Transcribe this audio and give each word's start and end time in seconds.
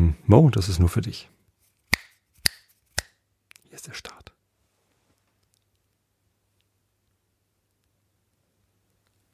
ähm, 0.00 0.14
Mo, 0.26 0.50
das 0.50 0.68
ist 0.68 0.80
nur 0.80 0.88
für 0.88 1.02
dich. 1.02 1.28
Hier 3.62 3.74
ist 3.74 3.86
der 3.86 3.94
Start. 3.94 4.32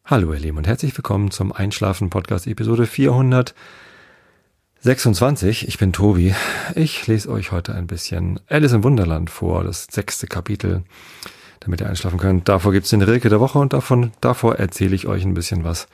Hallo 0.04 0.30
ihr 0.32 0.40
Lieben 0.40 0.58
und 0.58 0.66
herzlich 0.66 0.96
willkommen 0.96 1.30
zum 1.30 1.52
Einschlafen 1.52 2.11
Podcast 2.11 2.46
Episode 2.46 2.86
426. 2.86 5.66
Ich 5.66 5.79
bin 5.79 5.93
Tobi. 5.93 6.34
Ich 6.75 7.07
lese 7.07 7.30
euch 7.30 7.53
heute 7.53 7.75
ein 7.75 7.89
bisschen 7.89 8.40
Alice 8.48 8.72
im 8.72 8.85
Wunderland 8.85 9.30
vor, 9.30 9.64
das 9.64 9.89
sechste 9.90 10.29
Kapitel, 10.29 10.85
damit 11.61 11.80
ihr 11.80 11.89
einschlafen 11.89 12.18
könnt. 12.18 12.48
Davor 12.48 12.72
gibt's 12.72 12.90
den 12.90 13.03
Rilke 13.03 13.29
der 13.29 13.40
Woche 13.40 13.58
und 13.58 13.72
davon, 13.72 14.12
davor 14.21 14.54
erzähle 14.57 14.94
ich 14.94 15.08
euch 15.08 15.25
ein 15.25 15.35
bisschen 15.35 15.64
was, 15.64 15.89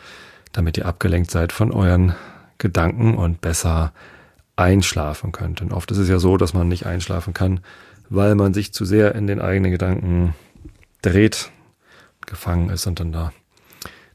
damit 0.53 0.77
ihr 0.77 0.85
abgelenkt 0.85 1.31
seid 1.31 1.53
von 1.53 1.73
euren 1.73 2.15
Gedanken 2.59 3.17
und 3.17 3.41
besser 3.41 3.95
einschlafen 4.57 5.33
könnt. 5.33 5.61
Und 5.61 5.73
oft 5.73 5.91
ist 5.91 5.99
es 5.99 6.09
ja 6.09 6.19
so, 6.19 6.37
dass 6.37 6.55
man 6.55 6.69
nicht 6.69 6.87
einschlafen 6.87 7.35
kann, 7.35 7.61
weil 8.09 8.35
man 8.35 8.55
sich 8.55 8.73
zu 8.73 8.85
sehr 8.85 9.15
in 9.15 9.27
den 9.27 9.41
eigenen 9.41 9.71
Gedanken 9.71 10.35
dreht, 11.01 11.51
gefangen 12.27 12.71
ist 12.71 12.87
und 12.87 13.01
dann 13.01 13.13
da 13.13 13.33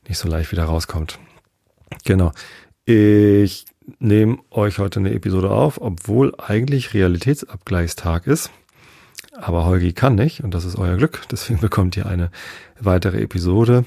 nicht 0.07 0.17
so 0.17 0.27
leicht 0.27 0.51
wieder 0.51 0.65
rauskommt. 0.65 1.19
Genau. 2.05 2.31
Ich 2.85 3.65
nehme 3.99 4.37
euch 4.51 4.79
heute 4.79 4.99
eine 4.99 5.13
Episode 5.13 5.49
auf, 5.49 5.81
obwohl 5.81 6.33
eigentlich 6.37 6.93
Realitätsabgleichstag 6.93 8.27
ist. 8.27 8.51
Aber 9.33 9.65
Holgi 9.65 9.93
kann 9.93 10.15
nicht 10.15 10.43
und 10.43 10.53
das 10.53 10.65
ist 10.65 10.77
euer 10.77 10.97
Glück. 10.97 11.23
Deswegen 11.31 11.59
bekommt 11.61 11.97
ihr 11.97 12.05
eine 12.05 12.31
weitere 12.79 13.21
Episode. 13.21 13.85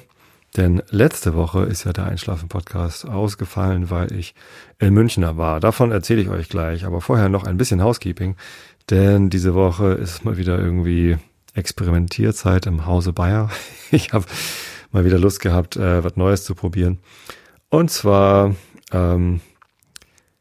Denn 0.57 0.83
letzte 0.91 1.35
Woche 1.35 1.63
ist 1.63 1.85
ja 1.85 1.93
der 1.93 2.07
Einschlafen-Podcast 2.07 3.07
ausgefallen, 3.07 3.91
weil 3.91 4.13
ich 4.13 4.35
in 4.79 4.93
Münchner 4.95 5.37
war. 5.37 5.61
Davon 5.61 5.93
erzähle 5.93 6.23
ich 6.23 6.29
euch 6.29 6.49
gleich. 6.49 6.85
Aber 6.85 7.01
vorher 7.01 7.29
noch 7.29 7.45
ein 7.45 7.57
bisschen 7.57 7.83
Housekeeping. 7.83 8.37
Denn 8.91 9.31
diese 9.31 9.55
Woche 9.55 9.93
ist 9.93 10.25
mal 10.25 10.37
wieder 10.37 10.59
irgendwie 10.59 11.19
Experimentierzeit 11.55 12.67
im 12.67 12.87
Hause 12.87 13.13
Bayer. 13.13 13.51
Ich 13.93 14.13
habe 14.13 14.25
mal 14.93 15.05
wieder 15.05 15.19
Lust 15.19 15.41
gehabt, 15.41 15.77
äh, 15.77 16.05
was 16.05 16.15
Neues 16.15 16.45
zu 16.45 16.55
probieren. 16.55 17.01
Und 17.71 17.91
zwar 17.91 18.55
ähm, 18.93 19.41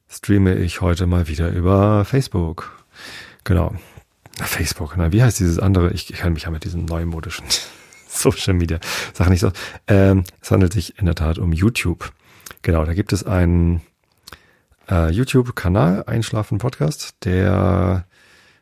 streame 0.07 0.53
ich 0.53 0.81
heute 0.81 1.07
mal 1.07 1.27
wieder 1.27 1.49
über 1.49 2.05
Facebook. 2.05 2.71
Genau. 3.43 3.73
Facebook, 4.37 4.93
na, 4.97 5.11
wie 5.11 5.23
heißt 5.23 5.39
dieses 5.39 5.57
andere? 5.57 5.91
Ich, 5.93 6.11
ich 6.11 6.19
kenne 6.19 6.35
mich 6.35 6.43
ja 6.43 6.51
mit 6.51 6.63
diesem 6.63 6.85
neumodischen 6.85 7.45
Social 8.09 8.53
Media 8.53 8.79
Sachen 9.13 9.31
nicht 9.31 9.41
so. 9.41 9.51
Ähm, 9.87 10.23
es 10.41 10.51
handelt 10.51 10.73
sich 10.73 10.97
in 10.97 11.05
der 11.05 11.15
Tat 11.15 11.37
um 11.37 11.53
YouTube. 11.53 12.11
Genau, 12.61 12.83
da 12.83 12.93
gibt 12.93 13.13
es 13.13 13.23
einen 13.23 13.81
äh, 14.89 15.11
YouTube-Kanal, 15.11 16.03
Einschlafen 16.07 16.57
Podcast, 16.57 17.15
der 17.23 18.05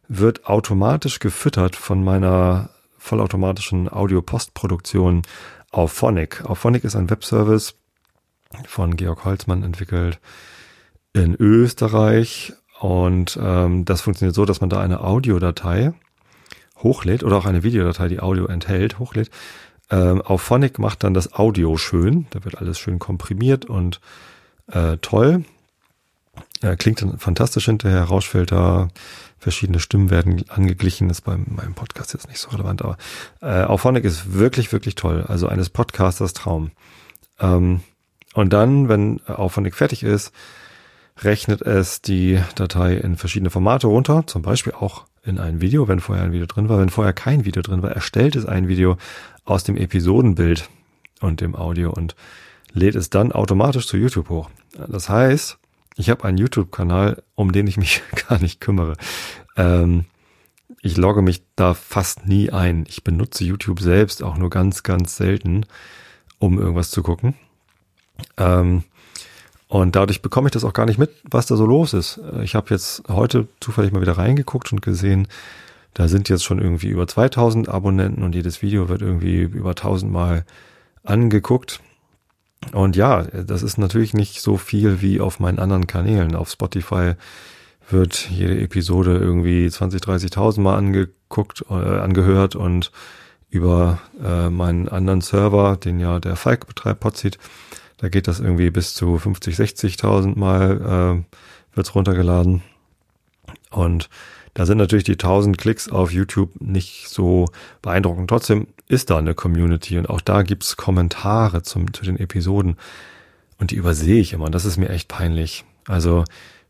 wird 0.07 0.45
automatisch 0.45 1.19
gefüttert 1.19 1.75
von 1.75 2.03
meiner 2.03 2.69
vollautomatischen 2.97 3.91
Audio-Postproduktion 3.91 5.21
auf 5.71 5.93
Phonic. 5.93 6.43
Auf 6.45 6.59
Phonic 6.59 6.83
ist 6.83 6.95
ein 6.95 7.09
Webservice 7.09 7.75
von 8.65 8.95
Georg 8.95 9.25
Holzmann 9.25 9.63
entwickelt 9.63 10.19
in 11.13 11.35
Österreich 11.35 12.53
und 12.79 13.39
ähm, 13.41 13.85
das 13.85 14.01
funktioniert 14.01 14.35
so, 14.35 14.45
dass 14.45 14.61
man 14.61 14.69
da 14.69 14.79
eine 14.79 15.01
Audiodatei 15.01 15.93
hochlädt 16.83 17.23
oder 17.23 17.37
auch 17.37 17.45
eine 17.45 17.63
Videodatei, 17.63 18.07
die 18.07 18.19
Audio 18.19 18.45
enthält, 18.45 18.99
hochlädt. 18.99 19.29
Ähm, 19.89 20.21
auf 20.21 20.41
Phonic 20.41 20.79
macht 20.79 21.03
dann 21.03 21.13
das 21.13 21.33
Audio 21.33 21.77
schön. 21.77 22.27
Da 22.31 22.43
wird 22.43 22.57
alles 22.57 22.79
schön 22.79 22.99
komprimiert 22.99 23.65
und 23.65 24.01
äh, 24.71 24.97
toll. 24.97 25.45
Äh, 26.61 26.75
klingt 26.75 27.01
dann 27.01 27.19
fantastisch 27.19 27.65
hinterher, 27.65 28.03
Rauschfilter, 28.03 28.89
verschiedene 29.39 29.79
Stimmen 29.79 30.09
werden 30.09 30.43
angeglichen, 30.49 31.09
ist 31.09 31.21
bei 31.21 31.37
meinem 31.37 31.73
Podcast 31.73 32.13
jetzt 32.13 32.27
nicht 32.27 32.39
so 32.39 32.49
relevant, 32.49 32.81
aber 32.81 32.97
äh, 33.41 33.63
auf 33.63 33.81
Phonic 33.81 34.03
ist 34.03 34.33
wirklich, 34.33 34.71
wirklich 34.71 34.95
toll. 34.95 35.23
Also 35.27 35.47
eines 35.47 35.69
Podcasters 35.69 36.33
Traum. 36.33 36.71
Ähm, 37.39 37.81
und 38.33 38.53
dann, 38.53 38.87
wenn 38.89 39.25
Auphonic 39.27 39.75
fertig 39.75 40.03
ist, 40.03 40.31
rechnet 41.23 41.61
es 41.61 42.01
die 42.01 42.39
Datei 42.55 42.95
in 42.95 43.15
verschiedene 43.15 43.49
Formate 43.49 43.87
runter, 43.87 44.25
zum 44.27 44.41
Beispiel 44.41 44.73
auch 44.73 45.05
in 45.23 45.39
ein 45.39 45.61
Video, 45.61 45.87
wenn 45.87 45.99
vorher 45.99 46.23
ein 46.23 46.31
Video 46.31 46.45
drin 46.45 46.69
war. 46.69 46.79
Wenn 46.79 46.89
vorher 46.89 47.13
kein 47.13 47.45
Video 47.45 47.61
drin 47.61 47.81
war, 47.81 47.91
erstellt 47.91 48.35
es 48.35 48.45
ein 48.45 48.67
Video 48.67 48.97
aus 49.45 49.63
dem 49.63 49.75
Episodenbild 49.75 50.69
und 51.21 51.41
dem 51.41 51.55
Audio 51.55 51.91
und 51.91 52.15
lädt 52.71 52.95
es 52.95 53.09
dann 53.09 53.31
automatisch 53.31 53.87
zu 53.87 53.97
YouTube 53.97 54.29
hoch. 54.29 54.49
Das 54.87 55.09
heißt, 55.09 55.57
ich 55.97 56.09
habe 56.09 56.23
einen 56.25 56.37
YouTube-Kanal, 56.37 57.23
um 57.35 57.51
den 57.51 57.67
ich 57.67 57.77
mich 57.77 58.01
gar 58.29 58.39
nicht 58.39 58.61
kümmere. 58.61 58.93
Ähm, 59.55 60.05
ich 60.81 60.97
logge 60.97 61.21
mich 61.21 61.43
da 61.55 61.73
fast 61.73 62.27
nie 62.27 62.51
ein. 62.51 62.85
Ich 62.87 63.03
benutze 63.03 63.43
YouTube 63.43 63.79
selbst 63.79 64.21
auch 64.21 64.37
nur 64.37 64.49
ganz, 64.49 64.83
ganz 64.83 65.17
selten, 65.17 65.65
um 66.39 66.59
irgendwas 66.59 66.91
zu 66.91 67.01
gucken. 67.01 67.33
Ähm, 68.37 68.83
und 69.67 69.95
dadurch 69.95 70.21
bekomme 70.21 70.47
ich 70.47 70.53
das 70.53 70.63
auch 70.63 70.73
gar 70.73 70.85
nicht 70.85 70.97
mit, 70.97 71.11
was 71.23 71.45
da 71.45 71.55
so 71.55 71.65
los 71.65 71.93
ist. 71.93 72.19
Ich 72.41 72.55
habe 72.55 72.69
jetzt 72.69 73.03
heute 73.09 73.47
zufällig 73.59 73.91
mal 73.91 74.01
wieder 74.01 74.17
reingeguckt 74.17 74.71
und 74.71 74.81
gesehen, 74.81 75.27
da 75.93 76.07
sind 76.07 76.29
jetzt 76.29 76.43
schon 76.43 76.59
irgendwie 76.59 76.89
über 76.89 77.07
2000 77.07 77.69
Abonnenten 77.69 78.23
und 78.23 78.35
jedes 78.35 78.61
Video 78.61 78.87
wird 78.87 79.01
irgendwie 79.01 79.41
über 79.41 79.71
1000 79.71 80.11
Mal 80.11 80.45
angeguckt. 81.03 81.81
Und 82.71 82.95
ja, 82.95 83.23
das 83.23 83.63
ist 83.63 83.77
natürlich 83.77 84.13
nicht 84.13 84.41
so 84.41 84.57
viel 84.57 85.01
wie 85.01 85.19
auf 85.19 85.39
meinen 85.39 85.59
anderen 85.59 85.87
Kanälen. 85.87 86.35
Auf 86.35 86.49
Spotify 86.49 87.13
wird 87.89 88.29
jede 88.29 88.59
Episode 88.59 89.17
irgendwie 89.17 89.69
20, 89.69 90.01
30.000 90.01 90.61
Mal 90.61 90.75
angeguckt, 90.75 91.65
äh, 91.69 91.73
angehört 91.73 92.55
und 92.55 92.91
über 93.49 93.99
äh, 94.23 94.49
meinen 94.49 94.89
anderen 94.89 95.21
Server, 95.21 95.77
den 95.77 95.99
ja 95.99 96.19
der 96.19 96.35
Falk 96.35 96.67
betreibt, 96.67 96.99
Podseed, 96.99 97.37
da 97.97 98.09
geht 98.09 98.27
das 98.27 98.39
irgendwie 98.39 98.69
bis 98.69 98.93
zu 98.93 99.17
50, 99.17 99.55
60.000 99.55 100.37
Mal 100.37 101.23
äh, 101.25 101.75
wird's 101.75 101.95
runtergeladen. 101.95 102.61
Und 103.69 104.09
da 104.53 104.65
sind 104.65 104.77
natürlich 104.77 105.03
die 105.03 105.13
1000 105.13 105.57
Klicks 105.57 105.89
auf 105.89 106.11
YouTube 106.11 106.59
nicht 106.59 107.09
so 107.09 107.45
beeindruckend. 107.81 108.29
Trotzdem 108.29 108.67
ist 108.87 109.09
da 109.09 109.17
eine 109.17 109.35
Community 109.35 109.97
und 109.97 110.09
auch 110.09 110.21
da 110.21 110.41
gibt's 110.41 110.77
Kommentare 110.77 111.61
zum, 111.63 111.93
zu 111.93 112.03
den 112.03 112.17
Episoden. 112.17 112.77
Und 113.59 113.71
die 113.71 113.75
übersehe 113.75 114.19
ich 114.19 114.33
immer. 114.33 114.45
Und 114.45 114.55
das 114.55 114.65
ist 114.65 114.77
mir 114.77 114.89
echt 114.89 115.07
peinlich. 115.07 115.65
Also 115.87 116.23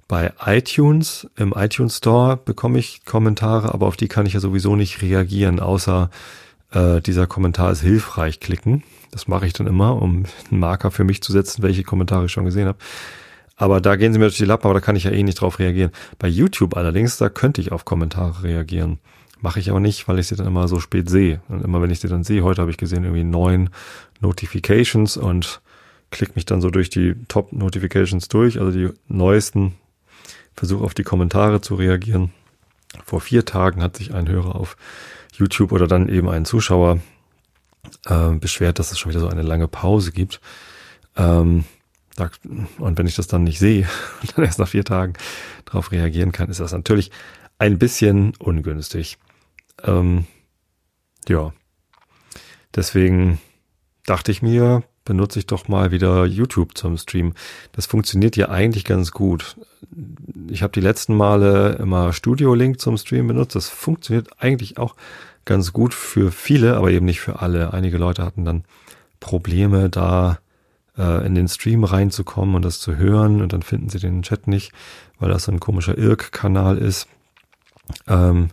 bei 0.07 0.31
iTunes, 0.45 1.27
im 1.35 1.53
iTunes 1.55 1.97
Store 1.97 2.38
bekomme 2.38 2.79
ich 2.79 3.03
Kommentare, 3.03 3.73
aber 3.73 3.88
auf 3.88 3.97
die 3.97 4.07
kann 4.07 4.25
ich 4.25 4.33
ja 4.33 4.39
sowieso 4.39 4.75
nicht 4.75 5.01
reagieren, 5.01 5.59
außer 5.59 6.09
äh, 6.72 7.01
dieser 7.01 7.28
Kommentar 7.28 7.72
ist 7.72 7.81
hilfreich 7.81 8.39
klicken. 8.39 8.83
Das 9.11 9.28
mache 9.28 9.47
ich 9.47 9.53
dann 9.53 9.67
immer, 9.67 10.01
um 10.01 10.25
einen 10.51 10.59
Marker 10.59 10.91
für 10.91 11.03
mich 11.03 11.22
zu 11.22 11.31
setzen, 11.31 11.63
welche 11.63 11.83
Kommentare 11.83 12.25
ich 12.25 12.31
schon 12.31 12.45
gesehen 12.45 12.67
habe. 12.67 12.78
Aber 13.55 13.81
da 13.81 13.95
gehen 13.95 14.13
sie 14.13 14.19
mir 14.19 14.25
durch 14.25 14.38
die 14.38 14.45
Lappen, 14.45 14.66
aber 14.66 14.75
da 14.75 14.85
kann 14.85 14.95
ich 14.95 15.06
ja 15.06 15.11
eh 15.11 15.23
nicht 15.23 15.41
drauf 15.41 15.57
reagieren. 15.59 15.91
Bei 16.19 16.27
YouTube 16.27 16.77
allerdings, 16.77 17.17
da 17.17 17.29
könnte 17.29 17.59
ich 17.59 17.72
auf 17.72 17.85
Kommentare 17.85 18.44
reagieren. 18.44 19.00
Mache 19.41 19.59
ich 19.59 19.69
aber 19.69 19.79
nicht, 19.79 20.07
weil 20.07 20.19
ich 20.19 20.27
sie 20.27 20.35
dann 20.35 20.47
immer 20.47 20.67
so 20.67 20.79
spät 20.79 21.09
sehe. 21.09 21.41
Und 21.47 21.63
immer 21.63 21.81
wenn 21.81 21.89
ich 21.89 22.00
sie 22.00 22.07
dann 22.07 22.23
sehe, 22.23 22.44
heute 22.44 22.61
habe 22.61 22.72
ich 22.72 22.77
gesehen, 22.77 23.03
irgendwie 23.03 23.23
neun 23.23 23.72
Notifications 24.19 25.17
und 25.17 25.61
klick 26.11 26.35
mich 26.35 26.45
dann 26.45 26.61
so 26.61 26.69
durch 26.69 26.89
die 26.89 27.16
Top 27.27 27.51
Notifications 27.51 28.27
durch, 28.27 28.59
also 28.59 28.72
die 28.72 28.89
neuesten, 29.07 29.73
versuche 30.56 30.83
auf 30.83 30.94
die 30.94 31.03
Kommentare 31.03 31.61
zu 31.61 31.75
reagieren. 31.75 32.31
Vor 33.06 33.22
vier 33.22 33.45
Tagen 33.45 33.81
hat 33.81 33.97
sich 33.97 34.13
ein 34.13 34.27
Hörer 34.27 34.56
auf 34.56 34.77
YouTube 35.38 35.72
oder 35.72 35.88
dann 35.88 36.10
eben 36.10 36.30
ein 36.30 36.45
Zuschauer 36.45 37.00
äh, 38.06 38.31
beschwert, 38.31 38.80
dass 38.80 38.92
es 38.92 39.00
schon 39.00 39.12
wieder 39.12 39.22
so 39.22 39.30
eine 39.30 39.44
lange 39.44 39.68
Pause 39.68 40.12
gibt. 40.12 40.42
Ähm, 41.16 41.66
da, 42.16 42.30
und 42.80 42.98
wenn 42.98 43.07
ich 43.07 43.16
das 43.16 43.28
dann 43.28 43.44
nicht 43.44 43.60
sehe 43.60 43.88
und 44.22 44.38
dann 44.38 44.45
erst 44.45 44.60
nach 44.60 44.68
vier 44.68 44.84
Tagen 44.84 45.13
darauf 45.66 45.92
reagieren 45.92 46.31
kann, 46.31 46.50
ist 46.50 46.60
das 46.60 46.74
natürlich 46.74 47.12
ein 47.60 47.80
bisschen 47.80 48.34
ungünstig. 48.38 49.18
Ähm, 49.84 50.25
ja. 51.28 51.54
Deswegen 52.75 53.40
dachte 54.06 54.31
ich 54.31 54.42
mir, 54.42 54.83
benutze 55.07 55.39
ich 55.39 55.48
doch 55.48 55.68
mal 55.68 55.92
wieder 55.92 56.25
YouTube 56.25 56.77
zum 56.77 56.98
Stream. 56.98 57.33
Das 57.71 57.86
funktioniert 57.86 58.36
ja 58.36 58.50
eigentlich 58.50 58.83
ganz 58.83 59.12
gut. 59.12 59.56
Ich 60.50 60.62
habe 60.62 60.74
die 60.74 60.81
letzten 60.81 61.15
Male 61.15 61.77
immer 61.80 62.12
Studio 62.13 62.54
Link 62.54 62.80
zum 62.81 62.98
Stream 62.98 63.27
benutzt. 63.27 63.56
Das 63.56 63.69
funktioniert 63.69 64.30
eigentlich 64.39 64.77
auch 64.77 64.95
ganz 65.45 65.71
gut 65.71 65.94
für 65.94 66.31
viele, 66.31 66.75
aber 66.75 66.92
eben 66.92 67.06
nicht 67.06 67.21
für 67.21 67.42
alle. 67.42 67.74
Einige 67.74 67.98
Leute 67.98 68.24
hatten 68.24 68.44
dann 68.44 68.65
Probleme, 69.21 69.89
da 69.89 70.39
äh, 70.98 71.25
in 71.25 71.36
den 71.36 71.48
Stream 71.48 71.86
reinzukommen 71.86 72.56
und 72.56 72.63
das 72.63 72.80
zu 72.80 72.98
hören 72.98 73.42
und 73.42 73.54
dann 73.54 73.63
finden 73.63 73.89
sie 73.89 74.00
den 74.00 74.24
Chat 74.24 74.48
nicht, 74.48 74.74
weil 75.19 75.30
das 75.30 75.45
so 75.45 75.54
ein 75.54 75.62
komischer 75.62 75.98
Irk-Kanal 75.98 76.77
ist. 76.77 77.07
Ähm, 78.07 78.50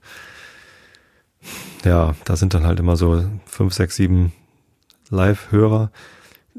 ja, 1.85 2.15
da 2.25 2.37
sind 2.37 2.55
dann 2.55 2.65
halt 2.65 2.79
immer 2.79 2.97
so 2.97 3.25
fünf, 3.45 3.75
sechs, 3.75 3.97
sieben 3.97 4.33
Live-Hörer. 5.11 5.91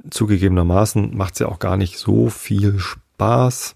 Zugegebenermaßen 0.10 1.16
macht 1.16 1.34
es 1.34 1.40
ja 1.40 1.48
auch 1.48 1.60
gar 1.60 1.78
nicht 1.78 1.98
so 1.98 2.30
viel 2.30 2.80
Spaß, 2.80 3.76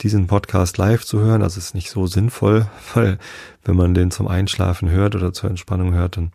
diesen 0.00 0.26
Podcast 0.26 0.78
live 0.78 1.04
zu 1.04 1.20
hören. 1.20 1.42
Also 1.42 1.58
ist 1.58 1.74
nicht 1.74 1.90
so 1.90 2.06
sinnvoll, 2.06 2.66
weil 2.94 3.18
wenn 3.64 3.76
man 3.76 3.94
den 3.94 4.10
zum 4.10 4.28
Einschlafen 4.28 4.90
hört 4.90 5.14
oder 5.14 5.32
zur 5.32 5.50
Entspannung 5.50 5.92
hört, 5.94 6.16
dann 6.16 6.32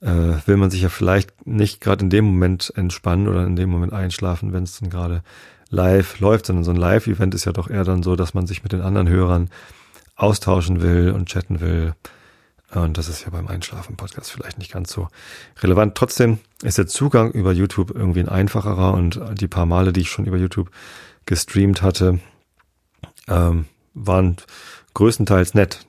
äh, 0.00 0.46
will 0.46 0.56
man 0.56 0.70
sich 0.70 0.82
ja 0.82 0.88
vielleicht 0.88 1.46
nicht 1.46 1.80
gerade 1.80 2.04
in 2.04 2.10
dem 2.10 2.26
Moment 2.26 2.72
entspannen 2.76 3.28
oder 3.28 3.46
in 3.46 3.56
dem 3.56 3.70
Moment 3.70 3.92
einschlafen, 3.92 4.52
wenn 4.52 4.64
es 4.64 4.78
dann 4.78 4.90
gerade 4.90 5.22
live 5.70 6.20
läuft, 6.20 6.46
sondern 6.46 6.64
so 6.64 6.70
ein 6.70 6.76
Live-Event 6.76 7.34
ist 7.34 7.46
ja 7.46 7.52
doch 7.52 7.68
eher 7.68 7.84
dann 7.84 8.02
so, 8.02 8.16
dass 8.16 8.34
man 8.34 8.46
sich 8.46 8.62
mit 8.62 8.72
den 8.72 8.82
anderen 8.82 9.08
Hörern 9.08 9.48
austauschen 10.16 10.82
will 10.82 11.10
und 11.10 11.28
chatten 11.28 11.60
will. 11.60 11.94
Und 12.74 12.98
das 12.98 13.08
ist 13.08 13.24
ja 13.24 13.30
beim 13.30 13.46
Einschlafen-Podcast 13.46 14.32
vielleicht 14.32 14.58
nicht 14.58 14.72
ganz 14.72 14.92
so 14.92 15.08
relevant. 15.60 15.94
Trotzdem 15.94 16.38
ist 16.62 16.78
der 16.78 16.86
Zugang 16.86 17.30
über 17.30 17.52
YouTube 17.52 17.92
irgendwie 17.94 18.20
ein 18.20 18.28
einfacherer 18.28 18.94
und 18.94 19.20
die 19.34 19.48
paar 19.48 19.66
Male, 19.66 19.92
die 19.92 20.00
ich 20.00 20.10
schon 20.10 20.26
über 20.26 20.36
YouTube 20.36 20.70
gestreamt 21.26 21.82
hatte, 21.82 22.18
ähm, 23.28 23.66
waren 23.94 24.36
größtenteils 24.94 25.54
nett. 25.54 25.86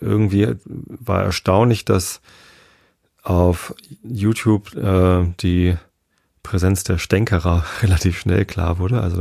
Irgendwie 0.00 0.54
war 0.64 1.22
erstaunlich, 1.22 1.84
dass 1.84 2.20
auf 3.22 3.74
YouTube 4.02 4.74
äh, 4.74 5.32
die 5.40 5.76
Präsenz 6.42 6.84
der 6.84 6.98
Stänkerer 6.98 7.64
relativ 7.82 8.18
schnell 8.18 8.44
klar 8.44 8.78
wurde. 8.78 9.00
Also 9.00 9.18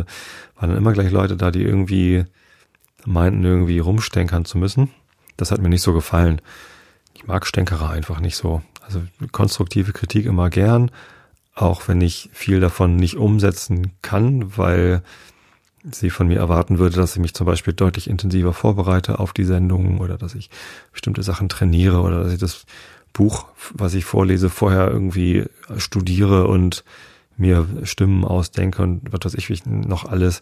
waren 0.55 0.69
dann 0.69 0.77
immer 0.77 0.93
gleich 0.93 1.11
Leute 1.11 1.37
da, 1.37 1.51
die 1.51 1.63
irgendwie 1.63 2.25
meinten, 3.05 3.43
irgendwie 3.43 3.79
rumstänkern 3.79 4.45
zu 4.45 4.57
müssen. 4.57 4.91
Das 5.37 5.51
hat 5.51 5.61
mir 5.61 5.69
nicht 5.69 5.81
so 5.81 5.93
gefallen. 5.93 6.41
Ich 7.21 7.27
mag 7.27 7.45
Stänkerer 7.45 7.91
einfach 7.91 8.19
nicht 8.19 8.35
so. 8.35 8.63
Also 8.83 9.03
konstruktive 9.31 9.93
Kritik 9.93 10.25
immer 10.25 10.49
gern, 10.49 10.89
auch 11.53 11.87
wenn 11.87 12.01
ich 12.01 12.31
viel 12.33 12.59
davon 12.59 12.95
nicht 12.95 13.15
umsetzen 13.15 13.91
kann, 14.01 14.57
weil 14.57 15.03
sie 15.91 16.09
von 16.09 16.27
mir 16.27 16.39
erwarten 16.39 16.79
würde, 16.79 16.95
dass 16.95 17.15
ich 17.15 17.21
mich 17.21 17.35
zum 17.35 17.45
Beispiel 17.45 17.73
deutlich 17.73 18.09
intensiver 18.09 18.53
vorbereite 18.53 19.19
auf 19.19 19.33
die 19.33 19.43
Sendung 19.43 19.99
oder 19.99 20.17
dass 20.17 20.33
ich 20.33 20.49
bestimmte 20.91 21.21
Sachen 21.21 21.47
trainiere 21.47 22.01
oder 22.01 22.23
dass 22.23 22.33
ich 22.33 22.39
das 22.39 22.65
Buch, 23.13 23.45
was 23.73 23.93
ich 23.93 24.03
vorlese, 24.05 24.49
vorher 24.49 24.89
irgendwie 24.89 25.45
studiere 25.77 26.47
und 26.47 26.83
mir 27.37 27.67
Stimmen 27.83 28.25
ausdenke 28.25 28.81
und 28.81 29.11
was 29.11 29.25
weiß 29.25 29.35
ich 29.35 29.65
noch 29.65 30.05
alles 30.05 30.41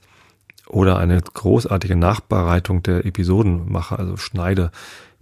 oder 0.65 0.97
eine 0.97 1.19
großartige 1.21 1.97
Nachbereitung 1.97 2.83
der 2.83 3.05
Episoden 3.05 3.69
mache, 3.69 3.99
also 3.99 4.15
schneide 4.15 4.71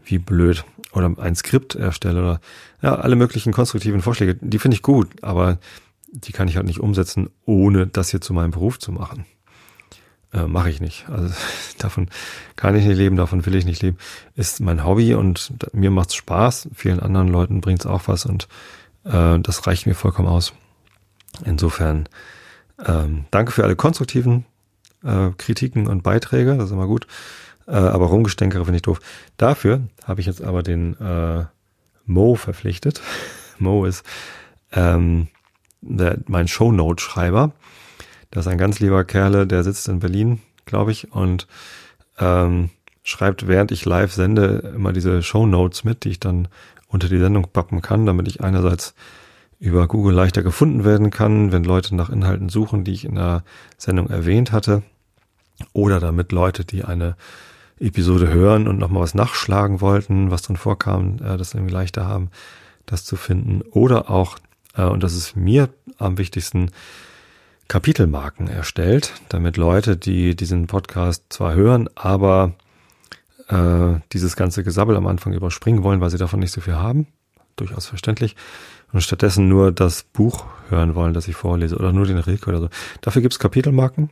wie 0.03 0.19
blöd 0.19 0.65
oder 0.93 1.13
ein 1.17 1.35
Skript 1.35 1.75
erstelle 1.75 2.21
oder 2.21 2.41
ja, 2.81 2.95
alle 2.95 3.15
möglichen 3.15 3.53
konstruktiven 3.53 4.01
Vorschläge, 4.01 4.35
die 4.39 4.59
finde 4.59 4.75
ich 4.75 4.81
gut, 4.81 5.23
aber 5.23 5.57
die 6.11 6.31
kann 6.31 6.47
ich 6.47 6.55
halt 6.55 6.65
nicht 6.65 6.79
umsetzen, 6.79 7.29
ohne 7.45 7.87
das 7.87 8.11
hier 8.11 8.21
zu 8.21 8.33
meinem 8.33 8.51
Beruf 8.51 8.79
zu 8.79 8.91
machen. 8.91 9.25
Äh, 10.33 10.47
Mache 10.47 10.69
ich 10.69 10.81
nicht. 10.81 11.07
Also 11.09 11.33
davon 11.77 12.09
kann 12.55 12.75
ich 12.75 12.85
nicht 12.85 12.97
leben, 12.97 13.15
davon 13.15 13.45
will 13.45 13.55
ich 13.55 13.65
nicht 13.65 13.81
leben. 13.81 13.97
Ist 14.35 14.59
mein 14.59 14.85
Hobby 14.85 15.13
und 15.13 15.53
mir 15.73 15.91
macht's 15.91 16.15
Spaß. 16.15 16.69
Vielen 16.73 16.99
anderen 16.99 17.27
Leuten 17.27 17.61
bringt's 17.61 17.85
auch 17.85 18.07
was 18.07 18.25
und 18.25 18.47
äh, 19.05 19.39
das 19.39 19.67
reicht 19.67 19.85
mir 19.85 19.95
vollkommen 19.95 20.27
aus. 20.27 20.53
Insofern 21.45 22.09
ähm, 22.85 23.25
danke 23.31 23.51
für 23.51 23.63
alle 23.63 23.75
konstruktiven 23.75 24.45
äh, 25.03 25.29
Kritiken 25.37 25.87
und 25.87 26.03
Beiträge, 26.03 26.57
das 26.57 26.65
ist 26.65 26.71
immer 26.71 26.87
gut. 26.87 27.07
Äh, 27.67 27.75
aber 27.75 28.07
Rumgestänkere 28.07 28.65
finde 28.65 28.77
ich 28.77 28.81
doof. 28.81 28.99
Dafür 29.37 29.81
habe 30.05 30.21
ich 30.21 30.27
jetzt 30.27 30.41
aber 30.41 30.63
den 30.63 30.99
äh, 30.99 31.45
Mo 32.05 32.35
verpflichtet. 32.35 33.01
Mo 33.59 33.85
ist 33.85 34.05
ähm, 34.71 35.27
der, 35.81 36.17
mein 36.27 36.47
Shownote-Schreiber. 36.47 37.51
Das 38.31 38.45
ist 38.45 38.51
ein 38.51 38.57
ganz 38.57 38.79
lieber 38.79 39.03
Kerle, 39.03 39.47
der 39.47 39.63
sitzt 39.63 39.87
in 39.87 39.99
Berlin, 39.99 40.41
glaube 40.65 40.91
ich, 40.91 41.11
und 41.11 41.47
ähm, 42.19 42.69
schreibt, 43.03 43.47
während 43.47 43.71
ich 43.71 43.85
live 43.85 44.11
sende, 44.11 44.73
immer 44.75 44.91
diese 44.91 45.23
Shownotes 45.23 45.83
mit, 45.83 46.03
die 46.03 46.09
ich 46.09 46.19
dann 46.19 46.49
unter 46.87 47.09
die 47.09 47.19
Sendung 47.19 47.47
pappen 47.51 47.81
kann, 47.81 48.05
damit 48.05 48.27
ich 48.27 48.41
einerseits 48.41 48.93
über 49.59 49.87
Google 49.87 50.13
leichter 50.13 50.43
gefunden 50.43 50.83
werden 50.83 51.09
kann, 51.09 51.51
wenn 51.51 51.63
Leute 51.63 51.95
nach 51.95 52.09
Inhalten 52.09 52.49
suchen, 52.49 52.83
die 52.83 52.93
ich 52.93 53.05
in 53.05 53.15
der 53.15 53.43
Sendung 53.77 54.09
erwähnt 54.09 54.51
hatte, 54.51 54.83
oder 55.73 55.99
damit 55.99 56.31
Leute, 56.31 56.65
die 56.65 56.83
eine 56.83 57.15
Episode 57.79 58.29
hören 58.29 58.67
und 58.67 58.79
nochmal 58.79 59.03
was 59.03 59.13
nachschlagen 59.13 59.81
wollten, 59.81 60.31
was 60.31 60.41
drin 60.41 60.57
vorkam, 60.57 61.17
äh, 61.17 61.37
das 61.37 61.53
irgendwie 61.53 61.73
leichter 61.73 62.07
haben, 62.07 62.29
das 62.85 63.05
zu 63.05 63.15
finden. 63.15 63.61
Oder 63.71 64.09
auch, 64.09 64.37
äh, 64.75 64.83
und 64.83 65.03
das 65.03 65.15
ist 65.15 65.35
mir 65.35 65.69
am 65.97 66.17
wichtigsten, 66.17 66.71
Kapitelmarken 67.67 68.47
erstellt, 68.47 69.13
damit 69.27 69.57
Leute, 69.57 69.97
die 69.97 70.35
diesen 70.35 70.67
Podcast 70.67 71.25
zwar 71.29 71.53
hören, 71.53 71.89
aber 71.95 72.53
äh, 73.49 73.99
dieses 74.13 74.37
ganze 74.37 74.63
Gesabbel 74.63 74.95
am 74.95 75.07
Anfang 75.07 75.33
überspringen 75.33 75.83
wollen, 75.83 75.99
weil 75.99 76.09
sie 76.09 76.17
davon 76.17 76.39
nicht 76.39 76.53
so 76.53 76.61
viel 76.61 76.75
haben, 76.75 77.07
durchaus 77.57 77.85
verständlich, 77.85 78.35
und 78.93 79.01
stattdessen 79.01 79.49
nur 79.49 79.73
das 79.73 80.03
Buch 80.03 80.45
hören 80.69 80.95
wollen, 80.95 81.13
das 81.13 81.27
ich 81.27 81.35
vorlese, 81.35 81.75
oder 81.75 81.91
nur 81.91 82.05
den 82.05 82.19
Rilke 82.19 82.49
oder 82.49 82.61
so. 82.61 82.69
Dafür 83.01 83.21
gibt's 83.21 83.39
Kapitelmarken, 83.39 84.11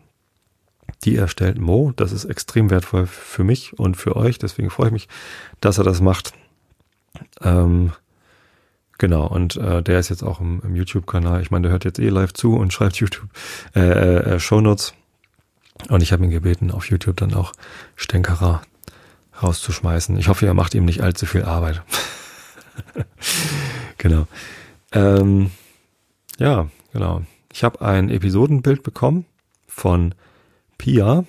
die 1.04 1.16
erstellt 1.16 1.60
Mo. 1.60 1.92
Das 1.96 2.12
ist 2.12 2.26
extrem 2.26 2.70
wertvoll 2.70 3.06
für 3.06 3.44
mich 3.44 3.78
und 3.78 3.96
für 3.98 4.16
euch, 4.16 4.40
deswegen 4.40 4.70
freue 4.70 4.88
ich 4.88 4.94
mich, 4.94 5.08
dass 5.62 5.78
er 5.78 5.84
das 5.84 6.02
macht. 6.02 6.34
Ähm, 7.42 7.92
Genau, 8.98 9.28
und 9.28 9.58
äh, 9.58 9.84
der 9.84 10.00
ist 10.00 10.10
jetzt 10.10 10.24
auch 10.24 10.40
im, 10.40 10.62
im 10.64 10.76
YouTube-Kanal. 10.76 11.42
Ich 11.42 11.52
meine, 11.52 11.64
der 11.64 11.72
hört 11.72 11.86
jetzt 11.86 12.00
eh 12.00 12.10
live 12.10 12.34
zu 12.34 12.56
und 12.56 12.72
schreibt 12.74 12.96
YouTube 12.96 13.28
äh, 13.76 13.82
äh, 13.82 14.36
äh 14.36 14.40
Shownotes. 14.40 14.94
Und 15.90 16.02
ich 16.02 16.14
habe 16.14 16.24
ihn 16.24 16.30
gebeten, 16.30 16.72
auf 16.72 16.90
YouTube 16.90 17.18
dann 17.18 17.34
auch 17.34 17.52
Stänkerer 17.98 18.62
rauszuschmeißen. 19.44 20.18
Ich 20.18 20.30
hoffe, 20.30 20.46
er 20.46 20.54
macht 20.54 20.74
ihm 20.74 20.86
nicht 20.86 21.02
allzu 21.02 21.26
viel 21.26 21.44
Arbeit. 21.44 21.84
genau. 23.98 24.28
Ähm, 24.94 25.52
ja, 26.38 26.70
genau. 26.94 27.24
Ich 27.52 27.66
habe 27.66 27.82
ein 27.82 28.10
Episodenbild 28.10 28.84
bekommen 28.84 29.26
von 29.68 30.16
Pia, 30.78 31.26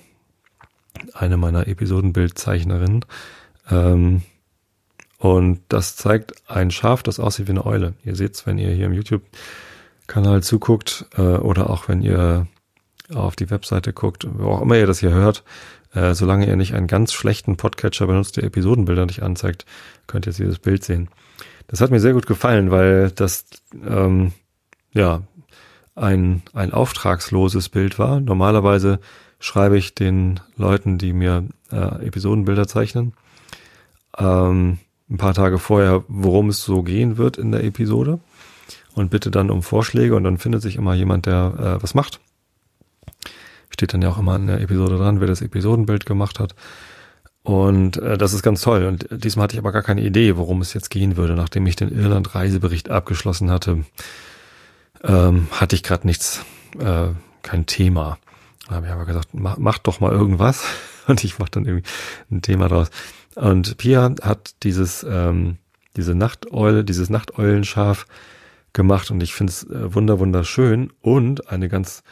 eine 1.13 1.37
meiner 1.37 1.67
Episodenbildzeichnerinnen. 1.67 3.05
Ähm, 3.69 4.21
und 5.19 5.61
das 5.69 5.95
zeigt 5.95 6.49
ein 6.49 6.71
Schaf, 6.71 7.03
das 7.03 7.19
aussieht 7.19 7.47
wie 7.47 7.51
eine 7.51 7.65
Eule. 7.65 7.93
Ihr 8.03 8.15
seht's, 8.15 8.45
wenn 8.45 8.59
ihr 8.59 8.69
hier 8.71 8.85
im 8.85 8.93
YouTube-Kanal 8.93 10.43
zuguckt 10.43 11.05
äh, 11.17 11.21
oder 11.21 11.69
auch 11.69 11.87
wenn 11.87 12.01
ihr 12.01 12.47
auf 13.13 13.35
die 13.35 13.49
Webseite 13.49 13.93
guckt, 13.93 14.27
wo 14.29 14.49
auch 14.49 14.61
immer 14.61 14.77
ihr 14.77 14.87
das 14.87 14.99
hier 14.99 15.11
hört. 15.11 15.43
Äh, 15.93 16.13
solange 16.13 16.47
ihr 16.47 16.55
nicht 16.55 16.75
einen 16.75 16.87
ganz 16.87 17.13
schlechten 17.13 17.57
Podcatcher 17.57 18.07
benutzt, 18.07 18.37
der 18.37 18.43
Episodenbilder 18.43 19.05
nicht 19.05 19.23
anzeigt, 19.23 19.65
könnt 20.05 20.25
ihr 20.25 20.31
jetzt 20.31 20.39
dieses 20.39 20.59
Bild 20.59 20.83
sehen. 20.83 21.09
Das 21.67 21.81
hat 21.81 21.91
mir 21.91 21.99
sehr 21.99 22.13
gut 22.13 22.27
gefallen, 22.27 22.71
weil 22.71 23.11
das 23.11 23.45
ähm, 23.87 24.33
ja 24.91 25.23
ein, 25.95 26.43
ein 26.53 26.73
auftragsloses 26.73 27.69
Bild 27.69 27.97
war. 27.97 28.19
Normalerweise 28.19 28.99
schreibe 29.39 29.77
ich 29.77 29.95
den 29.95 30.39
Leuten, 30.55 30.97
die 30.97 31.13
mir 31.13 31.45
äh, 31.71 32.05
Episodenbilder 32.05 32.67
zeichnen, 32.67 33.13
ähm, 34.17 34.79
ein 35.09 35.17
paar 35.17 35.33
Tage 35.33 35.59
vorher, 35.59 36.03
worum 36.07 36.49
es 36.49 36.63
so 36.63 36.83
gehen 36.83 37.17
wird 37.17 37.37
in 37.37 37.51
der 37.51 37.63
Episode 37.63 38.19
und 38.93 39.09
bitte 39.09 39.31
dann 39.31 39.49
um 39.49 39.63
Vorschläge 39.63 40.15
und 40.15 40.23
dann 40.23 40.37
findet 40.37 40.61
sich 40.61 40.75
immer 40.75 40.93
jemand, 40.93 41.25
der 41.25 41.77
äh, 41.79 41.83
was 41.83 41.93
macht. 41.93 42.19
Steht 43.69 43.93
dann 43.93 44.01
ja 44.01 44.09
auch 44.09 44.17
immer 44.17 44.35
in 44.35 44.47
der 44.47 44.59
Episode 44.59 44.97
dran, 44.97 45.19
wer 45.19 45.27
das 45.27 45.41
Episodenbild 45.41 46.05
gemacht 46.05 46.39
hat. 46.39 46.55
Und 47.43 47.97
äh, 47.97 48.17
das 48.17 48.33
ist 48.33 48.43
ganz 48.43 48.61
toll. 48.61 48.85
Und 48.85 49.07
diesmal 49.09 49.43
hatte 49.43 49.53
ich 49.53 49.59
aber 49.59 49.71
gar 49.71 49.83
keine 49.83 50.01
Idee, 50.01 50.35
worum 50.35 50.61
es 50.61 50.73
jetzt 50.73 50.89
gehen 50.89 51.15
würde. 51.15 51.33
Nachdem 51.33 51.65
ich 51.67 51.77
den 51.77 51.97
Irland-Reisebericht 51.97 52.89
abgeschlossen 52.89 53.51
hatte, 53.51 53.85
ähm, 55.03 55.47
hatte 55.51 55.75
ich 55.75 55.83
gerade 55.83 56.07
nichts, 56.07 56.43
äh, 56.79 57.09
kein 57.43 57.65
Thema. 57.65 58.17
Da 58.67 58.75
habe 58.75 58.85
ich 58.85 58.91
aber 58.91 59.05
gesagt, 59.05 59.29
mach, 59.33 59.57
mach 59.57 59.77
doch 59.77 59.99
mal 59.99 60.11
irgendwas. 60.11 60.63
Und 61.07 61.23
ich 61.23 61.39
mache 61.39 61.51
dann 61.51 61.65
irgendwie 61.65 61.87
ein 62.31 62.41
Thema 62.41 62.67
draus. 62.67 62.89
Und 63.35 63.77
Pia 63.77 64.13
hat 64.21 64.55
dieses, 64.63 65.05
ähm, 65.09 65.57
diese 65.95 66.15
Nachteule, 66.15 66.83
dieses 66.83 67.09
Nachteulenschaf 67.09 68.05
gemacht 68.73 69.09
und 69.09 69.21
ich 69.23 69.33
finde 69.33 69.51
es 69.51 69.63
äh, 69.63 69.93
wunder 69.93 70.19
wunderschön 70.19 70.91
und 71.01 71.49
eine 71.49 71.69
ganz 71.69 72.03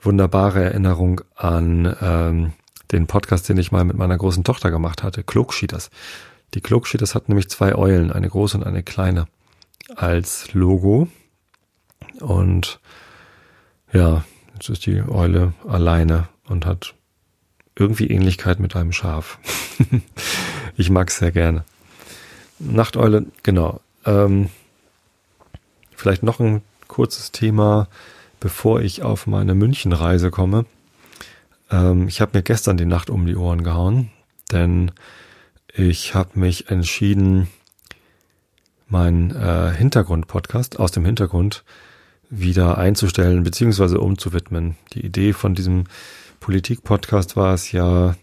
wunderbare 0.00 0.62
Erinnerung 0.64 1.20
an 1.34 1.96
ähm, 2.00 2.52
den 2.92 3.06
Podcast, 3.06 3.48
den 3.48 3.58
ich 3.58 3.72
mal 3.72 3.84
mit 3.84 3.96
meiner 3.96 4.16
großen 4.16 4.44
Tochter 4.44 4.70
gemacht 4.70 5.02
hatte, 5.02 5.22
Klokschieders. 5.22 5.90
Die 6.54 6.60
Klokschieders 6.60 7.14
hat 7.14 7.28
nämlich 7.28 7.50
zwei 7.50 7.74
Eulen, 7.74 8.10
eine 8.10 8.28
große 8.28 8.56
und 8.56 8.64
eine 8.64 8.82
kleine, 8.82 9.26
als 9.94 10.52
Logo. 10.54 11.08
Und 12.20 12.80
ja, 13.92 14.24
jetzt 14.58 14.68
ist 14.70 14.86
die 14.86 15.00
Eule 15.08 15.52
alleine 15.68 16.28
und 16.48 16.66
hat 16.66 16.94
irgendwie 17.76 18.08
Ähnlichkeit 18.08 18.58
mit 18.58 18.74
einem 18.74 18.92
Schaf. 18.92 19.38
ich 20.76 20.90
mag 20.90 21.10
es 21.10 21.18
sehr 21.18 21.30
gerne. 21.30 21.64
Nachteule, 22.58 23.26
genau. 23.44 23.80
Ähm, 24.04 24.50
vielleicht 25.94 26.24
noch 26.24 26.40
ein 26.40 26.62
kurzes 26.88 27.30
Thema, 27.30 27.86
bevor 28.40 28.80
ich 28.80 29.02
auf 29.02 29.28
meine 29.28 29.54
Münchenreise 29.54 30.32
komme. 30.32 30.66
Ähm, 31.70 32.08
ich 32.08 32.20
habe 32.20 32.36
mir 32.36 32.42
gestern 32.42 32.76
die 32.76 32.84
Nacht 32.84 33.10
um 33.10 33.26
die 33.26 33.36
Ohren 33.36 33.62
gehauen, 33.62 34.10
denn 34.50 34.90
ich 35.72 36.16
habe 36.16 36.36
mich 36.36 36.68
entschieden, 36.68 37.46
meinen 38.88 39.30
äh, 39.30 39.72
Hintergrund-Podcast 39.72 40.80
aus 40.80 40.90
dem 40.90 41.04
Hintergrund 41.04 41.62
wieder 42.30 42.78
einzustellen 42.78 43.42
beziehungsweise 43.42 44.00
umzuwidmen. 44.00 44.76
Die 44.92 45.04
Idee 45.04 45.32
von 45.32 45.54
diesem 45.54 45.84
Politik-Podcast 46.40 47.36
war 47.36 47.54
es 47.54 47.72
ja, 47.72 48.16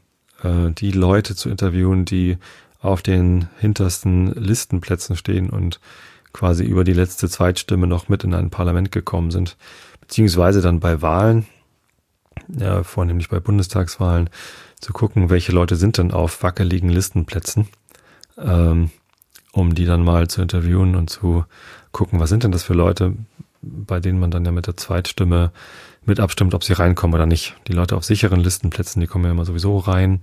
äh, 0.43 0.71
die 0.71 0.91
Leute 0.91 1.35
zu 1.35 1.50
interviewen, 1.50 2.05
die 2.05 2.38
auf 2.81 3.01
den 3.01 3.47
hintersten 3.59 4.33
Listenplätzen 4.33 5.15
stehen 5.15 5.50
und 5.50 5.79
quasi 6.33 6.63
über 6.63 6.83
die 6.83 6.93
letzte 6.93 7.29
Zweitstimme 7.29 7.88
noch 7.88 8.09
mit 8.09 8.24
in 8.24 8.33
ein 8.33 8.50
Parlament 8.50 8.91
gekommen 8.91 9.31
sind, 9.31 9.57
beziehungsweise 10.01 10.62
dann 10.62 10.79
bei 10.79 11.01
Wahlen, 11.01 11.47
ja, 12.47 12.83
vornehmlich 12.83 13.29
bei 13.29 13.39
Bundestagswahlen, 13.39 14.29
zu 14.79 14.93
gucken, 14.93 15.29
welche 15.29 15.51
Leute 15.51 15.77
sind 15.77 15.97
denn 15.97 16.12
auf 16.12 16.43
wackeligen 16.43 16.89
Listenplätzen, 16.89 17.69
ähm, 18.38 18.91
um 19.51 19.74
die 19.74 19.85
dann 19.85 20.03
mal 20.03 20.27
zu 20.27 20.41
interviewen 20.41 20.95
und 20.95 21.09
zu 21.09 21.45
gucken, 21.91 22.19
was 22.19 22.29
sind 22.29 22.43
denn 22.43 22.51
das 22.51 22.63
für 22.63 22.74
Leute, 22.74 23.13
bei 23.65 24.00
denen 24.00 24.19
man 24.19 24.31
dann 24.31 24.45
ja 24.45 24.51
mit 24.51 24.67
der 24.67 24.77
Zweitstimme 24.77 25.51
mit 26.05 26.19
abstimmt, 26.19 26.53
ob 26.53 26.63
sie 26.63 26.74
reinkommen 26.74 27.15
oder 27.15 27.25
nicht. 27.25 27.55
Die 27.67 27.74
Leute 27.74 27.95
auf 27.95 28.05
sicheren 28.05 28.39
Listenplätzen, 28.39 29.00
die 29.00 29.07
kommen 29.07 29.25
ja 29.25 29.31
immer 29.31 29.45
sowieso 29.45 29.77
rein. 29.79 30.22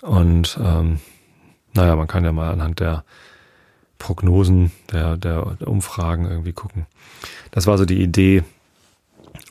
Und 0.00 0.58
ähm, 0.62 1.00
naja, 1.74 1.94
man 1.96 2.06
kann 2.06 2.24
ja 2.24 2.32
mal 2.32 2.50
anhand 2.50 2.80
der 2.80 3.04
Prognosen, 3.98 4.72
der, 4.92 5.16
der, 5.16 5.56
der 5.60 5.68
Umfragen 5.68 6.24
irgendwie 6.26 6.52
gucken. 6.52 6.86
Das 7.50 7.66
war 7.66 7.76
so 7.76 7.84
die 7.84 8.00
Idee, 8.00 8.44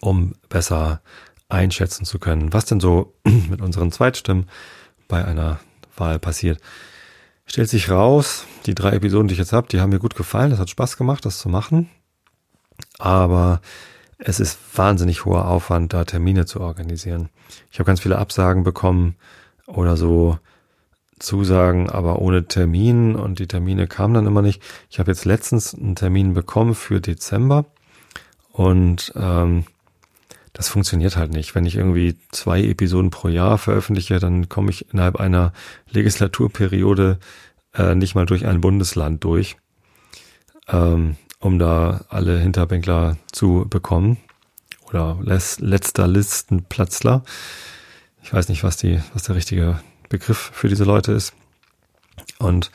um 0.01 0.34
besser 0.50 1.01
einschätzen 1.50 2.06
zu 2.06 2.20
können, 2.20 2.54
was 2.54 2.66
denn 2.66 2.80
so 2.80 3.13
mit 3.24 3.62
unseren 3.62 3.92
Zweitstimmen 3.92 4.50
bei 5.08 5.24
einer 5.24 5.60
Wahl 5.96 6.20
passiert. 6.20 6.60
Stellt 7.46 7.70
sich 7.70 7.89
raus, 7.89 8.46
die 8.66 8.75
drei 8.75 8.92
Episoden, 8.92 9.27
die 9.27 9.34
ich 9.34 9.39
jetzt 9.39 9.54
habe, 9.54 9.68
die 9.70 9.80
haben 9.80 9.89
mir 9.89 10.00
gut 10.00 10.16
gefallen. 10.16 10.50
Das 10.50 10.60
hat 10.60 10.70
Spaß 10.70 10.98
gemacht, 10.98 11.25
das 11.25 11.38
zu 11.38 11.48
machen. 11.48 11.89
Aber 13.00 13.62
es 14.18 14.39
ist 14.39 14.60
wahnsinnig 14.75 15.25
hoher 15.25 15.48
Aufwand, 15.48 15.94
da 15.94 16.04
Termine 16.04 16.46
zu 16.46 16.60
organisieren. 16.60 17.30
Ich 17.72 17.80
habe 17.80 17.88
ganz 17.88 18.01
viele 18.01 18.18
Absagen 18.18 18.63
bekommen 18.63 19.16
oder 19.68 19.98
so 19.98 20.39
Zusagen, 21.20 21.89
aber 21.89 22.20
ohne 22.20 22.48
Termin 22.48 23.16
und 23.16 23.39
die 23.39 23.48
Termine 23.48 23.88
kamen 23.88 24.13
dann 24.13 24.27
immer 24.27 24.42
nicht. 24.42 24.62
Ich 24.89 25.00
habe 25.00 25.12
jetzt 25.12 25.25
letztens 25.25 25.74
einen 25.74 25.96
Termin 25.96 26.34
bekommen 26.34 26.75
für 26.75 27.01
Dezember 27.01 27.66
und 28.51 29.13
ähm, 29.16 29.66
das 30.54 30.70
funktioniert 30.70 31.18
halt 31.18 31.32
nicht. 31.32 31.54
Wenn 31.54 31.66
ich 31.66 31.75
irgendwie 31.75 32.18
zwei 32.32 32.63
Episoden 32.63 33.12
pro 33.12 33.27
Jahr 33.27 33.58
veröffentliche, 33.58 34.20
dann 34.20 34.50
komme 34.50 34.72
ich 34.72 34.92
innerhalb 34.92 35.18
einer 35.18 35.54
Legislaturperiode 35.89 37.20
äh, 37.75 37.94
nicht 37.96 38.16
mal 38.16 38.25
durch 38.25 38.46
ein 38.46 38.62
Bundesland 38.62 39.24
durch. 39.24 39.58
Ähm, 40.68 41.16
um 41.39 41.60
da 41.60 42.06
alle 42.10 42.39
Hinterbänkler 42.39 43.17
zu 43.32 43.65
bekommen. 43.70 44.17
Oder 44.89 45.17
letzter 45.22 46.08
Listenplatzler. 46.08 47.24
Ich 48.24 48.34
weiß 48.34 48.48
nicht, 48.50 48.63
was 48.63 48.77
die, 48.77 49.01
was 49.13 49.24
der 49.24 49.36
richtige 49.36 49.79
Begriff 50.10 50.51
für 50.53 50.70
diese 50.70 50.86
Leute 50.86 51.12
ist. 51.12 51.34
Und 52.39 52.72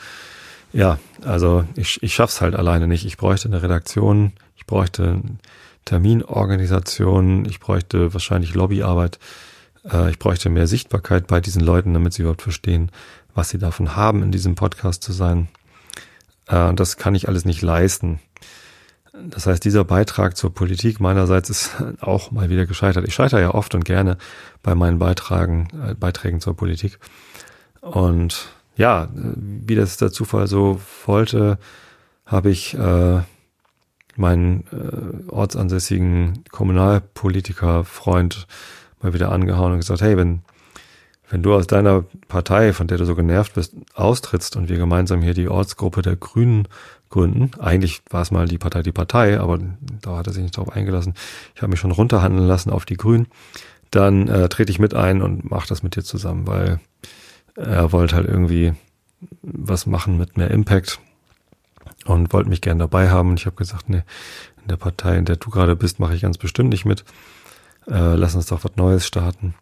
ja, 0.73 0.99
also 1.25 1.65
ich, 1.75 2.03
ich 2.03 2.15
schaff's 2.15 2.41
halt 2.41 2.55
alleine 2.55 2.87
nicht. 2.87 3.05
Ich 3.05 3.17
bräuchte 3.17 3.49
eine 3.49 3.63
Redaktion, 3.63 4.33
ich 4.57 4.67
bräuchte 4.67 5.21
Terminorganisation, 5.85 7.45
ich 7.45 7.61
bräuchte 7.61 8.15
wahrscheinlich 8.15 8.55
Lobbyarbeit, 8.55 9.19
äh, 9.91 10.11
ich 10.11 10.19
bräuchte 10.19 10.49
mehr 10.49 10.67
Sichtbarkeit 10.67 11.27
bei 11.27 11.41
diesen 11.41 11.63
Leuten, 11.63 11.93
damit 11.95 12.13
sie 12.13 12.23
überhaupt 12.23 12.43
verstehen, 12.43 12.91
was 13.35 13.51
sie 13.51 13.59
davon 13.59 13.97
haben, 13.97 14.23
in 14.23 14.33
diesem 14.33 14.55
Podcast 14.55 15.03
zu 15.03 15.13
sein. 15.13 15.49
Äh, 16.47 16.75
das 16.75 16.97
kann 16.97 17.15
ich 17.15 17.29
alles 17.29 17.45
nicht 17.45 17.63
leisten. 17.63 18.21
Das 19.13 19.47
heißt, 19.47 19.63
dieser 19.63 19.85
Beitrag 19.85 20.37
zur 20.39 20.55
Politik 20.55 20.99
meinerseits 20.99 21.51
ist 21.51 21.83
auch 22.01 22.31
mal 22.31 22.49
wieder 22.51 22.67
gescheitert. 22.67 23.07
Ich 23.07 23.15
scheitere 23.15 23.41
ja 23.41 23.55
oft 23.55 23.75
und 23.75 23.85
gerne 23.85 24.17
bei 24.63 24.75
meinen 24.75 24.99
Beitragen, 24.99 25.69
äh, 25.87 25.95
Beiträgen 25.95 26.41
zur 26.41 26.57
Politik. 26.57 26.99
Und 27.81 28.49
ja, 28.77 29.09
wie 29.13 29.75
das 29.75 29.99
der 29.99 30.13
Zufall 30.13 30.47
so 30.47 30.81
wollte, 31.05 31.59
habe 32.25 32.51
ich 32.51 32.75
äh, 32.75 33.21
meinen 34.17 34.65
äh, 34.73 35.31
ortsansässigen 35.31 36.45
Kommunalpolitiker-Freund 36.51 38.47
mal 39.03 39.13
wieder 39.13 39.31
angehauen 39.33 39.73
und 39.73 39.79
gesagt, 39.79 40.01
hey, 40.01 40.17
wenn, 40.17 40.43
wenn 41.29 41.43
du 41.43 41.55
aus 41.55 41.67
deiner 41.67 42.05
Partei, 42.29 42.73
von 42.73 42.87
der 42.87 42.99
du 42.99 43.05
so 43.05 43.15
genervt 43.15 43.55
bist, 43.55 43.75
austrittst 43.95 44.57
und 44.57 44.69
wir 44.69 44.79
gemeinsam 44.79 45.21
hier 45.23 45.35
die 45.35 45.49
Ortsgruppe 45.49 46.03
der 46.03 46.17
Grünen 46.17 46.69
gründen. 47.13 47.51
Eigentlich 47.61 48.03
war 48.11 48.23
es 48.23 48.33
mal 48.33 48.49
die 48.49 48.59
Partei 48.59 48.83
die 48.83 48.93
Partei, 48.93 49.39
aber 49.39 49.59
da 50.01 50.17
hat 50.17 50.27
er 50.27 50.33
sich 50.33 50.43
nicht 50.43 50.57
drauf 50.57 50.71
eingelassen. 50.71 51.15
Ich 51.55 51.63
habe 51.63 51.71
mich 51.71 51.81
schon 51.81 51.93
runterhandeln 51.93 52.47
lassen 52.47 52.71
auf 52.71 52.85
die 52.85 52.97
Grünen. 52.97 53.29
Dann 53.93 54.27
äh, 54.27 54.49
trete 54.49 54.73
ich 54.73 54.81
mit 54.81 54.95
ein 54.95 55.23
und 55.23 55.49
mache 55.51 55.69
das 55.69 55.83
mit 55.83 55.95
dir 55.95 56.03
zusammen, 56.03 56.47
weil 56.47 56.81
er 57.55 57.93
wollte 57.93 58.17
halt 58.17 58.27
irgendwie 58.27 58.73
was 59.43 59.87
machen 59.87 60.19
mit 60.19 60.37
mehr 60.37 60.51
Impact 60.51 60.99
und 62.07 62.33
wollte 62.33 62.49
mich 62.49 62.61
gern 62.61 62.79
dabei 62.79 63.11
haben. 63.11 63.31
Und 63.31 63.41
ich 63.41 63.47
habe 63.47 63.57
gesagt, 63.57 63.89
nee, 63.89 64.03
in 64.63 64.69
der 64.69 64.77
Partei, 64.77 65.17
in 65.17 65.25
der 65.25 65.37
du 65.37 65.51
gerade 65.51 65.77
bist, 65.77 66.01
mache 66.01 66.15
ich 66.15 66.23
ganz 66.23 66.39
bestimmt 66.39 66.71
nicht 66.71 66.85
mit. 66.85 67.05
Äh, 67.87 68.15
lass 68.15 68.35
uns 68.35 68.47
doch 68.47 68.65
was 68.65 68.77
Neues 68.77 69.07
starten. 69.07 69.55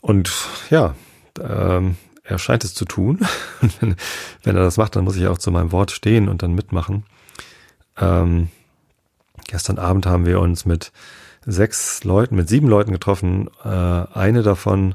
Und 0.00 0.30
ja, 0.70 0.94
ähm, 1.40 1.96
er 2.28 2.38
scheint 2.38 2.62
es 2.62 2.74
zu 2.74 2.84
tun. 2.84 3.20
Wenn, 3.80 3.96
wenn, 4.44 4.56
er 4.56 4.62
das 4.62 4.76
macht, 4.76 4.94
dann 4.94 5.04
muss 5.04 5.16
ich 5.16 5.26
auch 5.26 5.38
zu 5.38 5.50
meinem 5.50 5.72
Wort 5.72 5.90
stehen 5.90 6.28
und 6.28 6.42
dann 6.42 6.54
mitmachen. 6.54 7.04
Ähm, 7.96 8.48
gestern 9.46 9.78
Abend 9.78 10.06
haben 10.06 10.26
wir 10.26 10.40
uns 10.40 10.66
mit 10.66 10.92
sechs 11.44 12.04
Leuten, 12.04 12.36
mit 12.36 12.48
sieben 12.48 12.68
Leuten 12.68 12.92
getroffen. 12.92 13.48
Äh, 13.64 13.68
eine 13.68 14.42
davon 14.42 14.94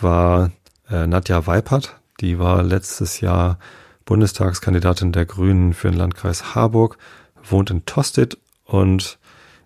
war 0.00 0.50
äh, 0.90 1.06
Nadja 1.06 1.46
Weipert. 1.46 1.96
Die 2.20 2.38
war 2.38 2.62
letztes 2.64 3.20
Jahr 3.20 3.58
Bundestagskandidatin 4.04 5.12
der 5.12 5.24
Grünen 5.24 5.72
für 5.72 5.90
den 5.90 5.98
Landkreis 5.98 6.54
Harburg, 6.54 6.98
wohnt 7.44 7.70
in 7.70 7.86
Tosted 7.86 8.38
und 8.64 9.18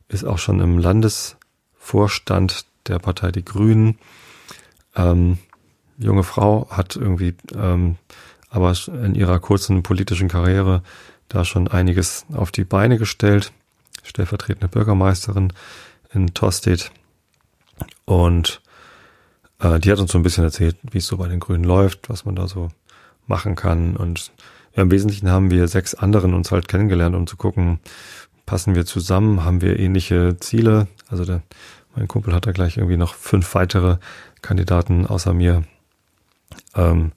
ist 0.09 0.25
auch 0.25 0.38
schon 0.38 0.61
im 0.61 0.78
Landesvorstand 0.78 2.66
der 2.88 2.99
Partei 2.99 3.33
Die 3.33 3.45
Grünen. 3.45 3.99
Ähm, 4.95 5.38
junge 6.00 6.25
Frau, 6.25 6.69
hat 6.71 6.97
irgendwie 6.97 7.35
ähm, 7.54 7.97
aber 8.50 8.75
in 8.88 9.14
ihrer 9.14 9.38
kurzen 9.38 9.83
politischen 9.83 10.28
Karriere 10.28 10.83
da 11.28 11.45
schon 11.45 11.69
einiges 11.69 12.26
auf 12.33 12.50
die 12.50 12.64
Beine 12.64 12.99
gestellt. 12.99 13.52
Stellvertretende 14.02 14.69
Bürgermeisterin 14.69 15.52
in 16.12 16.35
Tostedt. 16.35 16.90
Und 18.04 18.61
äh, 19.61 19.78
die 19.78 19.92
hat 19.92 20.00
uns 20.00 20.11
so 20.11 20.19
ein 20.19 20.25
bisschen 20.25 20.45
erzählt, 20.45 20.76
wie 20.90 20.99
es 20.99 21.07
so 21.07 21.16
bei 21.16 21.28
den 21.28 21.38
Grünen 21.38 21.64
läuft, 21.64 22.09
was 22.09 22.25
man 22.25 22.35
da 22.35 22.49
so 22.49 22.71
machen 23.26 23.54
kann. 23.54 23.97
Und 23.97 24.33
ja, 24.75 24.83
im 24.83 24.90
Wesentlichen 24.90 25.30
haben 25.30 25.50
wir 25.50 25.69
sechs 25.69 25.95
anderen 25.95 26.35
uns 26.35 26.50
halt 26.50 26.66
kennengelernt, 26.66 27.14
um 27.14 27.26
zu 27.26 27.37
gucken, 27.37 27.78
passen 28.47 28.75
wir 28.75 28.85
zusammen, 28.85 29.45
haben 29.45 29.61
wir 29.61 29.78
ähnliche 29.78 30.37
Ziele. 30.40 30.88
Also 31.09 31.25
der, 31.25 31.42
mein 31.95 32.09
Kumpel 32.09 32.35
hat 32.35 32.47
da 32.47 32.52
gleich 32.52 32.78
irgendwie 32.78 32.97
noch 32.97 33.14
fünf 33.14 33.54
weitere 33.54 33.99
Kandidaten 34.42 35.07
außer 35.07 35.33
mir 35.33 35.62
ähm, 36.75 37.12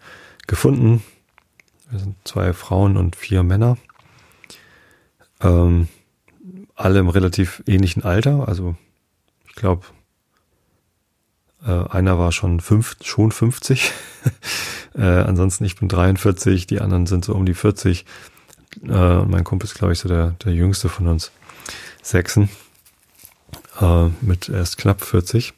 gefunden. 0.48 1.04
Wir 1.90 2.00
sind 2.00 2.16
zwei 2.24 2.54
Frauen 2.54 2.98
und 2.98 3.16
vier 3.16 3.44
Männer. 3.44 3.78
Ähm, 5.42 5.88
alle 6.76 7.00
im 7.00 7.10
relativ 7.10 7.64
ähnlichen 7.68 8.04
Alter. 8.04 8.48
Also 8.48 8.76
ich 9.48 9.56
glaube, 9.56 9.86
äh, 11.66 11.88
einer 11.90 12.18
war 12.18 12.32
schon 12.32 12.60
fünf, 12.60 12.98
schon 13.04 13.32
50. 13.32 13.92
äh, 14.96 15.02
ansonsten 15.02 15.66
ich 15.66 15.76
bin 15.76 15.88
43, 15.88 16.68
die 16.68 16.82
anderen 16.82 17.06
sind 17.06 17.26
so 17.26 17.34
um 17.34 17.46
die 17.46 17.54
40. 17.54 18.06
Äh, 18.84 19.20
mein 19.24 19.44
Kumpel 19.44 19.68
ist, 19.68 19.76
glaube 19.76 19.94
ich, 19.94 20.00
so 20.00 20.10
der, 20.10 20.32
der 20.44 20.54
jüngste 20.54 20.90
von 20.90 21.08
uns 21.08 21.32
Sechsen. 22.02 22.50
Äh, 23.80 24.10
mit 24.22 24.50
erst 24.50 24.78
knapp 24.78 25.04
40. 25.04 25.54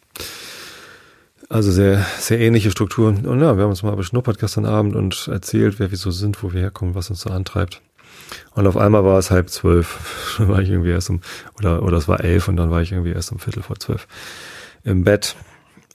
Also 1.56 1.72
sehr, 1.72 2.06
sehr 2.20 2.38
ähnliche 2.42 2.70
Strukturen. 2.70 3.26
Und 3.26 3.40
ja, 3.40 3.56
wir 3.56 3.64
haben 3.64 3.70
uns 3.70 3.82
mal 3.82 3.96
beschnuppert 3.96 4.40
gestern 4.40 4.66
Abend 4.66 4.94
und 4.94 5.30
erzählt, 5.30 5.80
wer 5.80 5.90
wir 5.90 5.98
so 5.98 6.12
sind, 6.12 6.44
wo 6.44 6.52
wir 6.52 6.60
herkommen, 6.60 6.96
was 6.96 7.10
uns 7.10 7.22
so 7.22 7.30
antreibt. 7.30 7.82
Und 8.56 8.68
auf 8.68 8.76
einmal 8.76 9.06
war 9.06 9.18
es 9.18 9.32
halb 9.32 9.50
zwölf. 9.50 10.36
Dann 10.38 10.50
war 10.50 10.60
ich 10.60 10.70
irgendwie 10.70 10.90
erst 10.90 11.10
um, 11.10 11.22
oder, 11.58 11.82
oder 11.82 11.96
es 11.96 12.10
war 12.10 12.22
elf 12.22 12.50
und 12.50 12.58
dann 12.58 12.72
war 12.72 12.82
ich 12.82 12.92
irgendwie 12.92 13.14
erst 13.14 13.32
um 13.32 13.40
Viertel 13.40 13.64
vor 13.64 13.80
zwölf 13.80 14.06
im 14.84 15.06
Bett. 15.06 15.38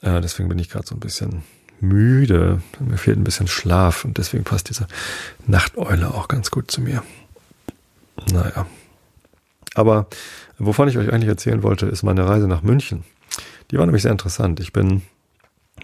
Äh, 0.00 0.22
deswegen 0.22 0.48
bin 0.48 0.58
ich 0.58 0.70
gerade 0.70 0.86
so 0.86 0.94
ein 0.94 1.00
bisschen 1.00 1.42
müde. 1.78 2.62
Mir 2.78 2.96
fehlt 2.96 3.18
ein 3.18 3.24
bisschen 3.24 3.46
Schlaf 3.46 4.06
und 4.06 4.16
deswegen 4.16 4.44
passt 4.44 4.70
diese 4.70 4.86
Nachteule 5.46 6.14
auch 6.14 6.28
ganz 6.28 6.50
gut 6.50 6.70
zu 6.70 6.80
mir. 6.80 7.02
Naja. 8.32 8.64
Aber 9.74 10.06
wovon 10.58 10.88
ich 10.88 10.96
euch 10.96 11.12
eigentlich 11.12 11.28
erzählen 11.28 11.62
wollte, 11.62 11.84
ist 11.84 12.02
meine 12.02 12.26
Reise 12.26 12.48
nach 12.48 12.62
München. 12.62 13.04
Die 13.70 13.76
war 13.76 13.84
nämlich 13.84 14.02
sehr 14.02 14.12
interessant. 14.12 14.58
Ich 14.58 14.72
bin 14.72 15.02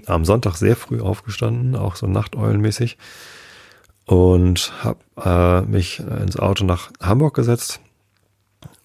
am 0.07 0.25
Sonntag 0.25 0.57
sehr 0.57 0.77
früh 0.77 1.01
aufgestanden, 1.01 1.77
auch 1.77 1.97
so 1.97 2.07
nachteulenmäßig 2.07 2.99
und 4.07 4.73
habe 4.83 4.99
äh, 5.23 5.63
mich 5.63 6.01
ins 6.01 6.39
Auto 6.39 6.65
nach 6.65 6.91
Hamburg 7.01 7.35
gesetzt 7.35 7.81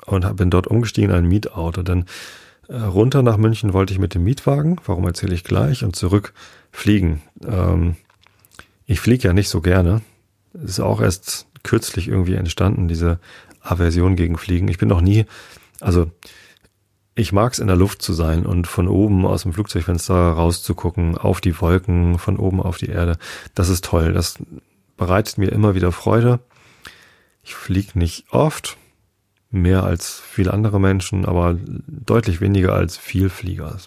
und 0.05 0.25
hab, 0.25 0.37
bin 0.37 0.49
dort 0.49 0.67
umgestiegen 0.67 1.11
in 1.11 1.15
ein 1.15 1.27
Mietauto. 1.27 1.83
Denn 1.83 2.05
äh, 2.67 2.77
runter 2.77 3.21
nach 3.21 3.37
München 3.37 3.73
wollte 3.73 3.93
ich 3.93 3.99
mit 3.99 4.15
dem 4.15 4.23
Mietwagen, 4.23 4.79
warum 4.85 5.05
erzähle 5.05 5.35
ich 5.35 5.43
gleich, 5.43 5.83
und 5.83 5.95
zurück 5.95 6.33
fliegen. 6.71 7.21
Ähm, 7.45 7.95
ich 8.85 8.99
fliege 8.99 9.27
ja 9.27 9.33
nicht 9.33 9.49
so 9.49 9.61
gerne. 9.61 10.01
Ist 10.53 10.79
auch 10.79 11.01
erst 11.01 11.47
kürzlich 11.63 12.07
irgendwie 12.07 12.33
entstanden, 12.33 12.87
diese 12.87 13.19
Aversion 13.61 14.15
gegen 14.15 14.37
Fliegen. 14.37 14.67
Ich 14.67 14.79
bin 14.79 14.89
noch 14.89 15.01
nie, 15.01 15.25
also 15.79 16.09
ich 17.15 17.33
mag 17.33 17.53
es 17.53 17.59
in 17.59 17.67
der 17.67 17.75
Luft 17.75 18.01
zu 18.01 18.13
sein 18.13 18.45
und 18.45 18.67
von 18.67 18.87
oben 18.87 19.25
aus 19.25 19.43
dem 19.43 19.53
Flugzeugfenster 19.53 20.13
rauszugucken, 20.13 21.17
auf 21.17 21.41
die 21.41 21.59
Wolken, 21.59 22.17
von 22.17 22.37
oben 22.37 22.61
auf 22.61 22.77
die 22.77 22.89
Erde. 22.89 23.17
Das 23.53 23.69
ist 23.69 23.83
toll. 23.83 24.13
Das 24.13 24.37
bereitet 24.97 25.37
mir 25.37 25.51
immer 25.51 25.75
wieder 25.75 25.91
Freude. 25.91 26.39
Ich 27.43 27.55
fliege 27.55 27.97
nicht 27.99 28.25
oft, 28.31 28.77
mehr 29.49 29.83
als 29.83 30.21
viele 30.25 30.53
andere 30.53 30.79
Menschen, 30.79 31.25
aber 31.25 31.57
deutlich 31.87 32.39
weniger 32.39 32.73
als 32.73 32.97
Vielflieger. 32.97 33.77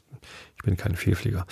Ich 0.57 0.65
bin 0.65 0.77
kein 0.77 0.97
Vielflieger. 0.97 1.47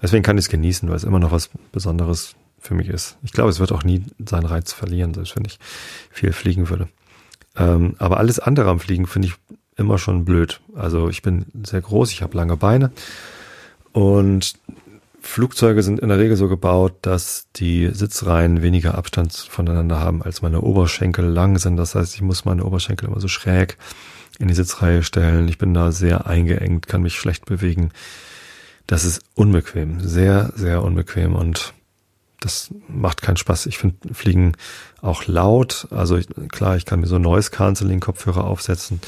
Deswegen 0.00 0.22
kann 0.22 0.38
ich 0.38 0.44
es 0.44 0.50
genießen, 0.50 0.88
weil 0.88 0.96
es 0.96 1.04
immer 1.04 1.18
noch 1.18 1.32
was 1.32 1.50
Besonderes 1.72 2.36
für 2.58 2.74
mich 2.74 2.88
ist. 2.88 3.16
Ich 3.22 3.32
glaube, 3.32 3.50
es 3.50 3.58
wird 3.58 3.72
auch 3.72 3.82
nie 3.82 4.04
seinen 4.24 4.46
Reiz 4.46 4.72
verlieren, 4.72 5.14
selbst 5.14 5.34
wenn 5.34 5.44
ich 5.44 5.58
viel 6.10 6.32
fliegen 6.32 6.68
würde. 6.68 6.88
Ähm, 7.56 7.94
aber 7.98 8.18
alles 8.18 8.38
andere 8.38 8.70
am 8.70 8.78
Fliegen 8.78 9.06
finde 9.06 9.28
ich 9.28 9.34
immer 9.76 9.98
schon 9.98 10.24
blöd. 10.24 10.60
Also 10.74 11.08
ich 11.08 11.22
bin 11.22 11.46
sehr 11.64 11.80
groß, 11.80 12.12
ich 12.12 12.22
habe 12.22 12.36
lange 12.36 12.56
Beine 12.56 12.90
und 13.92 14.54
Flugzeuge 15.22 15.82
sind 15.82 16.00
in 16.00 16.08
der 16.08 16.18
Regel 16.18 16.36
so 16.36 16.48
gebaut, 16.48 16.94
dass 17.02 17.46
die 17.56 17.90
Sitzreihen 17.92 18.62
weniger 18.62 18.96
Abstand 18.96 19.34
voneinander 19.34 20.00
haben, 20.00 20.22
als 20.22 20.40
meine 20.40 20.62
Oberschenkel 20.62 21.26
lang 21.26 21.58
sind. 21.58 21.76
Das 21.76 21.94
heißt, 21.94 22.14
ich 22.14 22.22
muss 22.22 22.46
meine 22.46 22.64
Oberschenkel 22.64 23.08
immer 23.08 23.20
so 23.20 23.28
schräg 23.28 23.76
in 24.38 24.48
die 24.48 24.54
Sitzreihe 24.54 25.02
stellen. 25.02 25.46
Ich 25.48 25.58
bin 25.58 25.74
da 25.74 25.92
sehr 25.92 26.26
eingeengt, 26.26 26.86
kann 26.88 27.02
mich 27.02 27.16
schlecht 27.16 27.44
bewegen. 27.44 27.90
Das 28.86 29.04
ist 29.04 29.22
unbequem, 29.34 30.00
sehr, 30.00 30.52
sehr 30.56 30.82
unbequem 30.82 31.34
und 31.34 31.74
das 32.40 32.70
macht 32.88 33.20
keinen 33.20 33.36
Spaß. 33.36 33.66
Ich 33.66 33.76
finde 33.76 34.14
Fliegen 34.14 34.54
auch 35.02 35.26
laut. 35.26 35.86
Also 35.90 36.16
ich, 36.16 36.26
klar, 36.50 36.76
ich 36.76 36.86
kann 36.86 37.00
mir 37.00 37.06
so 37.06 37.18
Noise 37.18 37.50
Cancelling 37.50 38.00
Kopfhörer 38.00 38.44
aufsetzen, 38.44 39.00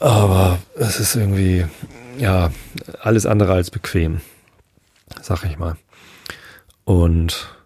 aber 0.00 0.58
es 0.74 1.00
ist 1.00 1.16
irgendwie 1.16 1.66
ja 2.18 2.50
alles 3.00 3.26
andere 3.26 3.52
als 3.52 3.70
bequem 3.70 4.20
sag 5.26 5.44
ich 5.44 5.58
mal. 5.58 5.76
Und 6.84 7.56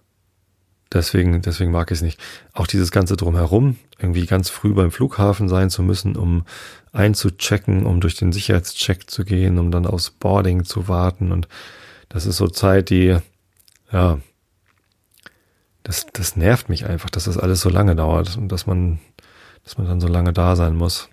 deswegen, 0.93 1.43
deswegen 1.43 1.71
mag 1.71 1.91
ich 1.91 1.99
es 1.99 2.03
nicht. 2.03 2.21
Auch 2.53 2.67
dieses 2.67 2.91
ganze 2.91 3.17
drumherum, 3.17 3.77
irgendwie 3.99 4.27
ganz 4.27 4.49
früh 4.49 4.73
beim 4.73 4.91
Flughafen 4.91 5.49
sein 5.49 5.71
zu 5.71 5.83
müssen, 5.83 6.17
um 6.17 6.45
einzuchecken, 6.93 7.85
um 7.85 8.01
durch 8.01 8.17
den 8.17 8.33
Sicherheitscheck 8.33 9.11
zu 9.11 9.25
gehen, 9.25 9.59
um 9.59 9.71
dann 9.71 9.87
aufs 9.87 10.11
Boarding 10.11 10.65
zu 10.65 10.89
warten. 10.89 11.33
Und 11.33 11.49
das 12.09 12.27
ist 12.27 12.39
so 12.39 12.49
Zeit, 12.49 12.91
die, 12.91 13.19
ja, 13.93 14.19
das, 15.83 16.07
das 16.13 16.37
nervt 16.37 16.69
mich 16.69 16.87
einfach, 16.87 17.11
dass 17.11 17.25
das 17.25 17.39
alles 17.39 17.61
so 17.61 17.69
lange 17.69 17.95
dauert 17.95 18.37
und 18.37 18.49
dass 18.49 18.67
man, 18.67 19.01
dass 19.65 19.77
man 19.77 19.87
dann 19.87 20.01
so 20.01 20.09
lange 20.09 20.33
da 20.33 20.57
sein 20.57 20.77
muss. 20.77 21.10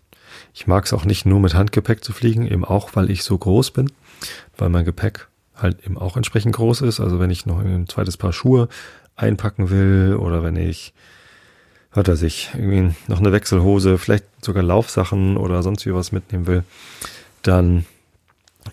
Ich 0.58 0.66
mag 0.66 0.86
es 0.86 0.94
auch 0.94 1.06
nicht 1.06 1.28
nur 1.28 1.40
mit 1.40 1.54
Handgepäck 1.54 2.04
zu 2.04 2.14
fliegen, 2.14 2.48
eben 2.48 2.66
auch, 2.66 2.96
weil 2.96 3.12
ich 3.12 3.24
so 3.24 3.38
groß 3.38 3.70
bin, 3.70 3.92
weil 4.58 4.70
mein 4.70 4.86
Gepäck 4.86 5.28
halt 5.56 5.86
eben 5.86 6.00
auch 6.00 6.18
entsprechend 6.18 6.56
groß 6.56 6.82
ist. 6.82 7.00
Also 7.00 7.20
wenn 7.20 7.30
ich 7.30 7.46
noch 7.46 7.60
ein 7.60 7.88
zweites 7.88 8.18
Paar 8.18 8.34
Schuhe 8.34 8.68
einpacken 9.16 9.70
will 9.70 10.18
oder 10.20 10.42
wenn 10.42 10.56
ich, 10.56 10.96
hört 11.92 12.08
er 12.08 12.16
sich, 12.16 12.50
irgendwie 12.56 12.96
noch 13.08 13.20
eine 13.20 13.32
Wechselhose, 13.32 14.00
vielleicht 14.00 14.26
sogar 14.44 14.64
Laufsachen 14.64 15.38
oder 15.38 15.62
sonst 15.62 15.86
wie 15.86 15.94
was 15.94 16.12
mitnehmen 16.12 16.48
will, 16.48 16.64
dann 17.44 17.86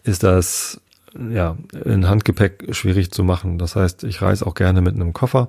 ist 0.05 0.23
das 0.23 0.81
ja 1.13 1.55
in 1.85 2.09
Handgepäck 2.09 2.75
schwierig 2.75 3.11
zu 3.11 3.25
machen. 3.25 3.59
Das 3.59 3.77
heißt, 3.77 4.05
ich 4.05 4.23
reise 4.23 4.47
auch 4.47 4.55
gerne 4.55 4.81
mit 4.81 4.95
einem 4.95 5.13
Koffer, 5.13 5.49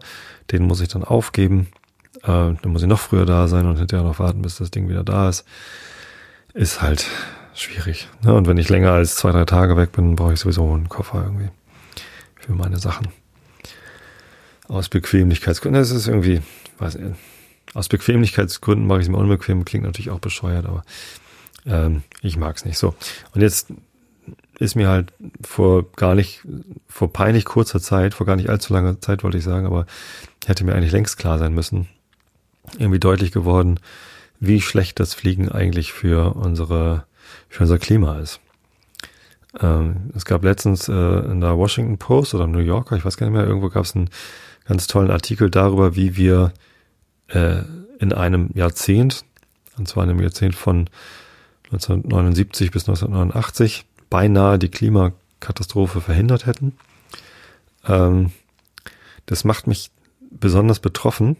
den 0.52 0.64
muss 0.64 0.82
ich 0.82 0.90
dann 0.90 1.06
aufgeben. 1.06 1.68
Äh, 2.24 2.28
dann 2.28 2.60
muss 2.74 2.82
ich 2.82 2.90
noch 2.90 3.00
früher 3.00 3.26
da 3.26 3.48
sein 3.48 3.68
und 3.68 3.78
hinterher 3.78 4.06
noch 4.06 4.20
warten, 4.20 4.42
bis 4.42 4.58
das 4.58 4.70
Ding 4.70 4.90
wieder 4.90 5.06
da 5.06 5.30
ist. 5.30 5.46
Ist 6.56 6.82
halt 6.82 7.06
schwierig. 7.54 8.08
Ne? 8.24 8.34
Und 8.34 8.48
wenn 8.48 8.58
ich 8.58 8.70
länger 8.70 8.94
als 8.94 9.18
zwei, 9.18 9.32
drei 9.32 9.44
Tage 9.44 9.76
weg 9.76 9.92
bin, 9.92 10.16
brauche 10.16 10.34
ich 10.34 10.40
sowieso 10.40 10.74
einen 10.74 10.88
Koffer 10.88 11.22
irgendwie 11.22 11.50
für 12.40 12.54
meine 12.54 12.78
Sachen. 12.78 13.10
Aus 14.70 14.88
Bequemlichkeitsgründen. 14.88 15.82
Das 15.82 15.92
ist 15.92 16.08
irgendwie, 16.08 16.42
weiß 16.80 16.96
ich, 16.96 17.04
aus 17.74 17.90
Bequemlichkeitsgründen 17.90 18.88
mache 18.88 19.00
ich 19.00 19.08
es 19.08 19.12
mir 19.12 19.18
unbequem. 19.18 19.66
Klingt 19.66 19.84
natürlich 19.84 20.12
auch 20.12 20.20
bescheuert, 20.20 20.66
aber 20.66 20.86
ähm, 21.66 22.04
ich 22.22 22.38
mag 22.38 22.56
es 22.56 22.64
nicht 22.64 22.78
so. 22.78 22.96
Und 23.34 23.42
jetzt 23.42 23.68
ist 24.58 24.76
mir 24.76 24.88
halt 24.88 25.12
vor 25.42 25.92
gar 25.92 26.16
nicht, 26.16 26.42
vor 26.88 27.12
peinlich 27.12 27.44
kurzer 27.44 27.82
Zeit, 27.82 28.14
vor 28.14 28.26
gar 28.26 28.38
nicht 28.38 28.50
allzu 28.50 28.74
langer 28.74 29.02
Zeit 29.02 29.26
wollte 29.26 29.38
ich 29.38 29.44
sagen, 29.44 29.66
aber 29.66 29.88
hätte 30.46 30.64
mir 30.64 30.74
eigentlich 30.74 30.94
längst 30.94 31.18
klar 31.18 31.38
sein 31.38 31.54
müssen, 31.54 31.90
irgendwie 32.80 33.00
deutlich 33.00 33.34
geworden, 33.34 33.78
wie 34.40 34.62
schlecht 34.62 35.00
das 35.00 35.14
Fliegen 35.14 35.50
eigentlich 35.50 35.94
für 35.94 36.36
unsere 36.36 37.06
für 37.50 37.64
unser 37.64 37.80
Klima 37.80 38.20
ist. 38.20 38.40
Ähm, 39.60 40.12
es 40.16 40.26
gab 40.26 40.44
letztens 40.44 40.90
äh, 40.90 40.92
in 40.92 41.42
der 41.42 41.58
Washington 41.58 41.98
Post 41.98 42.34
oder 42.34 42.48
New 42.48 42.60
Yorker, 42.60 42.98
ich 42.98 43.06
weiß 43.06 43.18
gar 43.18 43.28
nicht 43.28 43.36
mehr, 43.36 43.48
irgendwo 43.48 43.70
gab 43.70 43.86
es 43.86 43.96
einen 43.96 44.10
ganz 44.68 44.88
tollen 44.88 45.12
Artikel 45.12 45.50
darüber, 45.50 45.96
wie 45.96 46.18
wir 46.18 46.54
äh, 47.28 47.62
in 48.00 48.14
einem 48.14 48.50
Jahrzehnt, 48.54 49.24
und 49.78 49.88
zwar 49.88 50.04
in 50.04 50.10
einem 50.10 50.22
Jahrzehnt 50.22 50.56
von 50.56 50.90
1979 51.66 52.72
bis 52.72 52.84
1989, 52.84 53.86
beinahe 54.10 54.60
die 54.60 54.70
Klimakatastrophe 54.70 56.02
verhindert 56.02 56.46
hätten. 56.46 56.78
Ähm, 57.88 58.32
das 59.26 59.44
macht 59.44 59.68
mich 59.68 59.92
besonders 60.20 60.80
betroffen, 60.80 61.38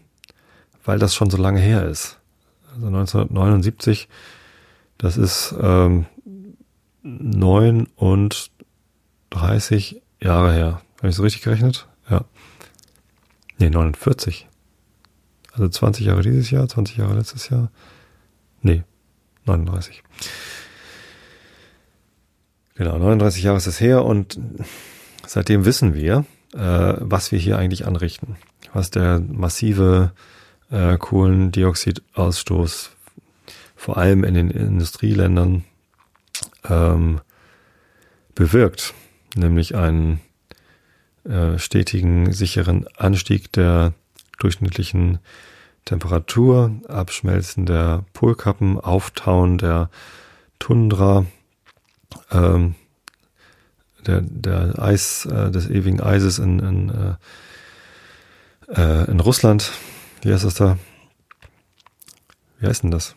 weil 0.84 0.98
das 0.98 1.14
schon 1.14 1.30
so 1.30 1.36
lange 1.36 1.60
her 1.60 1.86
ist. 1.86 2.18
Also 2.76 2.88
1979 2.88 4.08
das 4.98 5.16
ist 5.16 5.54
ähm, 5.60 6.06
39 7.02 10.02
Jahre 10.20 10.52
her. 10.52 10.82
Habe 10.98 11.08
ich 11.08 11.16
so 11.16 11.22
richtig 11.22 11.42
gerechnet? 11.42 11.88
Ja. 12.08 12.24
Nee, 13.58 13.70
49. 13.70 14.48
Also 15.52 15.68
20 15.68 16.06
Jahre 16.06 16.22
dieses 16.22 16.50
Jahr, 16.50 16.68
20 16.68 16.96
Jahre 16.96 17.14
letztes 17.14 17.48
Jahr. 17.48 17.70
Nee, 18.62 18.82
39. 19.44 20.02
Genau, 22.74 22.98
39 22.98 23.42
Jahre 23.42 23.56
ist 23.56 23.66
es 23.66 23.80
her 23.80 24.04
und 24.04 24.38
seitdem 25.26 25.64
wissen 25.64 25.94
wir, 25.94 26.26
äh, 26.54 26.94
was 26.98 27.32
wir 27.32 27.38
hier 27.38 27.58
eigentlich 27.58 27.86
anrichten. 27.86 28.36
Was 28.72 28.90
der 28.90 29.20
massive 29.20 30.12
äh, 30.70 30.96
Kohlendioxidausstoß 30.98 32.90
vor 33.76 33.96
allem 33.98 34.24
in 34.24 34.34
den 34.34 34.50
Industrieländern 34.50 35.64
ähm, 36.68 37.20
bewirkt, 38.34 38.94
nämlich 39.34 39.74
einen 39.74 40.20
äh, 41.24 41.58
stetigen, 41.58 42.32
sicheren 42.32 42.86
Anstieg 42.96 43.52
der 43.52 43.92
durchschnittlichen 44.38 45.18
Temperatur, 45.84 46.72
Abschmelzen 46.88 47.66
der 47.66 48.04
Polkappen, 48.12 48.80
Auftauen 48.80 49.58
der 49.58 49.88
Tundra, 50.58 51.26
ähm, 52.30 52.74
der, 54.06 54.22
der 54.22 54.82
Eis, 54.82 55.26
äh, 55.26 55.50
des 55.50 55.68
ewigen 55.68 56.00
Eises 56.00 56.38
in, 56.38 56.58
in, 56.58 57.16
äh, 58.68 59.02
äh 59.02 59.10
in 59.10 59.20
Russland. 59.20 59.72
Wie 60.22 60.32
heißt 60.32 60.44
das 60.44 60.54
da? 60.54 60.78
Wie 62.58 62.66
heißt 62.66 62.82
denn 62.82 62.90
das? 62.90 63.16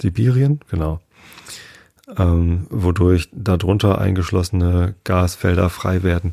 Sibirien, 0.00 0.60
genau. 0.70 1.00
Ähm, 2.18 2.66
wodurch 2.68 3.30
darunter 3.32 3.98
eingeschlossene 3.98 4.94
Gasfelder 5.04 5.70
frei 5.70 6.02
werden 6.02 6.32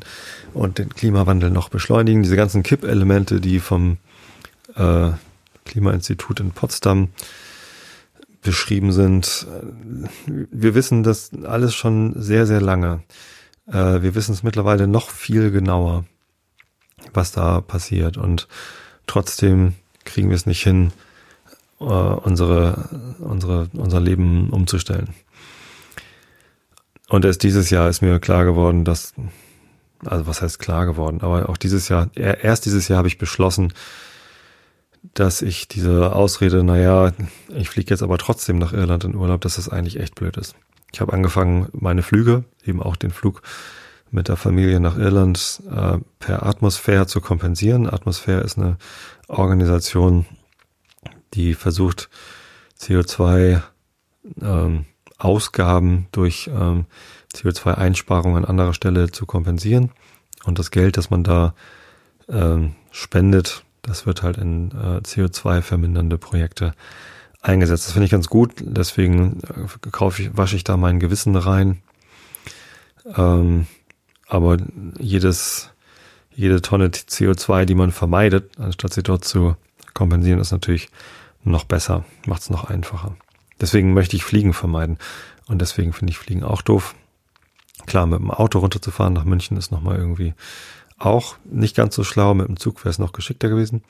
und 0.52 0.78
den 0.78 0.90
Klimawandel 0.90 1.50
noch 1.50 1.70
beschleunigen. 1.70 2.22
Diese 2.22 2.36
ganzen 2.36 2.62
Kippelemente, 2.62 3.40
die 3.40 3.58
vom 3.58 3.96
äh, 4.74 5.12
Klimainstitut 5.64 6.40
in 6.40 6.50
Potsdam 6.50 7.08
beschrieben 8.42 8.92
sind. 8.92 9.46
Wir 10.26 10.74
wissen 10.74 11.02
das 11.02 11.30
alles 11.44 11.74
schon 11.74 12.20
sehr, 12.20 12.46
sehr 12.46 12.60
lange. 12.60 13.02
Äh, 13.66 14.02
wir 14.02 14.14
wissen 14.14 14.32
es 14.32 14.42
mittlerweile 14.42 14.86
noch 14.86 15.10
viel 15.10 15.50
genauer, 15.50 16.04
was 17.14 17.32
da 17.32 17.60
passiert. 17.60 18.16
Und 18.16 18.48
trotzdem 19.12 19.74
kriegen 20.04 20.30
wir 20.30 20.36
es 20.36 20.46
nicht 20.46 20.62
hin, 20.62 20.90
äh, 21.80 21.84
unsere, 21.84 22.88
unsere, 23.18 23.68
unser 23.74 24.00
Leben 24.00 24.48
umzustellen. 24.48 25.10
Und 27.10 27.26
erst 27.26 27.42
dieses 27.42 27.68
Jahr 27.68 27.90
ist 27.90 28.00
mir 28.00 28.20
klar 28.20 28.46
geworden, 28.46 28.86
dass, 28.86 29.12
also 30.06 30.26
was 30.26 30.40
heißt 30.40 30.58
klar 30.58 30.86
geworden, 30.86 31.20
aber 31.20 31.50
auch 31.50 31.58
dieses 31.58 31.90
Jahr, 31.90 32.08
erst 32.16 32.64
dieses 32.64 32.88
Jahr 32.88 32.96
habe 32.96 33.08
ich 33.08 33.18
beschlossen, 33.18 33.74
dass 35.12 35.42
ich 35.42 35.68
diese 35.68 36.14
Ausrede, 36.14 36.64
naja, 36.64 37.12
ich 37.54 37.68
fliege 37.68 37.90
jetzt 37.90 38.02
aber 38.02 38.16
trotzdem 38.16 38.56
nach 38.56 38.72
Irland 38.72 39.04
in 39.04 39.14
Urlaub, 39.14 39.42
dass 39.42 39.56
das 39.56 39.68
eigentlich 39.68 40.00
echt 40.00 40.14
blöd 40.14 40.38
ist. 40.38 40.54
Ich 40.90 41.02
habe 41.02 41.12
angefangen, 41.12 41.68
meine 41.72 42.02
Flüge, 42.02 42.44
eben 42.64 42.82
auch 42.82 42.96
den 42.96 43.10
Flug 43.10 43.42
mit 44.12 44.28
der 44.28 44.36
Familie 44.36 44.78
nach 44.78 44.96
Irland 44.96 45.62
äh, 45.68 45.98
per 46.18 46.46
Atmosphäre 46.46 47.06
zu 47.06 47.20
kompensieren. 47.20 47.88
Atmosphäre 47.88 48.42
ist 48.42 48.58
eine 48.58 48.76
Organisation, 49.26 50.26
die 51.34 51.54
versucht, 51.54 52.10
CO2 52.78 53.62
ähm, 54.40 54.84
Ausgaben 55.18 56.08
durch 56.12 56.50
ähm, 56.52 56.86
CO2-Einsparungen 57.34 58.44
an 58.44 58.44
anderer 58.44 58.74
Stelle 58.74 59.10
zu 59.10 59.24
kompensieren. 59.24 59.90
Und 60.44 60.58
das 60.58 60.70
Geld, 60.70 60.96
das 60.96 61.10
man 61.10 61.24
da 61.24 61.54
ähm, 62.28 62.74
spendet, 62.90 63.64
das 63.82 64.04
wird 64.06 64.22
halt 64.22 64.36
in 64.36 64.70
äh, 64.72 64.98
CO2 64.98 65.62
vermindernde 65.62 66.18
Projekte 66.18 66.74
eingesetzt. 67.40 67.86
Das 67.86 67.92
finde 67.92 68.06
ich 68.06 68.12
ganz 68.12 68.28
gut. 68.28 68.54
Deswegen 68.60 69.40
äh, 69.40 69.90
kaufe 69.90 70.22
ich, 70.22 70.36
wasche 70.36 70.56
ich 70.56 70.64
da 70.64 70.76
mein 70.76 71.00
Gewissen 71.00 71.34
rein. 71.36 71.82
Ähm, 73.16 73.66
aber 74.32 74.56
jedes, 74.98 75.68
jede 76.34 76.62
Tonne 76.62 76.88
CO2, 76.88 77.66
die 77.66 77.74
man 77.74 77.92
vermeidet, 77.92 78.58
anstatt 78.58 78.94
sie 78.94 79.02
dort 79.02 79.26
zu 79.26 79.56
kompensieren, 79.92 80.40
ist 80.40 80.52
natürlich 80.52 80.88
noch 81.44 81.64
besser, 81.64 82.06
macht 82.24 82.40
es 82.40 82.48
noch 82.48 82.64
einfacher. 82.64 83.14
Deswegen 83.60 83.92
möchte 83.92 84.16
ich 84.16 84.24
Fliegen 84.24 84.54
vermeiden. 84.54 84.96
Und 85.48 85.60
deswegen 85.60 85.92
finde 85.92 86.12
ich 86.12 86.18
Fliegen 86.18 86.44
auch 86.44 86.62
doof. 86.62 86.94
Klar, 87.84 88.06
mit 88.06 88.20
dem 88.20 88.30
Auto 88.30 88.60
runterzufahren 88.60 89.12
nach 89.12 89.24
München 89.24 89.58
ist 89.58 89.70
nochmal 89.70 89.98
irgendwie 89.98 90.32
auch 90.98 91.36
nicht 91.44 91.76
ganz 91.76 91.94
so 91.94 92.02
schlau. 92.02 92.32
Mit 92.32 92.48
dem 92.48 92.56
Zug 92.56 92.82
wäre 92.84 92.90
es 92.90 92.98
noch 92.98 93.12
geschickter 93.12 93.50
gewesen. 93.50 93.84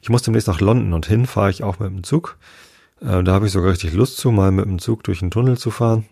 Ich 0.00 0.10
muss 0.10 0.22
demnächst 0.22 0.46
nach 0.46 0.60
London 0.60 0.92
und 0.92 1.06
hin 1.06 1.26
fahre 1.26 1.50
ich 1.50 1.64
auch 1.64 1.80
mit 1.80 1.90
dem 1.90 2.04
Zug. 2.04 2.36
Äh, 3.00 3.24
da 3.24 3.32
habe 3.32 3.46
ich 3.46 3.52
sogar 3.52 3.72
richtig 3.72 3.94
Lust 3.94 4.18
zu, 4.18 4.30
mal 4.30 4.52
mit 4.52 4.66
dem 4.66 4.78
Zug 4.78 5.02
durch 5.02 5.18
den 5.18 5.32
Tunnel 5.32 5.58
zu 5.58 5.72
fahren. 5.72 6.04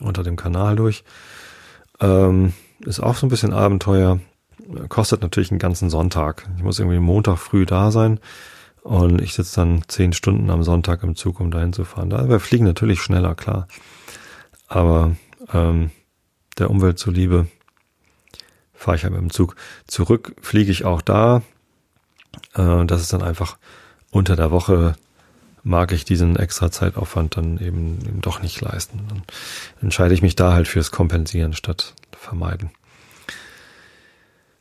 Unter 0.00 0.22
dem 0.22 0.36
Kanal 0.36 0.76
durch. 0.76 1.04
Ähm, 2.00 2.54
ist 2.80 3.00
auch 3.00 3.16
so 3.16 3.26
ein 3.26 3.30
bisschen 3.30 3.52
Abenteuer. 3.52 4.20
Kostet 4.88 5.22
natürlich 5.22 5.50
einen 5.50 5.58
ganzen 5.58 5.90
Sonntag. 5.90 6.48
Ich 6.56 6.62
muss 6.62 6.78
irgendwie 6.78 6.98
Montag 6.98 7.38
früh 7.38 7.66
da 7.66 7.90
sein. 7.90 8.20
Und 8.82 9.20
ich 9.20 9.34
sitze 9.34 9.56
dann 9.56 9.82
zehn 9.88 10.12
Stunden 10.12 10.48
am 10.50 10.62
Sonntag 10.62 11.02
im 11.02 11.16
Zug, 11.16 11.40
um 11.40 11.50
dahin 11.50 11.72
zu 11.72 11.84
fahren. 11.84 12.10
Da 12.10 12.28
wir 12.28 12.40
fliegen 12.40 12.64
natürlich 12.64 13.00
schneller, 13.00 13.34
klar. 13.34 13.66
Aber 14.68 15.16
ähm, 15.52 15.90
der 16.58 16.70
Umwelt 16.70 16.98
zuliebe 16.98 17.48
fahre 18.74 18.96
ich 18.96 19.04
halt 19.04 19.12
mit 19.12 19.22
dem 19.22 19.30
Zug. 19.30 19.56
Zurück 19.86 20.36
fliege 20.40 20.70
ich 20.70 20.84
auch 20.84 21.02
da. 21.02 21.42
Äh, 22.54 22.84
das 22.86 23.00
ist 23.00 23.12
dann 23.12 23.22
einfach 23.22 23.58
unter 24.10 24.36
der 24.36 24.50
Woche 24.50 24.94
mag 25.62 25.90
ich 25.90 26.04
diesen 26.04 26.36
extra 26.36 26.70
Zeitaufwand 26.70 27.36
dann 27.36 27.58
eben, 27.58 27.98
eben 28.06 28.20
doch 28.20 28.40
nicht 28.40 28.60
leisten. 28.60 29.00
Dann 29.08 29.22
entscheide 29.82 30.14
ich 30.14 30.22
mich 30.22 30.36
da 30.36 30.52
halt 30.52 30.68
fürs 30.68 30.92
Kompensieren 30.92 31.54
statt 31.54 31.94
vermeiden. 32.26 32.70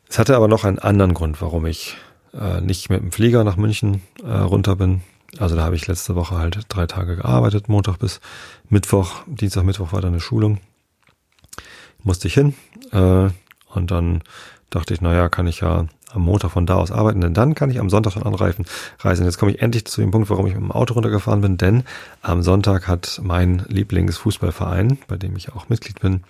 Es 0.07 0.19
hatte 0.19 0.35
aber 0.35 0.47
noch 0.47 0.63
einen 0.63 0.79
anderen 0.79 1.13
Grund, 1.13 1.41
warum 1.41 1.65
ich 1.65 1.97
äh, 2.33 2.61
nicht 2.61 2.89
mit 2.89 3.01
dem 3.01 3.11
Flieger 3.11 3.43
nach 3.43 3.57
München 3.57 4.01
äh, 4.23 4.31
runter 4.31 4.75
bin. 4.75 5.01
Also 5.39 5.55
da 5.55 5.63
habe 5.63 5.75
ich 5.75 5.87
letzte 5.87 6.15
Woche 6.15 6.37
halt 6.37 6.59
drei 6.69 6.85
Tage 6.85 7.17
gearbeitet, 7.17 7.67
Montag 7.67 7.97
bis 7.97 8.21
Mittwoch, 8.69 9.23
Dienstag, 9.25 9.63
Mittwoch 9.63 9.91
war 9.91 10.01
da 10.01 10.07
eine 10.07 10.21
Schulung. 10.21 10.59
Musste 12.03 12.27
ich 12.27 12.35
hin 12.35 12.55
äh, 12.91 13.29
und 13.73 13.91
dann 13.91 14.21
dachte 14.69 14.93
ich, 14.93 15.01
naja, 15.01 15.27
kann 15.27 15.47
ich 15.47 15.61
ja 15.61 15.87
am 16.13 16.21
Montag 16.21 16.51
von 16.51 16.65
da 16.65 16.75
aus 16.75 16.91
arbeiten, 16.91 17.21
denn 17.21 17.33
dann 17.33 17.55
kann 17.55 17.69
ich 17.69 17.79
am 17.79 17.89
Sonntag 17.89 18.13
schon 18.13 18.23
anreifen, 18.23 18.65
reisen. 18.99 19.25
Jetzt 19.25 19.37
komme 19.37 19.51
ich 19.51 19.61
endlich 19.61 19.85
zu 19.85 20.01
dem 20.01 20.11
Punkt, 20.11 20.29
warum 20.29 20.47
ich 20.47 20.53
mit 20.53 20.63
dem 20.63 20.71
Auto 20.71 20.93
runtergefahren 20.93 21.41
bin, 21.41 21.57
denn 21.57 21.83
am 22.21 22.41
Sonntag 22.41 22.87
hat 22.87 23.19
mein 23.21 23.65
Lieblingsfußballverein, 23.67 24.99
bei 25.07 25.17
dem 25.17 25.35
ich 25.35 25.51
auch 25.53 25.67
Mitglied 25.67 25.99
bin, 25.99 26.23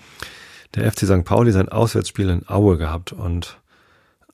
der 0.76 0.92
FC 0.92 1.06
St. 1.06 1.24
Pauli 1.24 1.52
sein 1.52 1.70
Auswärtsspiel 1.70 2.30
in 2.30 2.48
Aue 2.48 2.78
gehabt 2.78 3.14
und 3.14 3.60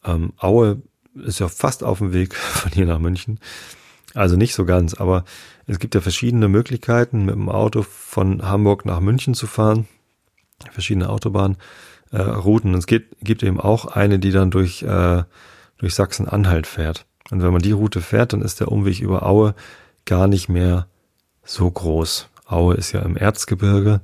ähm, 0.03 0.33
Aue 0.37 0.81
ist 1.15 1.39
ja 1.39 1.47
fast 1.47 1.83
auf 1.83 1.99
dem 1.99 2.13
Weg 2.13 2.35
von 2.35 2.71
hier 2.71 2.85
nach 2.85 2.99
München. 2.99 3.39
Also 4.13 4.35
nicht 4.35 4.53
so 4.53 4.65
ganz, 4.65 4.93
aber 4.93 5.23
es 5.67 5.79
gibt 5.79 5.95
ja 5.95 6.01
verschiedene 6.01 6.47
Möglichkeiten, 6.47 7.25
mit 7.25 7.35
dem 7.35 7.49
Auto 7.49 7.83
von 7.83 8.43
Hamburg 8.43 8.85
nach 8.85 8.99
München 8.99 9.33
zu 9.33 9.47
fahren. 9.47 9.87
Verschiedene 10.71 11.09
Autobahnrouten. 11.09 12.73
Äh, 12.73 12.77
es 12.77 12.87
geht, 12.87 13.15
gibt 13.21 13.41
eben 13.41 13.59
auch 13.59 13.85
eine, 13.85 14.19
die 14.19 14.31
dann 14.31 14.51
durch, 14.51 14.83
äh, 14.83 15.23
durch 15.77 15.95
Sachsen-Anhalt 15.95 16.67
fährt. 16.67 17.05
Und 17.29 17.41
wenn 17.41 17.53
man 17.53 17.61
die 17.61 17.71
Route 17.71 18.01
fährt, 18.01 18.33
dann 18.33 18.41
ist 18.41 18.59
der 18.59 18.69
Umweg 18.69 18.99
über 18.99 19.25
Aue 19.25 19.55
gar 20.05 20.27
nicht 20.27 20.49
mehr 20.49 20.87
so 21.43 21.71
groß. 21.71 22.27
Aue 22.45 22.75
ist 22.75 22.91
ja 22.91 23.01
im 23.01 23.15
Erzgebirge. 23.15 24.01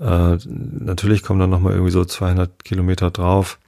Äh, 0.00 0.36
natürlich 0.46 1.22
kommen 1.22 1.40
dann 1.40 1.50
nochmal 1.50 1.72
irgendwie 1.72 1.92
so 1.92 2.04
200 2.04 2.64
Kilometer 2.64 3.10
drauf. 3.10 3.58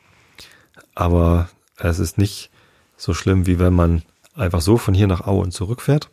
Aber 0.94 1.48
es 1.76 1.98
ist 1.98 2.18
nicht 2.18 2.50
so 2.96 3.14
schlimm, 3.14 3.46
wie 3.46 3.58
wenn 3.58 3.74
man 3.74 4.02
einfach 4.34 4.60
so 4.60 4.78
von 4.78 4.94
hier 4.94 5.06
nach 5.06 5.26
Aue 5.26 5.42
und 5.42 5.52
zurück 5.52 5.82
fährt. 5.82 6.10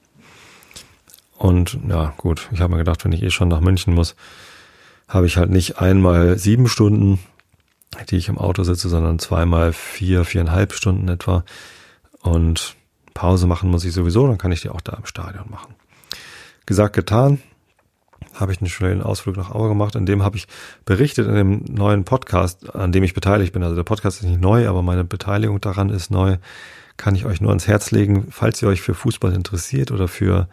Und 1.38 1.78
ja, 1.90 2.14
gut, 2.18 2.50
ich 2.52 2.62
habe 2.62 2.72
mir 2.72 2.80
gedacht, 2.80 3.04
wenn 3.04 3.12
ich 3.12 3.24
eh 3.24 3.32
schon 3.32 3.48
nach 3.48 3.60
München 3.60 3.94
muss, 3.94 4.16
habe 5.08 5.26
ich 5.26 5.38
halt 5.38 5.50
nicht 5.50 5.80
einmal 5.80 6.38
sieben 6.38 6.68
Stunden, 6.68 7.20
die 8.10 8.18
ich 8.18 8.30
im 8.30 8.38
Auto 8.38 8.64
sitze, 8.64 8.90
sondern 8.90 9.20
zweimal 9.20 9.74
vier, 9.74 10.26
viereinhalb 10.26 10.74
Stunden 10.74 11.08
etwa. 11.10 11.44
Und 12.22 12.76
Pause 13.14 13.48
machen 13.48 13.70
muss 13.70 13.86
ich 13.86 13.94
sowieso, 13.94 14.28
dann 14.28 14.38
kann 14.38 14.52
ich 14.52 14.62
die 14.62 14.70
auch 14.70 14.82
da 14.82 14.94
im 14.94 15.06
Stadion 15.06 15.50
machen. 15.50 15.76
Gesagt, 16.66 16.96
getan 16.96 17.42
habe 18.34 18.52
ich 18.52 18.60
einen 18.60 18.70
schönen 18.70 19.02
Ausflug 19.02 19.38
nach 19.38 19.52
Aue 19.52 19.70
gemacht. 19.70 19.96
In 19.96 20.06
dem 20.06 20.24
habe 20.24 20.38
ich 20.38 20.48
berichtet 20.86 21.28
in 21.28 21.36
dem 21.36 21.66
neuen 21.70 22.04
Podcast, 22.04 22.76
an 22.76 22.92
dem 22.92 23.04
ich 23.04 23.14
beteiligt 23.14 23.54
bin. 23.54 23.64
Also 23.64 23.76
der 23.76 23.84
Podcast 23.84 24.22
ist 24.22 24.28
nicht 24.28 24.42
neu, 24.42 24.68
aber 24.68 24.82
meine 24.82 25.04
Beteiligung 25.04 25.62
daran 25.62 25.90
ist 25.90 26.12
neu. 26.12 26.38
Kann 26.98 27.16
ich 27.16 27.26
euch 27.26 27.42
nur 27.42 27.50
ans 27.50 27.68
Herz 27.68 27.92
legen, 27.92 28.28
falls 28.30 28.62
ihr 28.62 28.68
euch 28.68 28.82
für 28.82 28.94
Fußball 28.94 29.34
interessiert 29.34 29.92
oder 29.92 30.08
für 30.08 30.48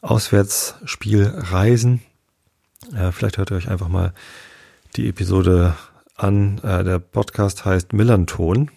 Auswärtsspielreisen. 0.00 2.02
Äh, 2.94 3.12
vielleicht 3.12 3.38
hört 3.38 3.52
ihr 3.52 3.56
euch 3.56 3.68
einfach 3.68 3.88
mal 3.88 4.12
die 4.96 5.08
Episode 5.08 5.74
an. 6.16 6.58
Äh, 6.58 6.84
der 6.84 6.98
Podcast 6.98 7.64
heißt 7.64 7.92
Millanton. 7.92 8.70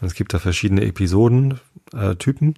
Es 0.00 0.14
gibt 0.14 0.32
da 0.32 0.38
verschiedene 0.38 0.84
Episodentypen. 0.84 2.50
Äh, 2.50 2.54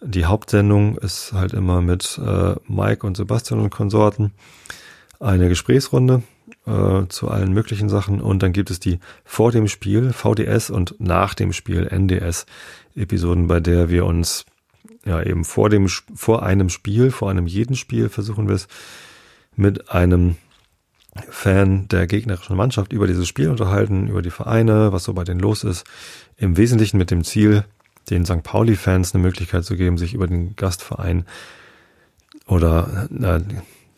die 0.00 0.24
Hauptsendung 0.24 0.96
ist 0.98 1.32
halt 1.32 1.52
immer 1.52 1.80
mit 1.80 2.20
äh, 2.24 2.54
Mike 2.66 3.06
und 3.06 3.16
Sebastian 3.16 3.60
und 3.60 3.70
Konsorten 3.70 4.32
eine 5.20 5.48
Gesprächsrunde 5.48 6.22
äh, 6.66 7.06
zu 7.08 7.28
allen 7.28 7.52
möglichen 7.52 7.88
Sachen 7.88 8.20
und 8.20 8.42
dann 8.42 8.52
gibt 8.52 8.70
es 8.70 8.80
die 8.80 8.98
vor 9.24 9.52
dem 9.52 9.68
Spiel 9.68 10.12
VDS 10.12 10.70
und 10.70 10.96
nach 10.98 11.34
dem 11.34 11.52
Spiel 11.52 11.86
NDS 11.86 12.46
Episoden, 12.94 13.46
bei 13.46 13.60
der 13.60 13.90
wir 13.90 14.04
uns 14.06 14.44
ja 15.04 15.22
eben 15.22 15.44
vor 15.44 15.70
dem 15.70 15.88
vor 15.88 16.42
einem 16.42 16.68
Spiel, 16.68 17.10
vor 17.10 17.30
einem 17.30 17.46
jeden 17.46 17.76
Spiel 17.76 18.08
versuchen 18.08 18.48
wir 18.48 18.54
es 18.54 18.68
mit 19.54 19.90
einem 19.90 20.36
Fan 21.30 21.88
der 21.88 22.06
gegnerischen 22.06 22.56
Mannschaft 22.56 22.92
über 22.92 23.06
dieses 23.06 23.26
Spiel 23.26 23.48
unterhalten, 23.48 24.08
über 24.08 24.22
die 24.22 24.30
Vereine, 24.30 24.92
was 24.92 25.04
so 25.04 25.14
bei 25.14 25.24
denen 25.24 25.40
los 25.40 25.64
ist. 25.64 25.84
Im 26.36 26.56
Wesentlichen 26.58 26.98
mit 26.98 27.10
dem 27.10 27.24
Ziel, 27.24 27.64
den 28.10 28.24
St. 28.24 28.42
Pauli-Fans 28.42 29.14
eine 29.14 29.22
Möglichkeit 29.22 29.64
zu 29.64 29.76
geben, 29.76 29.98
sich 29.98 30.14
über 30.14 30.26
den 30.26 30.56
Gastverein 30.56 31.24
oder 32.46 33.08
äh, 33.20 33.40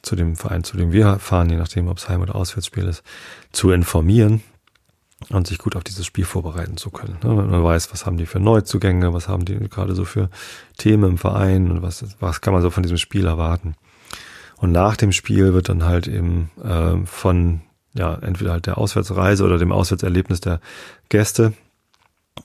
zu 0.02 0.16
dem 0.16 0.36
Verein, 0.36 0.64
zu 0.64 0.76
dem 0.76 0.92
wir 0.92 1.18
fahren, 1.18 1.50
je 1.50 1.56
nachdem, 1.56 1.88
ob 1.88 1.98
es 1.98 2.08
Heim- 2.08 2.22
oder 2.22 2.34
Auswärtsspiel 2.34 2.86
ist, 2.86 3.02
zu 3.52 3.70
informieren 3.70 4.42
und 5.30 5.46
sich 5.46 5.58
gut 5.58 5.76
auf 5.76 5.84
dieses 5.84 6.06
Spiel 6.06 6.24
vorbereiten 6.24 6.76
zu 6.76 6.90
können. 6.90 7.18
Ne? 7.22 7.34
Man 7.34 7.64
weiß, 7.64 7.92
was 7.92 8.06
haben 8.06 8.16
die 8.16 8.26
für 8.26 8.40
Neuzugänge, 8.40 9.12
was 9.12 9.28
haben 9.28 9.44
die 9.44 9.58
gerade 9.68 9.94
so 9.94 10.04
für 10.04 10.30
Themen 10.76 11.10
im 11.10 11.18
Verein 11.18 11.70
und 11.70 11.82
was, 11.82 12.04
was 12.20 12.40
kann 12.40 12.52
man 12.52 12.62
so 12.62 12.70
von 12.70 12.82
diesem 12.82 12.98
Spiel 12.98 13.26
erwarten. 13.26 13.74
Und 14.56 14.72
nach 14.72 14.96
dem 14.96 15.12
Spiel 15.12 15.52
wird 15.52 15.68
dann 15.68 15.84
halt 15.84 16.06
eben 16.06 16.50
äh, 16.62 17.04
von 17.06 17.60
ja 17.94 18.14
entweder 18.14 18.52
halt 18.52 18.66
der 18.66 18.78
Auswärtsreise 18.78 19.44
oder 19.44 19.58
dem 19.58 19.72
Auswärtserlebnis 19.72 20.40
der 20.40 20.60
Gäste 21.08 21.52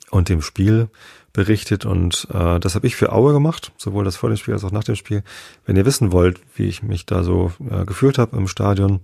und 0.10 0.30
dem 0.30 0.42
Spiel 0.42 0.90
berichtet 1.34 1.86
und 1.86 2.28
äh, 2.32 2.60
das 2.60 2.76
habe 2.76 2.86
ich 2.86 2.96
für 2.96 3.12
Aue 3.12 3.34
gemacht, 3.34 3.72
sowohl 3.78 4.06
das 4.06 4.16
vor 4.16 4.30
dem 4.30 4.38
Spiel 4.38 4.54
als 4.54 4.64
auch 4.64 4.72
nach 4.72 4.84
dem 4.84 4.96
Spiel. 4.96 5.24
Wenn 5.66 5.76
ihr 5.76 5.86
wissen 5.86 6.12
wollt, 6.12 6.40
wie 6.56 6.68
ich 6.68 6.84
mich 6.84 7.08
da 7.08 7.24
so 7.24 7.52
äh, 7.70 7.86
gefühlt 7.86 8.20
habe 8.20 8.38
im 8.38 8.48
Stadion 8.48 9.02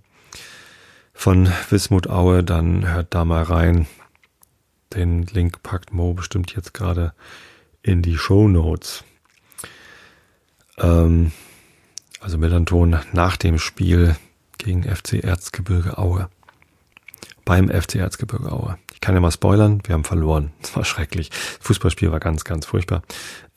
von 1.12 1.50
Wismut 1.70 2.08
Aue, 2.08 2.44
dann 2.44 2.88
hört 2.88 3.14
da 3.14 3.26
mal 3.26 3.44
rein. 3.44 3.88
Den 4.94 5.24
Link 5.24 5.64
packt 5.64 5.92
Mo 5.92 6.14
bestimmt 6.14 6.56
jetzt 6.56 6.74
gerade 6.74 7.14
in 7.82 8.04
die 8.04 8.18
Show 8.18 8.48
Notes. 8.48 9.04
Ähm, 10.78 11.32
also 12.20 12.38
Melanton 12.38 13.00
nach 13.12 13.38
dem 13.38 13.58
Spiel 13.58 14.16
gegen 14.58 14.84
FC 14.84 15.24
Erzgebirge 15.24 15.98
Aue. 15.98 16.30
beim 17.44 17.70
FC 17.70 17.96
Erzgebirge 17.96 18.52
Aue. 18.52 18.78
Ich 19.00 19.02
kann 19.02 19.16
ja 19.16 19.22
mal 19.22 19.32
spoilern, 19.32 19.82
wir 19.86 19.94
haben 19.94 20.04
verloren. 20.04 20.52
Es 20.62 20.76
war 20.76 20.84
schrecklich. 20.84 21.30
Das 21.30 21.58
Fußballspiel 21.62 22.12
war 22.12 22.20
ganz, 22.20 22.44
ganz 22.44 22.66
furchtbar. 22.66 23.02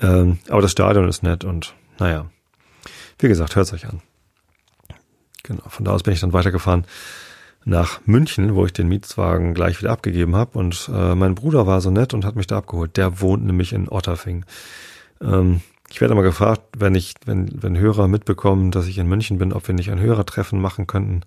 Ähm, 0.00 0.38
aber 0.48 0.62
das 0.62 0.70
Stadion 0.70 1.08
ist 1.08 1.24
nett 1.24 1.42
und 1.42 1.74
naja, 1.98 2.30
wie 3.18 3.26
gesagt, 3.26 3.56
hört 3.56 3.72
euch 3.72 3.86
an. 3.86 4.00
Genau, 5.42 5.62
von 5.68 5.84
da 5.84 5.90
aus 5.90 6.04
bin 6.04 6.14
ich 6.14 6.20
dann 6.20 6.32
weitergefahren 6.32 6.86
nach 7.64 8.00
München, 8.06 8.54
wo 8.54 8.64
ich 8.66 8.72
den 8.72 8.86
Mietswagen 8.86 9.52
gleich 9.52 9.80
wieder 9.80 9.90
abgegeben 9.90 10.36
habe. 10.36 10.56
Und 10.56 10.88
äh, 10.92 11.16
mein 11.16 11.34
Bruder 11.34 11.66
war 11.66 11.80
so 11.80 11.90
nett 11.90 12.14
und 12.14 12.24
hat 12.24 12.36
mich 12.36 12.46
da 12.46 12.58
abgeholt. 12.58 12.96
Der 12.96 13.20
wohnt 13.20 13.44
nämlich 13.44 13.72
in 13.72 13.88
Otterfing. 13.88 14.44
Ähm, 15.20 15.60
ich 15.90 16.00
werde 16.00 16.12
immer 16.12 16.22
gefragt, 16.22 16.62
wenn 16.76 16.94
ich, 16.94 17.14
wenn, 17.24 17.62
wenn 17.62 17.76
Hörer 17.76 18.06
mitbekommen, 18.06 18.70
dass 18.70 18.86
ich 18.86 18.98
in 18.98 19.08
München 19.08 19.38
bin, 19.38 19.52
ob 19.52 19.66
wir 19.66 19.74
nicht 19.74 19.90
ein 19.90 20.00
Hörertreffen 20.00 20.60
machen 20.60 20.86
könnten. 20.86 21.22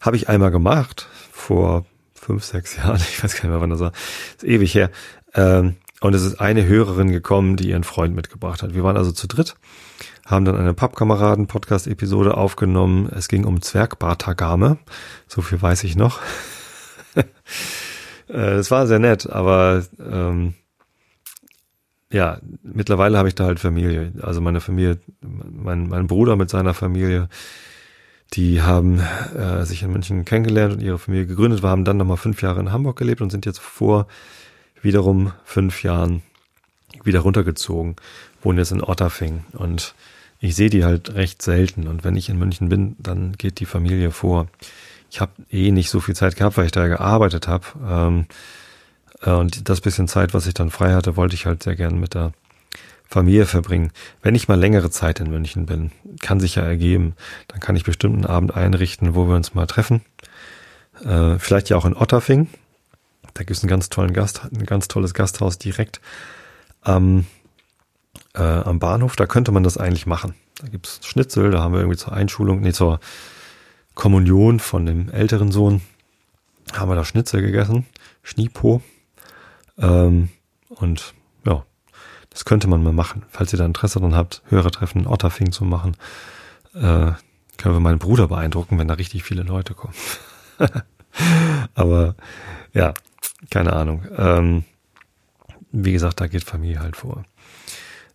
Habe 0.00 0.16
ich 0.16 0.28
einmal 0.28 0.50
gemacht, 0.50 1.08
vor 1.32 1.84
fünf, 2.30 2.44
sechs 2.44 2.76
Jahren. 2.76 3.00
Ich 3.10 3.22
weiß 3.22 3.34
gar 3.34 3.42
nicht 3.42 3.50
mehr, 3.50 3.60
wann 3.60 3.70
das 3.70 3.80
war. 3.80 3.92
Ist 4.36 4.44
ewig 4.44 4.74
her. 4.74 4.90
Ähm, 5.34 5.76
und 6.00 6.14
es 6.14 6.22
ist 6.22 6.40
eine 6.40 6.66
Hörerin 6.66 7.10
gekommen, 7.10 7.56
die 7.56 7.70
ihren 7.70 7.84
Freund 7.84 8.14
mitgebracht 8.14 8.62
hat. 8.62 8.74
Wir 8.74 8.84
waren 8.84 8.96
also 8.96 9.12
zu 9.12 9.26
dritt 9.26 9.56
haben 10.30 10.44
dann 10.44 10.56
eine 10.56 10.74
Pappkameraden-Podcast-Episode 10.74 12.36
aufgenommen. 12.36 13.08
Es 13.12 13.26
ging 13.26 13.44
um 13.44 13.60
Zwergbartagame. 13.60 14.78
So 15.26 15.42
viel 15.42 15.60
weiß 15.60 15.84
ich 15.84 15.96
noch. 15.96 16.20
Äh, 18.28 18.58
es 18.58 18.70
war 18.70 18.86
sehr 18.86 19.00
nett, 19.00 19.28
aber 19.28 19.82
ähm, 19.98 20.54
ja, 22.12 22.38
mittlerweile 22.62 23.18
habe 23.18 23.26
ich 23.26 23.34
da 23.34 23.46
halt 23.46 23.58
Familie. 23.58 24.12
Also 24.22 24.40
meine 24.40 24.60
Familie, 24.60 25.00
mein, 25.20 25.88
mein 25.88 26.06
Bruder 26.06 26.36
mit 26.36 26.48
seiner 26.48 26.72
Familie, 26.72 27.28
die 28.34 28.62
haben 28.62 29.00
äh, 29.00 29.64
sich 29.64 29.82
in 29.82 29.92
München 29.92 30.24
kennengelernt 30.24 30.74
und 30.74 30.82
ihre 30.82 30.98
Familie 30.98 31.26
gegründet, 31.26 31.62
wir 31.62 31.68
haben 31.68 31.84
dann 31.84 31.96
nochmal 31.96 32.16
fünf 32.16 32.42
Jahre 32.42 32.60
in 32.60 32.72
Hamburg 32.72 32.96
gelebt 32.96 33.20
und 33.20 33.30
sind 33.30 33.46
jetzt 33.46 33.58
vor 33.58 34.06
wiederum 34.82 35.32
fünf 35.44 35.82
Jahren 35.82 36.22
wieder 37.04 37.20
runtergezogen, 37.20 37.96
wohnen 38.42 38.58
jetzt 38.58 38.72
in 38.72 38.82
Otterfing 38.82 39.44
und 39.52 39.94
ich 40.40 40.56
sehe 40.56 40.70
die 40.70 40.84
halt 40.84 41.14
recht 41.14 41.42
selten 41.42 41.86
und 41.86 42.04
wenn 42.04 42.16
ich 42.16 42.28
in 42.28 42.38
München 42.38 42.68
bin, 42.68 42.96
dann 42.98 43.32
geht 43.32 43.60
die 43.60 43.66
Familie 43.66 44.10
vor. 44.10 44.46
Ich 45.10 45.20
habe 45.20 45.32
eh 45.50 45.70
nicht 45.70 45.90
so 45.90 46.00
viel 46.00 46.14
Zeit 46.14 46.36
gehabt, 46.36 46.56
weil 46.56 46.66
ich 46.66 46.72
da 46.72 46.86
gearbeitet 46.86 47.48
habe. 47.48 47.66
Ähm, 47.86 48.26
äh, 49.22 49.32
und 49.32 49.68
das 49.68 49.80
bisschen 49.80 50.08
Zeit, 50.08 50.32
was 50.32 50.46
ich 50.46 50.54
dann 50.54 50.70
frei 50.70 50.94
hatte, 50.94 51.16
wollte 51.16 51.34
ich 51.34 51.46
halt 51.46 51.62
sehr 51.62 51.76
gern 51.76 51.98
mit 51.98 52.14
der 52.14 52.32
Familie 53.10 53.44
verbringen. 53.44 53.92
Wenn 54.22 54.34
ich 54.34 54.48
mal 54.48 54.58
längere 54.58 54.90
Zeit 54.90 55.20
in 55.20 55.30
München 55.30 55.66
bin, 55.66 55.90
kann 56.20 56.40
sich 56.40 56.54
ja 56.54 56.62
ergeben, 56.62 57.14
dann 57.48 57.60
kann 57.60 57.76
ich 57.76 57.84
bestimmt 57.84 58.14
einen 58.14 58.26
Abend 58.26 58.54
einrichten, 58.54 59.14
wo 59.14 59.26
wir 59.26 59.34
uns 59.34 59.54
mal 59.54 59.66
treffen. 59.66 60.02
Äh, 61.04 61.38
vielleicht 61.38 61.68
ja 61.68 61.76
auch 61.76 61.84
in 61.84 61.96
Otterfing. 61.96 62.48
Da 63.34 63.42
gibt 63.42 63.56
es 63.56 63.62
einen 63.62 63.70
ganz 63.70 63.90
tollen 63.90 64.12
Gast, 64.12 64.42
ein 64.44 64.64
ganz 64.64 64.88
tolles 64.88 65.14
Gasthaus 65.14 65.58
direkt 65.58 66.00
am 66.82 67.26
äh, 68.34 68.42
am 68.42 68.78
Bahnhof, 68.78 69.16
da 69.16 69.26
könnte 69.26 69.52
man 69.52 69.62
das 69.62 69.76
eigentlich 69.76 70.06
machen. 70.06 70.34
Da 70.60 70.68
gibt's 70.68 71.00
Schnitzel, 71.06 71.50
da 71.50 71.60
haben 71.60 71.72
wir 71.72 71.80
irgendwie 71.80 71.98
zur 71.98 72.12
Einschulung, 72.12 72.60
nee, 72.60 72.72
zur 72.72 73.00
Kommunion 73.94 74.60
von 74.60 74.86
dem 74.86 75.10
älteren 75.10 75.52
Sohn, 75.52 75.80
haben 76.72 76.90
wir 76.90 76.96
da 76.96 77.04
Schnitzel 77.04 77.42
gegessen, 77.42 77.86
Schniepo. 78.22 78.82
Ähm, 79.78 80.28
und 80.68 81.14
ja, 81.44 81.64
das 82.30 82.44
könnte 82.44 82.68
man 82.68 82.82
mal 82.82 82.92
machen. 82.92 83.24
Falls 83.28 83.52
ihr 83.52 83.58
da 83.58 83.66
Interesse 83.66 84.00
dran 84.00 84.14
habt, 84.14 84.42
höhere 84.48 84.70
Treffen 84.70 85.02
in 85.02 85.06
Otterfing 85.06 85.52
zu 85.52 85.64
machen, 85.64 85.96
äh, 86.74 87.12
können 87.56 87.74
wir 87.74 87.80
meinen 87.80 87.98
Bruder 87.98 88.28
beeindrucken, 88.28 88.78
wenn 88.78 88.88
da 88.88 88.94
richtig 88.94 89.24
viele 89.24 89.42
Leute 89.42 89.74
kommen. 89.74 89.94
Aber 91.74 92.14
ja, 92.72 92.94
keine 93.50 93.72
Ahnung. 93.72 94.06
Ähm, 94.16 94.64
wie 95.72 95.92
gesagt, 95.92 96.20
da 96.20 96.26
geht 96.26 96.44
Familie 96.44 96.80
halt 96.80 96.96
vor. 96.96 97.24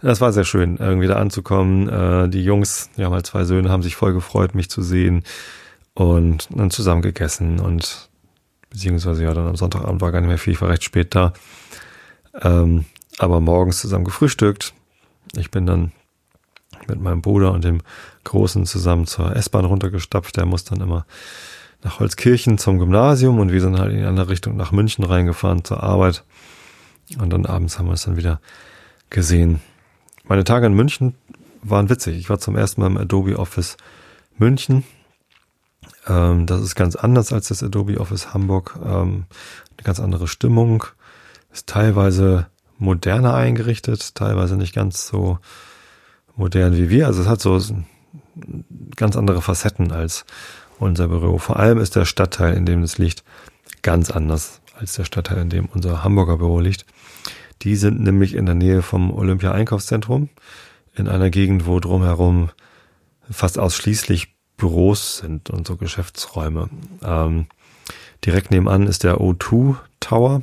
Das 0.01 0.21
war 0.21 0.33
sehr 0.33 0.43
schön, 0.45 0.77
irgendwie 0.77 1.07
da 1.07 1.15
anzukommen. 1.15 1.89
Äh, 1.89 2.29
die 2.29 2.43
Jungs, 2.43 2.89
die 2.97 3.03
haben 3.03 3.13
halt 3.13 3.25
zwei 3.25 3.43
Söhne, 3.43 3.69
haben 3.69 3.83
sich 3.83 3.95
voll 3.95 4.13
gefreut, 4.13 4.55
mich 4.55 4.69
zu 4.69 4.81
sehen 4.81 5.23
und 5.93 6.47
dann 6.51 6.69
zusammen 6.69 7.01
gegessen 7.01 7.59
und 7.59 8.09
beziehungsweise 8.69 9.23
ja, 9.23 9.33
dann 9.33 9.47
am 9.47 9.55
Sonntagabend 9.55 10.01
war 10.01 10.11
gar 10.11 10.19
nicht 10.19 10.27
mehr 10.27 10.37
viel, 10.37 10.53
ich 10.53 10.61
war 10.61 10.69
recht 10.69 10.83
spät 10.83 11.15
da. 11.15 11.33
Ähm, 12.41 12.85
aber 13.17 13.39
morgens 13.39 13.79
zusammen 13.79 14.05
gefrühstückt. 14.05 14.73
Ich 15.35 15.51
bin 15.51 15.65
dann 15.65 15.91
mit 16.87 16.99
meinem 16.99 17.21
Bruder 17.21 17.51
und 17.51 17.63
dem 17.63 17.81
Großen 18.23 18.65
zusammen 18.65 19.07
zur 19.07 19.35
S-Bahn 19.35 19.65
runtergestapft. 19.65 20.37
Der 20.37 20.45
muss 20.45 20.63
dann 20.63 20.81
immer 20.81 21.05
nach 21.83 21.99
Holzkirchen 21.99 22.57
zum 22.57 22.79
Gymnasium 22.79 23.39
und 23.39 23.51
wir 23.51 23.61
sind 23.61 23.79
halt 23.79 23.91
in 23.91 23.99
die 23.99 24.05
andere 24.05 24.29
Richtung 24.29 24.55
nach 24.55 24.71
München 24.71 25.03
reingefahren 25.03 25.63
zur 25.63 25.83
Arbeit. 25.83 26.23
Und 27.19 27.31
dann 27.31 27.45
abends 27.45 27.77
haben 27.77 27.87
wir 27.87 27.93
es 27.93 28.03
dann 28.03 28.17
wieder 28.17 28.39
gesehen. 29.09 29.61
Meine 30.27 30.43
Tage 30.43 30.65
in 30.65 30.73
München 30.73 31.15
waren 31.61 31.89
witzig. 31.89 32.17
Ich 32.17 32.29
war 32.29 32.39
zum 32.39 32.55
ersten 32.55 32.81
Mal 32.81 32.87
im 32.87 32.97
Adobe 32.97 33.37
Office 33.37 33.77
München. 34.37 34.83
Ähm, 36.07 36.45
das 36.45 36.61
ist 36.61 36.75
ganz 36.75 36.95
anders 36.95 37.31
als 37.31 37.49
das 37.49 37.63
Adobe 37.63 37.99
Office 37.99 38.33
Hamburg. 38.33 38.77
Ähm, 38.83 39.25
eine 39.77 39.83
ganz 39.83 39.99
andere 39.99 40.27
Stimmung. 40.27 40.83
Ist 41.53 41.67
teilweise 41.67 42.47
moderner 42.77 43.33
eingerichtet, 43.33 44.15
teilweise 44.15 44.57
nicht 44.57 44.73
ganz 44.73 45.07
so 45.07 45.39
modern 46.35 46.75
wie 46.75 46.89
wir. 46.89 47.07
Also 47.07 47.21
es 47.21 47.27
hat 47.27 47.41
so 47.41 47.59
ganz 48.95 49.15
andere 49.15 49.41
Facetten 49.41 49.91
als 49.91 50.25
unser 50.79 51.07
Büro. 51.07 51.37
Vor 51.37 51.57
allem 51.57 51.77
ist 51.77 51.95
der 51.95 52.05
Stadtteil, 52.05 52.53
in 52.55 52.65
dem 52.65 52.83
es 52.83 52.97
liegt, 52.97 53.23
ganz 53.81 54.11
anders 54.11 54.61
als 54.77 54.93
der 54.93 55.05
Stadtteil, 55.05 55.39
in 55.39 55.49
dem 55.49 55.67
unser 55.67 56.03
Hamburger 56.03 56.37
Büro 56.37 56.59
liegt. 56.59 56.85
Die 57.61 57.75
sind 57.75 58.01
nämlich 58.01 58.35
in 58.35 58.45
der 58.45 58.55
Nähe 58.55 58.81
vom 58.81 59.11
Olympia-Einkaufszentrum, 59.13 60.29
in 60.95 61.07
einer 61.07 61.29
Gegend, 61.29 61.65
wo 61.65 61.79
drumherum 61.79 62.49
fast 63.29 63.57
ausschließlich 63.57 64.35
Büros 64.57 65.17
sind 65.17 65.49
und 65.49 65.67
so 65.67 65.77
Geschäftsräume. 65.77 66.69
Ähm, 67.03 67.47
direkt 68.25 68.51
nebenan 68.51 68.87
ist 68.87 69.03
der 69.03 69.17
O2 69.17 69.75
Tower. 69.99 70.41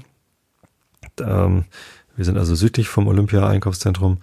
Ähm, 1.20 1.64
wir 2.16 2.24
sind 2.24 2.38
also 2.38 2.54
südlich 2.54 2.88
vom 2.88 3.06
Olympia-Einkaufszentrum. 3.06 4.18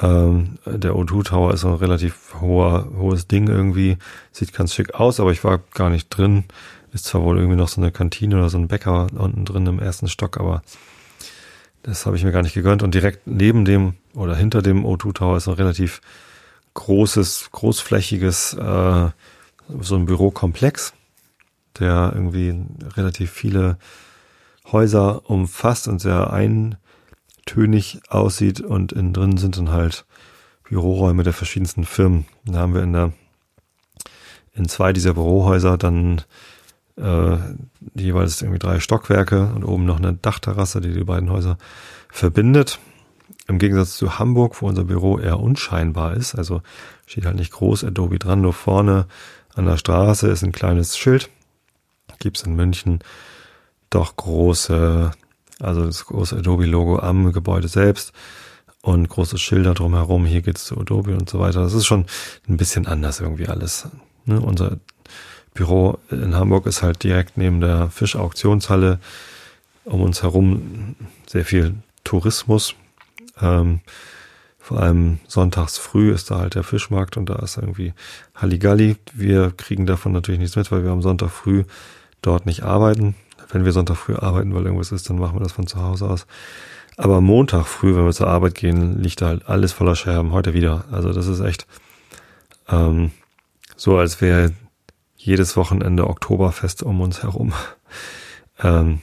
Ähm, 0.00 0.58
der 0.66 0.92
O2 0.92 1.24
Tower 1.24 1.54
ist 1.54 1.64
ein 1.64 1.74
relativ 1.74 2.34
hoher, 2.40 2.88
hohes 2.96 3.26
Ding 3.26 3.48
irgendwie. 3.48 3.98
Sieht 4.30 4.52
ganz 4.52 4.74
schick 4.74 4.94
aus, 4.94 5.20
aber 5.20 5.32
ich 5.32 5.44
war 5.44 5.60
gar 5.74 5.90
nicht 5.90 6.08
drin. 6.08 6.44
Ist 6.92 7.06
zwar 7.06 7.22
wohl 7.22 7.38
irgendwie 7.38 7.56
noch 7.56 7.68
so 7.68 7.80
eine 7.80 7.90
Kantine 7.90 8.36
oder 8.36 8.50
so 8.50 8.58
ein 8.58 8.68
Bäcker 8.68 9.06
unten 9.14 9.44
drin 9.44 9.66
im 9.66 9.78
ersten 9.78 10.08
Stock, 10.08 10.38
aber 10.38 10.62
das 11.82 12.06
habe 12.06 12.16
ich 12.16 12.24
mir 12.24 12.32
gar 12.32 12.42
nicht 12.42 12.54
gegönnt. 12.54 12.82
Und 12.82 12.94
direkt 12.94 13.26
neben 13.26 13.64
dem 13.64 13.94
oder 14.14 14.36
hinter 14.36 14.62
dem 14.62 14.84
O2 14.84 15.14
Tower 15.14 15.36
ist 15.36 15.48
ein 15.48 15.54
relativ 15.54 16.00
großes, 16.74 17.50
großflächiges, 17.52 18.54
äh, 18.54 19.10
so 19.80 19.96
ein 19.96 20.06
Bürokomplex, 20.06 20.92
der 21.78 22.12
irgendwie 22.14 22.54
relativ 22.96 23.30
viele 23.30 23.78
Häuser 24.70 25.28
umfasst 25.28 25.88
und 25.88 26.00
sehr 26.00 26.32
eintönig 27.46 28.00
aussieht. 28.08 28.60
Und 28.60 28.92
innen 28.92 29.12
drin 29.12 29.36
sind 29.36 29.56
dann 29.56 29.70
halt 29.70 30.04
Büroräume 30.64 31.22
der 31.22 31.32
verschiedensten 31.32 31.84
Firmen. 31.84 32.26
Da 32.44 32.60
haben 32.60 32.74
wir 32.74 32.82
in 32.82 32.92
der 32.92 33.12
in 34.54 34.68
zwei 34.68 34.92
dieser 34.92 35.14
Bürohäuser 35.14 35.78
dann 35.78 36.22
äh, 36.96 37.38
jeweils 37.94 38.42
irgendwie 38.42 38.58
drei 38.58 38.80
Stockwerke 38.80 39.50
und 39.54 39.64
oben 39.64 39.86
noch 39.86 39.96
eine 39.96 40.12
Dachterrasse, 40.12 40.82
die 40.82 40.92
die 40.92 41.04
beiden 41.04 41.30
Häuser 41.30 41.56
verbindet. 42.10 42.78
Im 43.48 43.58
Gegensatz 43.58 43.96
zu 43.96 44.18
Hamburg, 44.18 44.60
wo 44.60 44.68
unser 44.68 44.84
Büro 44.84 45.18
eher 45.18 45.40
unscheinbar 45.40 46.14
ist, 46.14 46.34
also 46.34 46.60
steht 47.06 47.24
halt 47.24 47.36
nicht 47.36 47.52
groß 47.52 47.82
Adobe 47.84 48.18
dran, 48.18 48.42
nur 48.42 48.52
vorne 48.52 49.06
an 49.54 49.64
der 49.64 49.78
Straße 49.78 50.28
ist 50.28 50.42
ein 50.42 50.52
kleines 50.52 50.98
Schild. 50.98 51.30
Gibt's 52.18 52.42
in 52.42 52.54
München 52.54 53.00
doch 53.88 54.16
große, 54.16 55.12
also 55.62 55.86
das 55.86 56.06
große 56.06 56.36
Adobe-Logo 56.36 56.98
am 56.98 57.32
Gebäude 57.32 57.68
selbst 57.68 58.12
und 58.82 59.08
große 59.08 59.38
Schilder 59.38 59.74
drumherum. 59.74 60.26
Hier 60.26 60.42
geht's 60.42 60.64
zu 60.64 60.78
Adobe 60.78 61.14
und 61.14 61.30
so 61.30 61.38
weiter. 61.38 61.62
Das 61.62 61.72
ist 61.72 61.86
schon 61.86 62.06
ein 62.48 62.56
bisschen 62.56 62.86
anders 62.86 63.20
irgendwie 63.20 63.46
alles. 63.46 63.88
Ne? 64.24 64.40
Unser 64.40 64.78
Büro 65.54 65.98
in 66.10 66.34
Hamburg 66.34 66.66
ist 66.66 66.82
halt 66.82 67.02
direkt 67.02 67.36
neben 67.36 67.60
der 67.60 67.90
Fischauktionshalle. 67.90 68.98
Um 69.84 70.00
uns 70.00 70.22
herum 70.22 70.94
sehr 71.26 71.44
viel 71.44 71.74
Tourismus. 72.04 72.74
Ähm, 73.40 73.80
vor 74.58 74.80
allem 74.80 75.18
sonntags 75.26 75.76
früh 75.76 76.12
ist 76.12 76.30
da 76.30 76.38
halt 76.38 76.54
der 76.54 76.62
Fischmarkt 76.62 77.16
und 77.16 77.28
da 77.28 77.36
ist 77.36 77.56
irgendwie 77.56 77.94
Halligalli. 78.36 78.96
Wir 79.12 79.50
kriegen 79.50 79.86
davon 79.86 80.12
natürlich 80.12 80.40
nichts 80.40 80.54
mit, 80.54 80.70
weil 80.70 80.84
wir 80.84 80.92
am 80.92 81.02
Sonntag 81.02 81.30
früh 81.30 81.64
dort 82.22 82.46
nicht 82.46 82.62
arbeiten. 82.62 83.16
Wenn 83.52 83.64
wir 83.66 83.72
Sonntag 83.72 83.96
früh 83.96 84.16
arbeiten, 84.16 84.54
weil 84.54 84.64
irgendwas 84.64 84.92
ist, 84.92 85.08
dann 85.08 85.18
machen 85.18 85.36
wir 85.36 85.42
das 85.42 85.52
von 85.52 85.66
zu 85.66 85.80
Hause 85.80 86.08
aus. 86.08 86.26
Aber 86.96 87.20
Montag 87.20 87.66
früh, 87.66 87.94
wenn 87.94 88.04
wir 88.04 88.12
zur 88.12 88.26
Arbeit 88.26 88.54
gehen, 88.54 89.00
liegt 89.00 89.20
da 89.20 89.28
halt 89.28 89.48
alles 89.48 89.72
voller 89.72 89.94
Scherben. 89.94 90.32
Heute 90.32 90.54
wieder. 90.54 90.86
Also 90.90 91.12
das 91.12 91.26
ist 91.26 91.40
echt 91.40 91.66
ähm, 92.68 93.12
so, 93.76 93.98
als 93.98 94.20
wäre 94.20 94.52
jedes 95.16 95.56
Wochenende 95.56 96.08
Oktoberfest 96.08 96.82
um 96.82 97.00
uns 97.00 97.22
herum. 97.22 97.52
Ähm, 98.64 99.00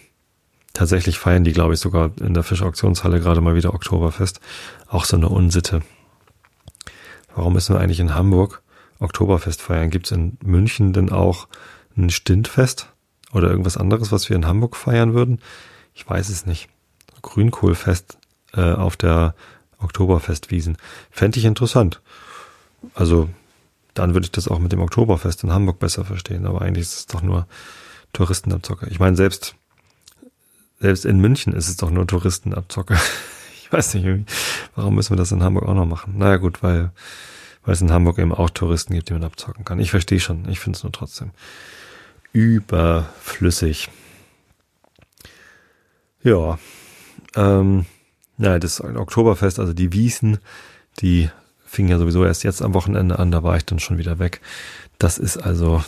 tatsächlich 0.74 1.20
feiern 1.20 1.44
die, 1.44 1.52
glaube 1.52 1.74
ich, 1.74 1.82
sogar 1.82 2.12
in 2.22 2.34
der 2.34 2.44
Fischauktionshalle 2.44 3.20
gerade 3.20 3.42
mal 3.42 3.56
wieder 3.56 3.74
Oktoberfest. 3.74 4.40
Auch 4.88 5.04
so 5.04 5.18
eine 5.18 5.28
Unsitte. 5.28 5.82
Warum 7.36 7.54
müssen 7.54 7.76
wir 7.76 7.82
eigentlich 7.82 8.00
in 8.00 8.16
Hamburg 8.16 8.62
Oktoberfest 9.00 9.62
feiern? 9.62 9.90
Gibt 9.90 10.06
es 10.06 10.14
in 10.14 10.38
München 10.42 10.94
denn 10.94 11.12
auch 11.12 11.50
ein 11.98 12.10
Stintfest 12.10 12.94
oder 13.34 13.50
irgendwas 13.50 13.78
anderes, 13.78 14.12
was 14.12 14.30
wir 14.30 14.36
in 14.36 14.48
Hamburg 14.48 14.76
feiern 14.76 15.14
würden? 15.14 15.40
Ich 15.94 16.08
weiß 16.08 16.30
es 16.30 16.46
nicht. 16.46 16.70
Grünkohlfest 17.22 18.18
äh, 18.54 18.74
auf 18.74 18.98
der 18.98 19.36
Oktoberfestwiesen. 19.80 20.78
Fände 21.12 21.40
ich 21.40 21.46
interessant. 21.46 22.02
Also 22.94 23.30
dann 23.94 24.14
würde 24.14 24.26
ich 24.26 24.32
das 24.32 24.48
auch 24.48 24.60
mit 24.60 24.72
dem 24.72 24.82
Oktoberfest 24.82 25.44
in 25.44 25.52
Hamburg 25.52 25.80
besser 25.80 26.06
verstehen. 26.06 26.46
Aber 26.46 26.62
eigentlich 26.62 26.84
ist 26.84 26.98
es 26.98 27.06
doch 27.08 27.22
nur 27.22 27.48
Touristenabzocke. 28.14 28.88
Ich 28.90 29.00
meine, 29.00 29.16
selbst, 29.16 29.56
selbst 30.80 31.06
in 31.06 31.20
München 31.20 31.54
ist 31.54 31.68
es 31.68 31.78
doch 31.78 31.92
nur 31.92 32.08
Touristenabzocke. 32.08 32.98
Ich 33.62 33.74
weiß 33.74 33.94
nicht, 33.94 34.08
warum 34.74 34.96
müssen 34.96 35.12
wir 35.12 35.18
das 35.18 35.32
in 35.32 35.44
Hamburg 35.44 35.68
auch 35.68 35.76
noch 35.76 35.86
machen? 35.86 36.18
Naja 36.18 36.38
gut, 36.38 36.64
weil, 36.64 36.90
weil 37.64 37.74
es 37.76 37.82
in 37.82 37.92
Hamburg 37.92 38.18
eben 38.18 38.34
auch 38.34 38.50
Touristen 38.50 38.96
gibt, 38.96 39.10
die 39.10 39.14
man 39.14 39.24
abzocken 39.24 39.64
kann. 39.64 39.80
Ich 39.80 39.92
verstehe 39.92 40.20
schon, 40.20 40.50
ich 40.50 40.60
finde 40.60 40.76
es 40.76 40.82
nur 40.82 40.92
trotzdem 40.92 41.30
überflüssig. 42.34 43.90
Ja, 46.24 46.60
ähm, 47.36 47.86
ja, 48.38 48.60
das 48.60 48.82
Oktoberfest, 48.82 49.60
also 49.60 49.74
die 49.74 49.94
Wiesen, 49.94 50.40
die 51.00 51.30
fing 51.66 51.88
ja 51.88 51.98
sowieso 51.98 52.26
erst 52.26 52.44
jetzt 52.44 52.62
am 52.62 52.74
Wochenende 52.74 53.20
an, 53.20 53.32
da 53.32 53.44
war 53.44 53.56
ich 53.58 53.66
dann 53.66 53.80
schon 53.80 53.98
wieder 53.98 54.20
weg. 54.20 54.42
Das 54.98 55.18
ist 55.18 55.38
also 55.38 55.84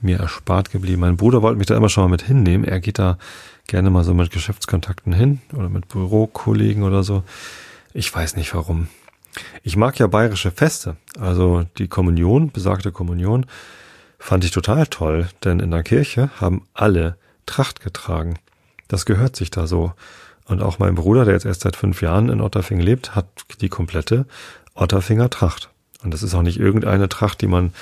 mir 0.00 0.18
erspart 0.18 0.70
geblieben. 0.70 1.00
Mein 1.00 1.16
Bruder 1.16 1.42
wollte 1.42 1.58
mich 1.58 1.66
da 1.66 1.76
immer 1.76 1.88
schon 1.88 2.04
mal 2.04 2.10
mit 2.10 2.22
hinnehmen. 2.22 2.64
Er 2.64 2.80
geht 2.80 2.98
da 2.98 3.18
gerne 3.66 3.90
mal 3.90 4.04
so 4.04 4.14
mit 4.14 4.30
Geschäftskontakten 4.30 5.12
hin 5.12 5.40
oder 5.52 5.68
mit 5.68 5.88
Bürokollegen 5.88 6.82
oder 6.82 7.02
so. 7.02 7.24
Ich 7.92 8.14
weiß 8.14 8.36
nicht 8.36 8.54
warum. 8.54 8.88
Ich 9.62 9.76
mag 9.76 9.98
ja 9.98 10.06
bayerische 10.06 10.50
Feste. 10.50 10.96
Also 11.18 11.66
die 11.78 11.88
Kommunion, 11.88 12.50
besagte 12.50 12.92
Kommunion, 12.92 13.46
fand 14.18 14.44
ich 14.44 14.50
total 14.50 14.86
toll, 14.86 15.28
denn 15.44 15.60
in 15.60 15.70
der 15.70 15.82
Kirche 15.82 16.30
haben 16.40 16.66
alle 16.74 17.16
Tracht 17.46 17.80
getragen. 17.80 18.38
Das 18.88 19.06
gehört 19.06 19.36
sich 19.36 19.50
da 19.50 19.66
so. 19.66 19.92
Und 20.46 20.62
auch 20.62 20.78
mein 20.78 20.94
Bruder, 20.94 21.24
der 21.24 21.34
jetzt 21.34 21.46
erst 21.46 21.62
seit 21.62 21.76
fünf 21.76 22.02
Jahren 22.02 22.28
in 22.28 22.40
Otterfing 22.40 22.80
lebt, 22.80 23.14
hat 23.14 23.26
die 23.60 23.68
komplette 23.68 24.26
Otterfinger 24.74 25.28
Tracht. 25.30 25.70
Und 26.04 26.14
das 26.14 26.22
ist 26.22 26.34
auch 26.34 26.42
nicht 26.42 26.60
irgendeine 26.60 27.08
Tracht, 27.08 27.40
die 27.40 27.48
man 27.48 27.72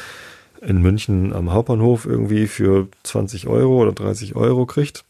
in 0.63 0.81
München 0.81 1.33
am 1.35 1.53
Hauptbahnhof 1.53 2.07
irgendwie 2.07 2.47
für 2.47 2.89
20 3.03 3.49
Euro 3.49 3.83
oder 3.83 3.93
30 3.93 4.35
Euro 4.35 4.65
kriegt. 4.65 5.05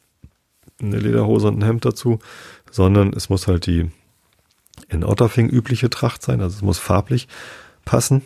Eine 0.80 0.98
Lederhose 0.98 1.46
und 1.46 1.58
ein 1.58 1.64
Hemd 1.64 1.84
dazu, 1.84 2.18
sondern 2.70 3.12
es 3.12 3.28
muss 3.28 3.46
halt 3.46 3.66
die 3.66 3.90
in 4.88 5.04
Otterfing 5.04 5.48
übliche 5.48 5.90
Tracht 5.90 6.22
sein, 6.22 6.40
also 6.40 6.56
es 6.56 6.62
muss 6.62 6.78
farblich 6.78 7.28
passen. 7.84 8.22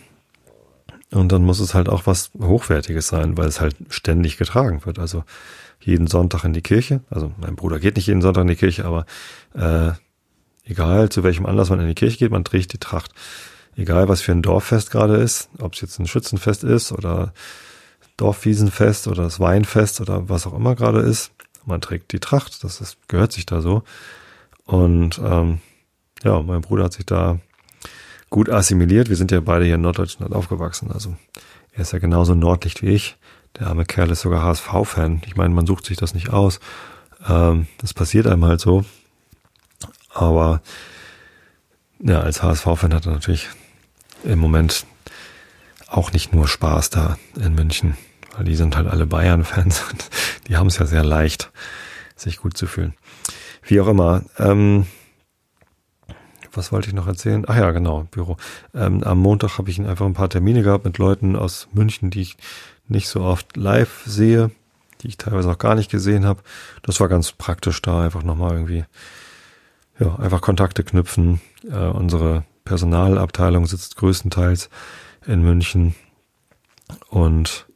Und 1.10 1.32
dann 1.32 1.44
muss 1.44 1.60
es 1.60 1.74
halt 1.74 1.88
auch 1.88 2.06
was 2.06 2.30
Hochwertiges 2.38 3.08
sein, 3.08 3.36
weil 3.38 3.46
es 3.46 3.60
halt 3.60 3.76
ständig 3.88 4.36
getragen 4.36 4.84
wird. 4.84 4.98
Also 4.98 5.24
jeden 5.80 6.06
Sonntag 6.06 6.44
in 6.44 6.52
die 6.52 6.62
Kirche. 6.62 7.00
Also 7.08 7.32
mein 7.38 7.56
Bruder 7.56 7.78
geht 7.78 7.96
nicht 7.96 8.06
jeden 8.06 8.20
Sonntag 8.20 8.42
in 8.42 8.48
die 8.48 8.56
Kirche, 8.56 8.84
aber 8.84 9.06
äh, 9.54 9.92
egal 10.64 11.08
zu 11.08 11.22
welchem 11.22 11.46
Anlass 11.46 11.70
man 11.70 11.80
in 11.80 11.88
die 11.88 11.94
Kirche 11.94 12.18
geht, 12.18 12.30
man 12.30 12.44
trägt 12.44 12.72
die 12.72 12.78
Tracht 12.78 13.12
egal 13.78 14.08
was 14.08 14.20
für 14.20 14.32
ein 14.32 14.42
Dorffest 14.42 14.90
gerade 14.90 15.16
ist, 15.16 15.48
ob 15.60 15.74
es 15.74 15.80
jetzt 15.80 15.98
ein 15.98 16.06
Schützenfest 16.06 16.64
ist 16.64 16.92
oder 16.92 17.32
Dorfwiesenfest 18.16 19.06
oder 19.06 19.22
das 19.22 19.38
Weinfest 19.38 20.00
oder 20.00 20.28
was 20.28 20.46
auch 20.46 20.54
immer 20.54 20.74
gerade 20.74 21.00
ist, 21.00 21.30
man 21.64 21.80
trägt 21.80 22.12
die 22.12 22.18
Tracht, 22.18 22.64
das 22.64 22.80
ist, 22.80 22.98
gehört 23.08 23.32
sich 23.32 23.46
da 23.46 23.60
so. 23.60 23.84
Und 24.64 25.20
ähm, 25.24 25.60
ja, 26.24 26.42
mein 26.42 26.60
Bruder 26.60 26.84
hat 26.84 26.92
sich 26.92 27.06
da 27.06 27.38
gut 28.30 28.50
assimiliert. 28.50 29.08
Wir 29.08 29.16
sind 29.16 29.30
ja 29.30 29.40
beide 29.40 29.64
hier 29.64 29.76
in 29.76 29.80
Norddeutschland 29.80 30.34
aufgewachsen. 30.34 30.90
Also 30.92 31.16
er 31.72 31.82
ist 31.82 31.92
ja 31.92 31.98
genauso 31.98 32.34
Nordlicht 32.34 32.82
wie 32.82 32.88
ich. 32.88 33.16
Der 33.58 33.68
arme 33.68 33.84
Kerl 33.84 34.10
ist 34.10 34.20
sogar 34.20 34.42
HSV-Fan. 34.42 35.22
Ich 35.26 35.36
meine, 35.36 35.54
man 35.54 35.66
sucht 35.66 35.86
sich 35.86 35.96
das 35.96 36.14
nicht 36.14 36.30
aus. 36.30 36.60
Ähm, 37.28 37.66
das 37.78 37.94
passiert 37.94 38.26
einem 38.26 38.44
halt 38.44 38.60
so. 38.60 38.84
Aber 40.12 40.60
ja, 42.00 42.20
als 42.20 42.42
HSV-Fan 42.42 42.94
hat 42.94 43.06
er 43.06 43.12
natürlich 43.12 43.48
im 44.24 44.38
Moment 44.38 44.86
auch 45.88 46.12
nicht 46.12 46.34
nur 46.34 46.46
Spaß 46.46 46.90
da 46.90 47.18
in 47.36 47.54
München, 47.54 47.96
weil 48.36 48.44
die 48.44 48.56
sind 48.56 48.76
halt 48.76 48.86
alle 48.86 49.06
Bayern-Fans 49.06 49.82
und 49.90 50.10
die 50.46 50.56
haben 50.56 50.66
es 50.66 50.78
ja 50.78 50.86
sehr 50.86 51.04
leicht, 51.04 51.50
sich 52.14 52.38
gut 52.38 52.56
zu 52.56 52.66
fühlen. 52.66 52.94
Wie 53.62 53.80
auch 53.80 53.88
immer. 53.88 54.22
Ähm, 54.38 54.86
was 56.58 56.72
wollte 56.72 56.88
ich 56.88 56.94
noch 56.94 57.06
erzählen? 57.06 57.44
Ach 57.46 57.56
ja, 57.56 57.70
genau, 57.70 58.06
Büro. 58.10 58.36
Ähm, 58.74 59.02
am 59.04 59.18
Montag 59.18 59.58
habe 59.58 59.70
ich 59.70 59.80
einfach 59.80 60.04
ein 60.04 60.14
paar 60.14 60.28
Termine 60.28 60.62
gehabt 60.62 60.84
mit 60.84 60.98
Leuten 60.98 61.36
aus 61.36 61.68
München, 61.72 62.10
die 62.10 62.20
ich 62.20 62.36
nicht 62.88 63.08
so 63.08 63.22
oft 63.22 63.56
live 63.56 64.02
sehe, 64.04 64.50
die 65.00 65.08
ich 65.08 65.16
teilweise 65.16 65.50
auch 65.50 65.58
gar 65.58 65.74
nicht 65.74 65.90
gesehen 65.90 66.26
habe. 66.26 66.42
Das 66.82 67.00
war 67.00 67.08
ganz 67.08 67.32
praktisch 67.32 67.80
da, 67.80 68.02
einfach 68.02 68.22
nochmal 68.22 68.54
irgendwie, 68.54 68.84
ja, 69.98 70.16
einfach 70.16 70.40
Kontakte 70.40 70.84
knüpfen. 70.84 71.40
Äh, 71.70 71.86
unsere 71.86 72.44
Personalabteilung 72.64 73.66
sitzt 73.66 73.96
größtenteils 73.96 74.68
in 75.26 75.42
München 75.42 75.94
und 77.08 77.66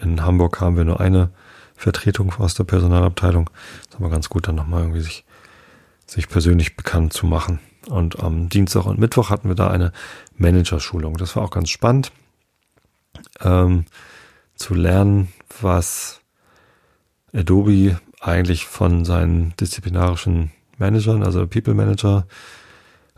in 0.00 0.22
Hamburg 0.22 0.60
haben 0.60 0.76
wir 0.76 0.84
nur 0.84 1.00
eine 1.00 1.30
Vertretung 1.76 2.32
aus 2.38 2.54
der 2.54 2.64
Personalabteilung. 2.64 3.50
Das 3.84 3.94
ist 3.94 3.96
aber 3.96 4.10
ganz 4.10 4.28
gut, 4.28 4.48
dann 4.48 4.54
nochmal 4.56 4.82
irgendwie 4.82 5.00
sich, 5.00 5.24
sich 6.06 6.28
persönlich 6.28 6.76
bekannt 6.76 7.12
zu 7.12 7.26
machen. 7.26 7.60
Und 7.88 8.20
am 8.20 8.48
Dienstag 8.48 8.86
und 8.86 8.98
Mittwoch 8.98 9.30
hatten 9.30 9.48
wir 9.48 9.54
da 9.54 9.68
eine 9.68 9.92
Managerschulung. 10.36 11.16
Das 11.16 11.36
war 11.36 11.42
auch 11.42 11.50
ganz 11.50 11.70
spannend, 11.70 12.12
ähm, 13.42 13.84
zu 14.54 14.74
lernen, 14.74 15.32
was 15.60 16.20
Adobe 17.34 17.98
eigentlich 18.20 18.66
von 18.66 19.04
seinen 19.04 19.54
disziplinarischen 19.60 20.50
Managern, 20.78 21.22
also 21.22 21.46
People 21.46 21.74
Manager, 21.74 22.26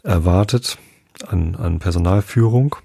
erwartet 0.02 0.78
an, 1.26 1.54
an 1.54 1.78
Personalführung. 1.78 2.76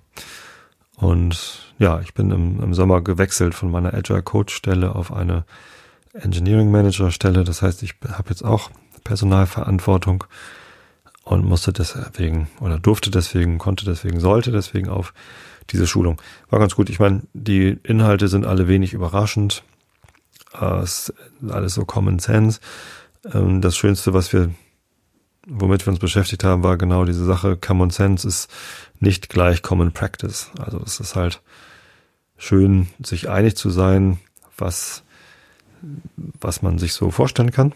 Und 0.96 1.74
ja, 1.80 2.00
ich 2.02 2.14
bin 2.14 2.32
im, 2.32 2.62
im 2.62 2.74
Sommer 2.74 3.02
gewechselt 3.02 3.56
von 3.56 3.72
meiner 3.72 3.94
Agile 3.94 4.22
Coach 4.22 4.54
Stelle 4.54 4.96
auf 4.96 5.12
eine 5.12 5.46
Engineering 6.14 6.70
Manager 6.70 7.12
Stelle. 7.12 7.44
Das 7.44 7.62
heißt, 7.62 7.82
ich 7.84 7.96
habe 8.08 8.30
jetzt 8.30 8.44
auch 8.44 8.70
Personalverantwortung 9.04 10.26
und 11.24 11.46
musste 11.46 11.72
deswegen 11.72 12.50
oder 12.60 12.80
durfte 12.80 13.12
deswegen, 13.12 13.58
konnte 13.58 13.86
deswegen, 13.86 14.20
sollte 14.20 14.52
deswegen 14.52 14.90
auf 14.90 15.14
diese 15.70 15.88
Schulung. 15.88 16.22
War 16.50 16.60
ganz 16.60 16.76
gut. 16.76 16.90
Ich 16.90 17.00
meine, 17.00 17.22
die 17.34 17.78
Inhalte 17.84 18.28
sind 18.28 18.46
alle 18.46 18.68
wenig 18.68 18.94
überraschend. 18.94 19.64
Es 20.54 21.10
ist 21.10 21.14
alles 21.52 21.76
so 21.76 21.86
Common 21.86 22.20
Sense. 22.20 22.60
Ähm, 23.32 23.62
das 23.62 23.78
Schönste, 23.78 24.14
was 24.14 24.34
wir 24.34 24.52
womit 25.48 25.86
wir 25.86 25.92
uns 25.92 26.00
beschäftigt 26.00 26.44
haben, 26.44 26.64
war 26.64 26.78
genau 26.78 27.06
diese 27.06 27.26
Sache, 27.26 27.58
Common 27.58 27.90
Sense 27.90 28.28
ist 28.28 28.50
nicht 29.00 29.30
gleich 29.30 29.62
Common 29.62 29.92
Practice. 29.92 30.52
Also 30.60 30.80
es 30.86 31.00
ist 31.00 31.16
halt 31.16 31.42
schön, 32.38 32.88
sich 33.04 33.30
einig 33.30 33.56
zu 33.56 33.70
sein, 33.70 34.20
was, 34.58 35.04
was 36.40 36.62
man 36.62 36.78
sich 36.78 36.94
so 36.94 37.12
vorstellen 37.12 37.52
kann. 37.52 37.74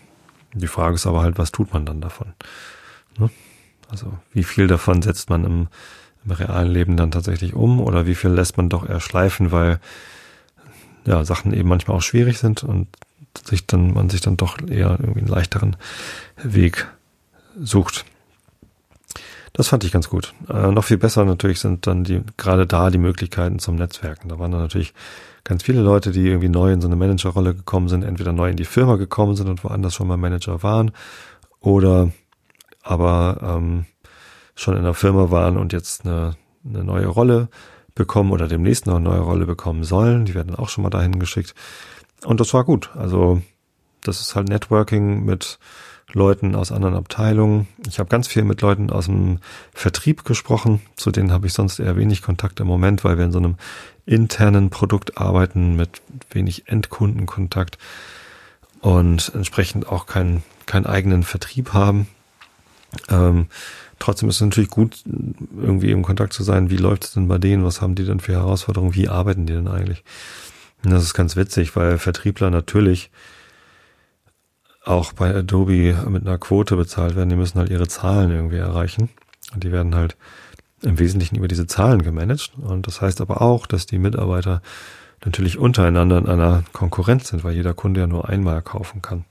Die 0.53 0.67
Frage 0.67 0.95
ist 0.95 1.07
aber 1.07 1.21
halt, 1.21 1.37
was 1.37 1.51
tut 1.51 1.73
man 1.73 1.85
dann 1.85 2.01
davon? 2.01 2.33
Ne? 3.17 3.29
Also 3.89 4.13
wie 4.33 4.43
viel 4.43 4.67
davon 4.67 5.01
setzt 5.01 5.29
man 5.29 5.43
im, 5.43 5.67
im 6.25 6.31
realen 6.31 6.71
Leben 6.71 6.97
dann 6.97 7.11
tatsächlich 7.11 7.53
um 7.53 7.79
oder 7.79 8.05
wie 8.05 8.15
viel 8.15 8.31
lässt 8.31 8.57
man 8.57 8.69
doch 8.69 8.87
eher 8.87 8.99
schleifen, 8.99 9.51
weil 9.51 9.79
ja, 11.05 11.23
Sachen 11.23 11.53
eben 11.53 11.69
manchmal 11.69 11.97
auch 11.97 12.01
schwierig 12.01 12.39
sind 12.39 12.63
und 12.63 12.87
sich 13.43 13.67
dann, 13.67 13.93
man 13.93 14.09
sich 14.09 14.21
dann 14.21 14.37
doch 14.37 14.57
eher 14.67 14.97
irgendwie 14.99 15.19
einen 15.19 15.27
leichteren 15.27 15.75
Weg 16.41 16.87
sucht. 17.59 18.05
Das 19.53 19.69
fand 19.69 19.83
ich 19.85 19.91
ganz 19.91 20.09
gut. 20.09 20.33
Äh, 20.49 20.71
noch 20.71 20.83
viel 20.83 20.97
besser 20.97 21.23
natürlich 21.23 21.59
sind 21.59 21.87
dann 21.87 22.03
die, 22.03 22.21
gerade 22.35 22.67
da 22.67 22.89
die 22.89 22.97
Möglichkeiten 22.97 23.59
zum 23.59 23.75
Netzwerken. 23.75 24.27
Da 24.27 24.37
waren 24.37 24.51
dann 24.51 24.61
natürlich 24.61 24.93
ganz 25.45 25.63
viele 25.63 25.81
Leute, 25.81 26.11
die 26.11 26.27
irgendwie 26.27 26.49
neu 26.49 26.73
in 26.73 26.81
so 26.81 26.87
eine 26.87 26.97
Managerrolle 26.97 27.53
gekommen 27.53 27.87
sind, 27.87 28.03
entweder 28.03 28.33
neu 28.33 28.49
in 28.49 28.57
die 28.57 28.65
Firma 28.65 28.97
gekommen 28.97 29.35
sind 29.35 29.47
und 29.47 29.63
woanders 29.63 29.93
schon 29.93 30.07
mal 30.07 30.17
Manager 30.17 30.61
waren 30.61 30.91
oder 31.61 32.11
aber 32.85 33.39
ähm, 33.41 33.85
schon 34.55 34.77
in 34.77 34.83
der 34.83 34.93
Firma 34.93 35.31
waren 35.31 35.57
und 35.57 35.73
jetzt 35.73 36.05
eine, 36.05 36.35
eine 36.63 36.83
neue 36.83 37.07
Rolle 37.07 37.49
bekommen 37.95 38.31
oder 38.31 38.47
demnächst 38.47 38.85
noch 38.85 38.95
eine 38.95 39.09
neue 39.09 39.19
Rolle 39.19 39.45
bekommen 39.45 39.83
sollen. 39.83 40.25
Die 40.25 40.35
werden 40.35 40.55
auch 40.55 40.69
schon 40.69 40.83
mal 40.83 40.89
dahin 40.89 41.19
geschickt. 41.19 41.55
Und 42.23 42.39
das 42.39 42.53
war 42.53 42.63
gut. 42.63 42.91
Also 42.95 43.41
das 44.01 44.21
ist 44.21 44.35
halt 44.35 44.47
Networking 44.47 45.25
mit 45.25 45.59
Leuten 46.13 46.55
aus 46.55 46.71
anderen 46.71 46.95
Abteilungen. 46.95 47.67
Ich 47.87 47.99
habe 47.99 48.09
ganz 48.09 48.27
viel 48.27 48.43
mit 48.43 48.61
Leuten 48.61 48.91
aus 48.91 49.07
dem 49.07 49.39
Vertrieb 49.73 50.23
gesprochen. 50.23 50.81
Zu 50.95 51.11
denen 51.11 51.31
habe 51.31 51.47
ich 51.47 51.53
sonst 51.53 51.79
eher 51.79 51.97
wenig 51.97 52.21
Kontakt 52.21 52.59
im 52.59 52.67
Moment, 52.67 53.03
weil 53.03 53.17
wir 53.17 53.25
in 53.25 53.31
so 53.31 53.39
einem 53.39 53.55
internen 54.05 54.69
Produkt 54.69 55.17
arbeiten 55.17 55.75
mit 55.75 56.01
wenig 56.29 56.67
Endkundenkontakt 56.67 57.79
und 58.81 59.31
entsprechend 59.33 59.87
auch 59.87 60.05
keinen 60.05 60.43
keinen 60.65 60.85
eigenen 60.85 61.23
Vertrieb 61.23 61.73
haben. 61.73 62.07
Ähm, 63.09 63.47
trotzdem 63.99 64.29
ist 64.29 64.35
es 64.35 64.41
natürlich 64.41 64.69
gut, 64.69 65.03
irgendwie 65.59 65.91
im 65.91 66.03
Kontakt 66.03 66.33
zu 66.33 66.43
sein. 66.43 66.69
Wie 66.69 66.77
läuft 66.77 67.05
es 67.05 67.13
denn 67.13 67.27
bei 67.27 67.37
denen? 67.37 67.63
Was 67.63 67.81
haben 67.81 67.95
die 67.95 68.05
denn 68.05 68.19
für 68.19 68.33
Herausforderungen? 68.33 68.95
Wie 68.95 69.09
arbeiten 69.09 69.45
die 69.45 69.53
denn 69.53 69.67
eigentlich? 69.67 70.03
Und 70.83 70.91
das 70.91 71.03
ist 71.03 71.13
ganz 71.13 71.35
witzig, 71.35 71.75
weil 71.75 71.97
Vertriebler 71.97 72.49
natürlich 72.49 73.09
auch 74.83 75.13
bei 75.13 75.33
Adobe 75.33 75.95
mit 76.07 76.27
einer 76.27 76.37
Quote 76.37 76.75
bezahlt 76.75 77.15
werden. 77.15 77.29
Die 77.29 77.35
müssen 77.35 77.57
halt 77.57 77.71
ihre 77.71 77.87
Zahlen 77.87 78.31
irgendwie 78.31 78.57
erreichen. 78.57 79.09
Und 79.53 79.63
die 79.63 79.71
werden 79.71 79.95
halt 79.95 80.15
im 80.81 80.99
Wesentlichen 80.99 81.37
über 81.37 81.47
diese 81.47 81.65
Zahlen 81.67 82.03
gemanagt. 82.03 82.51
Und 82.57 82.87
das 82.87 83.01
heißt 83.01 83.21
aber 83.21 83.41
auch, 83.41 83.65
dass 83.65 83.87
die 83.87 83.97
Mitarbeiter 83.97 84.61
natürlich 85.23 85.57
untereinander 85.57 86.19
in 86.19 86.27
einer 86.27 86.63
Konkurrenz 86.71 87.29
sind, 87.29 87.43
weil 87.43 87.55
jeder 87.55 87.73
Kunde 87.73 88.01
ja 88.01 88.07
nur 88.07 88.29
einmal 88.29 88.61
kaufen 88.61 89.01
kann. 89.01 89.25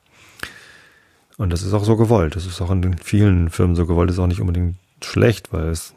Und 1.36 1.52
das 1.52 1.62
ist 1.62 1.72
auch 1.74 1.84
so 1.84 1.96
gewollt. 1.96 2.36
Das 2.36 2.46
ist 2.46 2.60
auch 2.60 2.70
in 2.70 2.96
vielen 2.98 3.50
Firmen 3.50 3.76
so 3.76 3.86
gewollt. 3.86 4.08
Das 4.08 4.16
ist 4.16 4.22
auch 4.22 4.28
nicht 4.28 4.40
unbedingt 4.40 4.76
schlecht, 5.02 5.52
weil 5.52 5.68
es, 5.68 5.94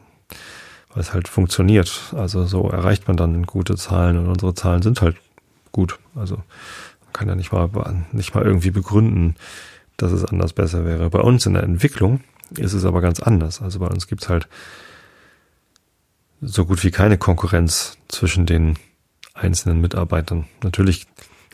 weil 0.94 1.02
es 1.02 1.14
halt 1.14 1.28
funktioniert. 1.28 2.14
Also 2.16 2.46
so 2.46 2.70
erreicht 2.70 3.08
man 3.08 3.18
dann 3.18 3.44
gute 3.46 3.76
Zahlen 3.76 4.18
und 4.18 4.28
unsere 4.28 4.56
Zahlen 4.56 4.82
sind 4.82 5.02
halt 5.02 5.18
gut. 5.72 6.00
Also 6.16 6.36
man 6.36 7.14
kann 7.14 7.28
ja 7.28 7.36
nicht 7.36 7.52
mal, 7.52 7.70
nicht 8.12 8.34
mal 8.34 8.44
irgendwie 8.44 8.72
begründen, 8.72 9.36
dass 9.98 10.12
es 10.12 10.26
anders 10.26 10.54
besser 10.54 10.86
wäre. 10.86 11.10
Bei 11.10 11.20
uns 11.20 11.46
in 11.46 11.54
der 11.54 11.64
Entwicklung 11.64 12.22
ist 12.56 12.74
es 12.74 12.86
aber 12.86 13.02
ganz 13.02 13.20
anders. 13.20 13.62
Also 13.62 13.80
bei 13.80 13.88
uns 13.88 14.08
gibt's 14.08 14.30
halt 14.30 14.48
so 16.42 16.66
gut 16.66 16.84
wie 16.84 16.92
keine 16.92 17.18
Konkurrenz 17.18 17.98
zwischen 18.08 18.46
den 18.46 18.78
einzelnen 19.34 19.82
Mitarbeitern. 19.82 20.46
Natürlich 20.64 21.08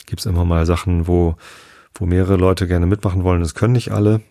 gibt's 0.05 0.25
immer 0.25 0.45
mal 0.45 0.65
Sachen, 0.65 1.07
wo, 1.07 1.35
wo 1.95 2.05
mehrere 2.05 2.37
Leute 2.37 2.67
gerne 2.67 2.85
mitmachen 2.85 3.23
wollen. 3.23 3.41
Das 3.41 3.55
können 3.55 3.73
nicht 3.73 3.91
alle. 3.91 4.21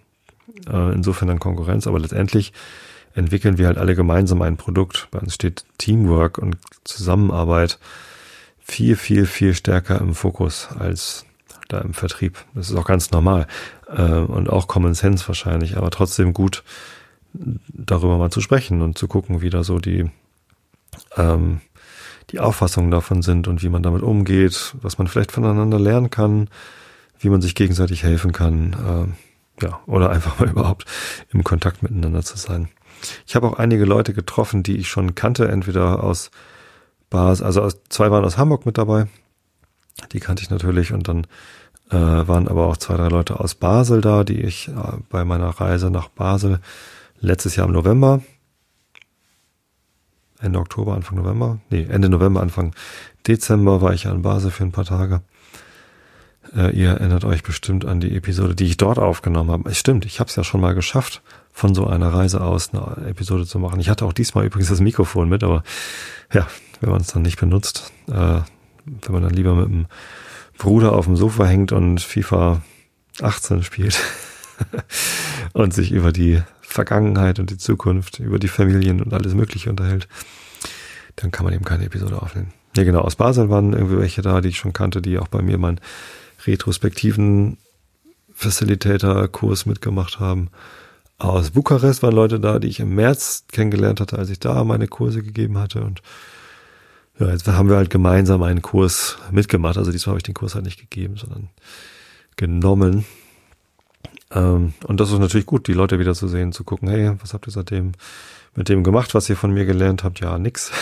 Äh, 0.68 0.92
insofern 0.92 1.28
dann 1.28 1.38
Konkurrenz, 1.38 1.86
aber 1.86 1.98
letztendlich 1.98 2.52
entwickeln 3.14 3.58
wir 3.58 3.66
halt 3.66 3.78
alle 3.78 3.94
gemeinsam 3.94 4.42
ein 4.42 4.56
Produkt. 4.56 5.08
Bei 5.10 5.18
uns 5.18 5.34
steht 5.34 5.64
Teamwork 5.78 6.38
und 6.38 6.56
Zusammenarbeit 6.84 7.78
viel, 8.58 8.96
viel, 8.96 9.26
viel 9.26 9.54
stärker 9.54 10.00
im 10.00 10.14
Fokus 10.14 10.68
als 10.78 11.26
da 11.68 11.80
im 11.80 11.94
Vertrieb. 11.94 12.44
Das 12.54 12.70
ist 12.70 12.76
auch 12.76 12.86
ganz 12.86 13.10
normal 13.10 13.46
äh, 13.88 14.02
und 14.02 14.50
auch 14.50 14.68
Common 14.68 14.94
Sense 14.94 15.26
wahrscheinlich, 15.28 15.76
aber 15.76 15.90
trotzdem 15.90 16.32
gut 16.32 16.62
darüber 17.34 18.18
mal 18.18 18.30
zu 18.30 18.40
sprechen 18.40 18.82
und 18.82 18.98
zu 18.98 19.08
gucken, 19.08 19.40
wie 19.40 19.50
da 19.50 19.64
so 19.64 19.78
die 19.78 20.10
ähm, 21.16 21.60
die 22.30 22.40
Auffassungen 22.40 22.90
davon 22.90 23.22
sind 23.22 23.48
und 23.48 23.62
wie 23.62 23.68
man 23.68 23.82
damit 23.82 24.02
umgeht, 24.02 24.74
was 24.80 24.98
man 24.98 25.06
vielleicht 25.06 25.32
voneinander 25.32 25.78
lernen 25.78 26.10
kann, 26.10 26.48
wie 27.22 27.30
man 27.30 27.40
sich 27.40 27.54
gegenseitig 27.54 28.02
helfen 28.02 28.32
kann, 28.32 29.16
äh, 29.60 29.64
ja, 29.64 29.80
oder 29.86 30.10
einfach 30.10 30.38
mal 30.38 30.48
überhaupt 30.50 30.84
im 31.32 31.44
Kontakt 31.44 31.82
miteinander 31.82 32.22
zu 32.22 32.36
sein. 32.36 32.68
Ich 33.26 33.34
habe 33.34 33.48
auch 33.48 33.58
einige 33.58 33.84
Leute 33.84 34.12
getroffen, 34.12 34.62
die 34.62 34.76
ich 34.76 34.88
schon 34.88 35.14
kannte, 35.14 35.48
entweder 35.48 36.04
aus 36.04 36.30
Bars, 37.10 37.42
also 37.42 37.62
aus, 37.62 37.80
zwei 37.88 38.10
waren 38.10 38.24
aus 38.24 38.38
Hamburg 38.38 38.66
mit 38.66 38.78
dabei, 38.78 39.06
die 40.12 40.20
kannte 40.20 40.42
ich 40.42 40.50
natürlich 40.50 40.92
und 40.92 41.08
dann 41.08 41.26
äh, 41.90 41.96
waren 41.96 42.48
aber 42.48 42.66
auch 42.66 42.76
zwei, 42.76 42.96
drei 42.96 43.08
Leute 43.08 43.40
aus 43.40 43.54
Basel 43.54 44.00
da, 44.00 44.24
die 44.24 44.40
ich 44.40 44.68
äh, 44.68 44.72
bei 45.10 45.24
meiner 45.24 45.48
Reise 45.48 45.90
nach 45.90 46.08
Basel 46.08 46.60
letztes 47.20 47.56
Jahr 47.56 47.66
im 47.66 47.72
November 47.72 48.22
Ende 50.42 50.58
Oktober, 50.58 50.94
Anfang 50.94 51.18
November, 51.18 51.60
nee, 51.70 51.86
Ende 51.88 52.08
November, 52.08 52.40
Anfang 52.40 52.74
Dezember 53.26 53.80
war 53.80 53.94
ich 53.94 54.04
ja 54.04 54.10
in 54.10 54.22
Basel 54.22 54.50
für 54.50 54.64
ein 54.64 54.72
paar 54.72 54.84
Tage. 54.84 55.22
Äh, 56.54 56.76
ihr 56.76 56.90
erinnert 56.90 57.24
euch 57.24 57.42
bestimmt 57.42 57.84
an 57.84 58.00
die 58.00 58.14
Episode, 58.14 58.54
die 58.54 58.66
ich 58.66 58.76
dort 58.76 58.98
aufgenommen 58.98 59.50
habe. 59.50 59.70
Es 59.70 59.78
stimmt, 59.78 60.04
ich 60.04 60.20
habe 60.20 60.28
es 60.28 60.36
ja 60.36 60.44
schon 60.44 60.60
mal 60.60 60.74
geschafft, 60.74 61.22
von 61.52 61.74
so 61.74 61.86
einer 61.86 62.12
Reise 62.12 62.40
aus 62.40 62.70
eine 62.72 63.08
Episode 63.08 63.46
zu 63.46 63.58
machen. 63.58 63.80
Ich 63.80 63.88
hatte 63.88 64.04
auch 64.04 64.12
diesmal 64.12 64.46
übrigens 64.46 64.68
das 64.68 64.80
Mikrofon 64.80 65.28
mit, 65.28 65.44
aber 65.44 65.62
ja, 66.32 66.46
wenn 66.80 66.90
man 66.90 67.00
es 67.00 67.08
dann 67.08 67.22
nicht 67.22 67.38
benutzt, 67.38 67.92
äh, 68.08 68.40
wenn 68.84 69.12
man 69.12 69.22
dann 69.22 69.34
lieber 69.34 69.54
mit 69.54 69.66
dem 69.66 69.86
Bruder 70.58 70.92
auf 70.92 71.06
dem 71.06 71.16
Sofa 71.16 71.44
hängt 71.46 71.72
und 71.72 72.00
FIFA 72.00 72.62
18 73.20 73.62
spielt 73.62 74.00
und 75.52 75.74
sich 75.74 75.92
über 75.92 76.12
die 76.12 76.42
Vergangenheit 76.60 77.38
und 77.38 77.50
die 77.50 77.58
Zukunft, 77.58 78.18
über 78.18 78.38
die 78.38 78.48
Familien 78.48 79.02
und 79.02 79.12
alles 79.12 79.34
Mögliche 79.34 79.70
unterhält, 79.70 80.08
dann 81.16 81.30
kann 81.30 81.44
man 81.44 81.54
eben 81.54 81.64
keine 81.64 81.84
Episode 81.84 82.20
aufnehmen. 82.20 82.52
Ja, 82.76 82.84
genau. 82.84 83.00
Aus 83.00 83.16
Basel 83.16 83.50
waren 83.50 83.74
irgendwie 83.74 83.98
welche 83.98 84.22
da, 84.22 84.40
die 84.40 84.48
ich 84.48 84.56
schon 84.56 84.72
kannte, 84.72 85.02
die 85.02 85.18
auch 85.18 85.28
bei 85.28 85.42
mir 85.42 85.58
meinen 85.58 85.80
retrospektiven 86.46 87.58
Facilitator-Kurs 88.34 89.66
mitgemacht 89.66 90.20
haben. 90.20 90.50
Aus 91.18 91.50
Bukarest 91.50 92.02
waren 92.02 92.14
Leute 92.14 92.40
da, 92.40 92.58
die 92.58 92.68
ich 92.68 92.80
im 92.80 92.94
März 92.94 93.44
kennengelernt 93.52 94.00
hatte, 94.00 94.18
als 94.18 94.30
ich 94.30 94.40
da 94.40 94.64
meine 94.64 94.88
Kurse 94.88 95.22
gegeben 95.22 95.58
hatte. 95.58 95.82
Und 95.82 96.02
ja, 97.18 97.30
jetzt 97.30 97.46
haben 97.46 97.68
wir 97.68 97.76
halt 97.76 97.90
gemeinsam 97.90 98.42
einen 98.42 98.62
Kurs 98.62 99.18
mitgemacht. 99.30 99.78
Also 99.78 99.92
diesmal 99.92 100.12
habe 100.12 100.18
ich 100.18 100.24
den 100.24 100.34
Kurs 100.34 100.54
halt 100.54 100.64
nicht 100.64 100.80
gegeben, 100.80 101.16
sondern 101.16 101.48
genommen. 102.36 103.04
Ähm, 104.32 104.72
und 104.84 104.98
das 104.98 105.12
ist 105.12 105.18
natürlich 105.18 105.46
gut, 105.46 105.68
die 105.68 105.74
Leute 105.74 105.98
wieder 105.98 106.14
zu 106.14 106.26
sehen, 106.26 106.52
zu 106.52 106.64
gucken, 106.64 106.88
hey, 106.88 107.12
was 107.20 107.34
habt 107.34 107.46
ihr 107.46 107.52
seitdem 107.52 107.92
mit 108.54 108.68
dem 108.68 108.82
gemacht, 108.82 109.14
was 109.14 109.28
ihr 109.28 109.36
von 109.36 109.52
mir 109.52 109.64
gelernt 109.64 110.04
habt? 110.04 110.20
Ja, 110.20 110.38
nix. 110.38 110.72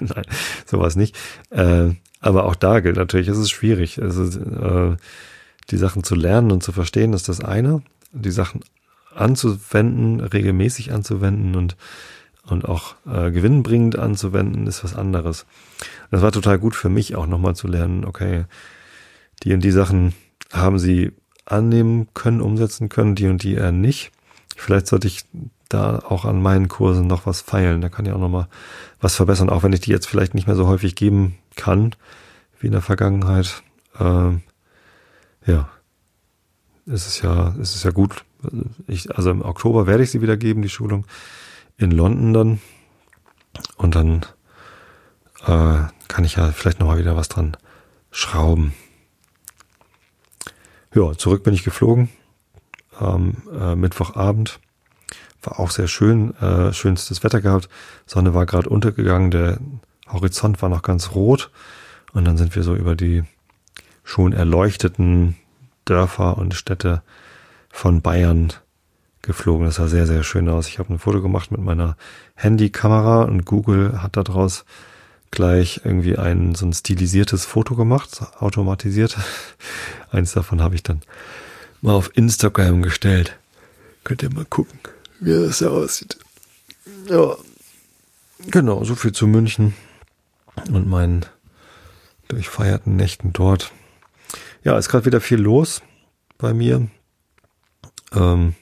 Nein, 0.14 0.24
sowas 0.66 0.96
nicht. 0.96 1.16
Äh, 1.50 1.90
aber 2.20 2.44
auch 2.44 2.54
da 2.54 2.80
gilt 2.80 2.96
natürlich, 2.96 3.28
es 3.28 3.38
ist 3.38 3.50
schwierig. 3.50 4.00
Also, 4.00 4.24
äh, 4.24 4.96
die 5.70 5.76
Sachen 5.76 6.02
zu 6.02 6.14
lernen 6.14 6.50
und 6.50 6.62
zu 6.62 6.72
verstehen, 6.72 7.12
ist 7.12 7.28
das 7.28 7.42
eine. 7.42 7.82
Die 8.12 8.30
Sachen 8.30 8.62
anzuwenden, 9.14 10.20
regelmäßig 10.20 10.92
anzuwenden 10.92 11.54
und, 11.54 11.76
und 12.46 12.64
auch 12.64 12.96
äh, 13.06 13.30
gewinnbringend 13.30 13.98
anzuwenden, 13.98 14.66
ist 14.66 14.82
was 14.84 14.96
anderes. 14.96 15.46
Das 16.10 16.22
war 16.22 16.32
total 16.32 16.58
gut 16.58 16.74
für 16.74 16.88
mich 16.88 17.14
auch 17.14 17.26
nochmal 17.26 17.54
zu 17.54 17.68
lernen, 17.68 18.04
okay, 18.04 18.44
die 19.42 19.54
und 19.54 19.62
die 19.62 19.70
Sachen 19.70 20.14
haben 20.52 20.78
sie 20.78 21.12
annehmen 21.44 22.08
können, 22.14 22.40
umsetzen 22.40 22.88
können, 22.88 23.14
die 23.14 23.28
und 23.28 23.42
die 23.42 23.54
eher 23.54 23.72
nicht. 23.72 24.12
Vielleicht 24.60 24.88
sollte 24.88 25.06
ich 25.06 25.24
da 25.70 26.00
auch 26.00 26.26
an 26.26 26.42
meinen 26.42 26.68
Kursen 26.68 27.06
noch 27.06 27.24
was 27.24 27.40
feilen. 27.40 27.80
Da 27.80 27.88
kann 27.88 28.04
ich 28.04 28.12
auch 28.12 28.18
noch 28.18 28.28
mal 28.28 28.46
was 29.00 29.16
verbessern, 29.16 29.48
auch 29.48 29.62
wenn 29.62 29.72
ich 29.72 29.80
die 29.80 29.90
jetzt 29.90 30.06
vielleicht 30.06 30.34
nicht 30.34 30.46
mehr 30.46 30.54
so 30.54 30.66
häufig 30.66 30.94
geben 30.94 31.38
kann 31.56 31.94
wie 32.58 32.66
in 32.66 32.72
der 32.72 32.82
Vergangenheit. 32.82 33.62
Ähm, 33.98 34.42
ja, 35.46 35.70
es 36.84 37.06
ist 37.06 37.22
ja, 37.22 37.54
es 37.58 37.74
ist 37.74 37.84
ja 37.84 37.90
gut. 37.90 38.22
Ich, 38.86 39.16
also 39.16 39.30
im 39.30 39.40
Oktober 39.40 39.86
werde 39.86 40.02
ich 40.02 40.10
sie 40.10 40.20
wieder 40.20 40.36
geben, 40.36 40.60
die 40.60 40.68
Schulung 40.68 41.06
in 41.78 41.90
London 41.90 42.34
dann. 42.34 42.60
Und 43.78 43.94
dann 43.94 44.26
äh, 45.46 45.88
kann 46.08 46.24
ich 46.24 46.36
ja 46.36 46.52
vielleicht 46.52 46.80
noch 46.80 46.86
mal 46.86 46.98
wieder 46.98 47.16
was 47.16 47.28
dran 47.28 47.56
schrauben. 48.10 48.74
Ja, 50.94 51.12
zurück 51.14 51.44
bin 51.44 51.54
ich 51.54 51.64
geflogen 51.64 52.10
am 53.00 53.42
äh, 53.58 53.74
Mittwochabend. 53.74 54.60
War 55.42 55.58
auch 55.58 55.70
sehr 55.70 55.88
schön, 55.88 56.36
äh, 56.36 56.72
schönstes 56.72 57.24
Wetter 57.24 57.40
gehabt. 57.40 57.68
Sonne 58.06 58.34
war 58.34 58.46
gerade 58.46 58.68
untergegangen, 58.68 59.30
der 59.30 59.58
Horizont 60.08 60.60
war 60.60 60.68
noch 60.68 60.82
ganz 60.82 61.12
rot. 61.14 61.50
Und 62.12 62.24
dann 62.24 62.36
sind 62.36 62.54
wir 62.56 62.62
so 62.62 62.74
über 62.74 62.96
die 62.96 63.24
schon 64.04 64.32
erleuchteten 64.32 65.36
Dörfer 65.84 66.36
und 66.36 66.54
Städte 66.54 67.02
von 67.70 68.02
Bayern 68.02 68.52
geflogen. 69.22 69.66
Das 69.66 69.76
sah 69.76 69.86
sehr, 69.86 70.06
sehr 70.06 70.24
schön 70.24 70.48
aus. 70.48 70.68
Ich 70.68 70.78
habe 70.78 70.92
ein 70.92 70.98
Foto 70.98 71.22
gemacht 71.22 71.50
mit 71.50 71.60
meiner 71.60 71.96
Handykamera 72.34 73.22
und 73.22 73.44
Google 73.44 74.02
hat 74.02 74.16
daraus 74.16 74.64
gleich 75.30 75.82
irgendwie 75.84 76.18
ein 76.18 76.54
so 76.54 76.66
ein 76.66 76.72
stilisiertes 76.72 77.44
Foto 77.44 77.76
gemacht, 77.76 78.22
automatisiert. 78.38 79.16
Eins 80.10 80.32
davon 80.32 80.60
habe 80.60 80.74
ich 80.74 80.82
dann 80.82 81.02
mal 81.82 81.94
auf 81.94 82.10
Instagram 82.16 82.82
gestellt. 82.82 83.38
Könnt 84.04 84.22
ihr 84.22 84.32
mal 84.32 84.44
gucken, 84.44 84.78
wie 85.20 85.32
das 85.32 85.62
aussieht. 85.62 86.18
Ja, 87.08 87.36
genau, 88.50 88.84
so 88.84 88.94
viel 88.94 89.12
zu 89.12 89.26
München 89.26 89.74
und 90.70 90.88
meinen 90.88 91.26
durchfeierten 92.28 92.96
Nächten 92.96 93.32
dort. 93.32 93.72
Ja, 94.62 94.78
ist 94.78 94.88
gerade 94.88 95.06
wieder 95.06 95.20
viel 95.20 95.38
los 95.38 95.82
bei 96.38 96.54
mir. 96.54 96.88
Ähm, 98.12 98.54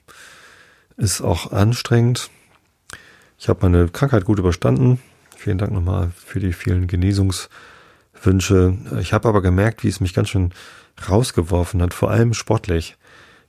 ist 0.97 1.21
auch 1.21 1.53
anstrengend. 1.53 2.31
Ich 3.39 3.49
habe 3.49 3.69
meine 3.69 3.89
Krankheit 3.89 4.25
gut 4.25 4.39
überstanden. 4.39 5.01
Vielen 5.37 5.59
Dank 5.59 5.73
nochmal 5.73 6.11
für 6.16 6.41
die 6.41 6.53
vielen 6.53 6.89
Genesungswünsche. 6.89 8.77
Ich 9.01 9.12
habe 9.12 9.29
aber 9.29 9.43
gemerkt, 9.43 9.85
wie 9.85 9.89
es 9.89 10.01
mich 10.01 10.14
ganz 10.14 10.31
schön 10.31 10.53
rausgeworfen 11.09 11.81
hat, 11.81 11.95
vor 11.95 12.11
allem 12.11 12.35
sportlich. 12.35 12.97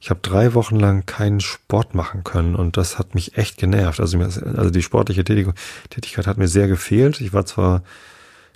Ich 0.02 0.10
habe 0.10 0.22
drei 0.22 0.54
Wochen 0.54 0.78
lang 0.78 1.06
keinen 1.06 1.41
Sport 1.41 1.93
machen 1.93 2.24
können 2.24 2.56
und 2.56 2.78
das 2.78 2.97
hat 2.97 3.16
mich 3.16 3.38
echt 3.38 3.58
genervt. 3.58 4.00
Also, 4.00 4.18
also 4.20 4.70
die 4.70 4.82
sportliche 4.82 5.26
Tätigkeit 5.26 6.26
hat 6.26 6.38
mir 6.38 6.47
sehr 6.47 6.68
gefehlt. 6.68 7.20
Ich 7.20 7.34
war 7.34 7.45
zwar 7.45 7.84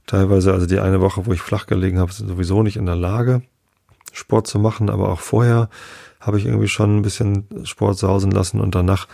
teilweise, 0.06 0.54
also 0.54 0.66
die 0.66 0.80
eine 0.80 1.02
Woche, 1.02 1.26
wo 1.26 1.34
ich 1.34 1.42
flach 1.42 1.66
gelegen 1.66 2.00
habe, 2.00 2.14
sowieso 2.14 2.64
nicht 2.64 2.78
in 2.78 2.86
der 2.86 2.96
Lage, 2.96 3.42
Sport 4.14 4.48
zu 4.48 4.60
machen, 4.60 4.90
aber 4.90 5.10
auch 5.10 5.20
vorher 5.20 5.70
habe 6.22 6.40
ich 6.40 6.46
irgendwie 6.46 6.70
schon 6.70 6.98
ein 6.98 7.02
bisschen 7.02 7.46
Sport 7.66 7.98
sausen 7.98 8.32
lassen 8.32 8.62
und 8.62 8.76
danach 8.76 9.08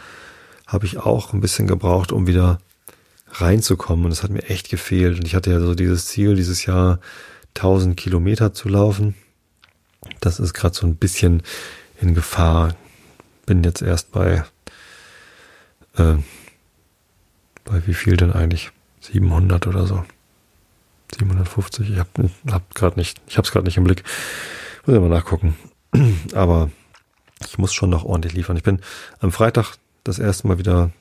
habe 0.68 0.86
ich 0.86 1.00
auch 1.00 1.34
ein 1.34 1.42
bisschen 1.42 1.66
gebraucht, 1.66 2.12
um 2.12 2.28
wieder 2.28 2.60
reinzukommen 3.32 4.06
und 4.06 4.12
es 4.12 4.22
hat 4.22 4.30
mir 4.30 4.44
echt 4.44 4.70
gefehlt 4.70 5.18
und 5.18 5.26
ich 5.26 5.34
hatte 5.34 5.52
ja 5.52 5.60
so 5.60 5.74
dieses 5.74 6.06
Ziel, 6.06 6.36
dieses 6.36 6.66
Jahr 6.66 7.00
1000 7.56 7.98
Kilometer 7.98 8.54
zu 8.54 8.70
laufen. 8.70 9.16
Das 10.20 10.40
ist 10.40 10.54
gerade 10.54 10.76
so 10.76 10.86
ein 10.86 10.96
bisschen 10.96 11.42
in 12.02 12.14
Gefahr. 12.14 12.76
Bin 13.45 13.64
jetzt 13.64 13.82
erst 13.82 14.12
bei, 14.12 14.43
äh, 15.97 16.16
bei 17.66 17.88
wie 17.88 17.93
viel 17.93 18.18
denn 18.18 18.32
eigentlich? 18.32 18.72
700 19.02 19.68
oder 19.68 19.86
so. 19.86 20.04
750. 21.18 21.89
Ich 21.89 21.97
habe 21.97 22.30
hab 22.52 22.76
gerade 22.76 23.00
nicht, 23.00 23.22
ich 23.28 23.38
habe 23.38 23.45
es 23.45 23.52
gerade 23.52 23.66
nicht 23.66 23.78
im 23.78 23.84
Blick. 23.84 24.04
Muss 24.86 24.95
ich 24.95 25.02
mal 25.02 25.10
nachgucken. 25.10 25.56
Aber 26.34 26.70
ich 27.47 27.58
muss 27.58 27.74
schon 27.74 27.89
noch 27.89 28.04
ordentlich 28.04 28.34
liefern. 28.34 28.58
Ich 28.58 28.64
bin 28.64 28.82
am 29.20 29.32
Freitag 29.32 29.76
das 30.04 30.20
erste 30.20 30.47
Mal 30.47 30.58
wieder 30.58 30.91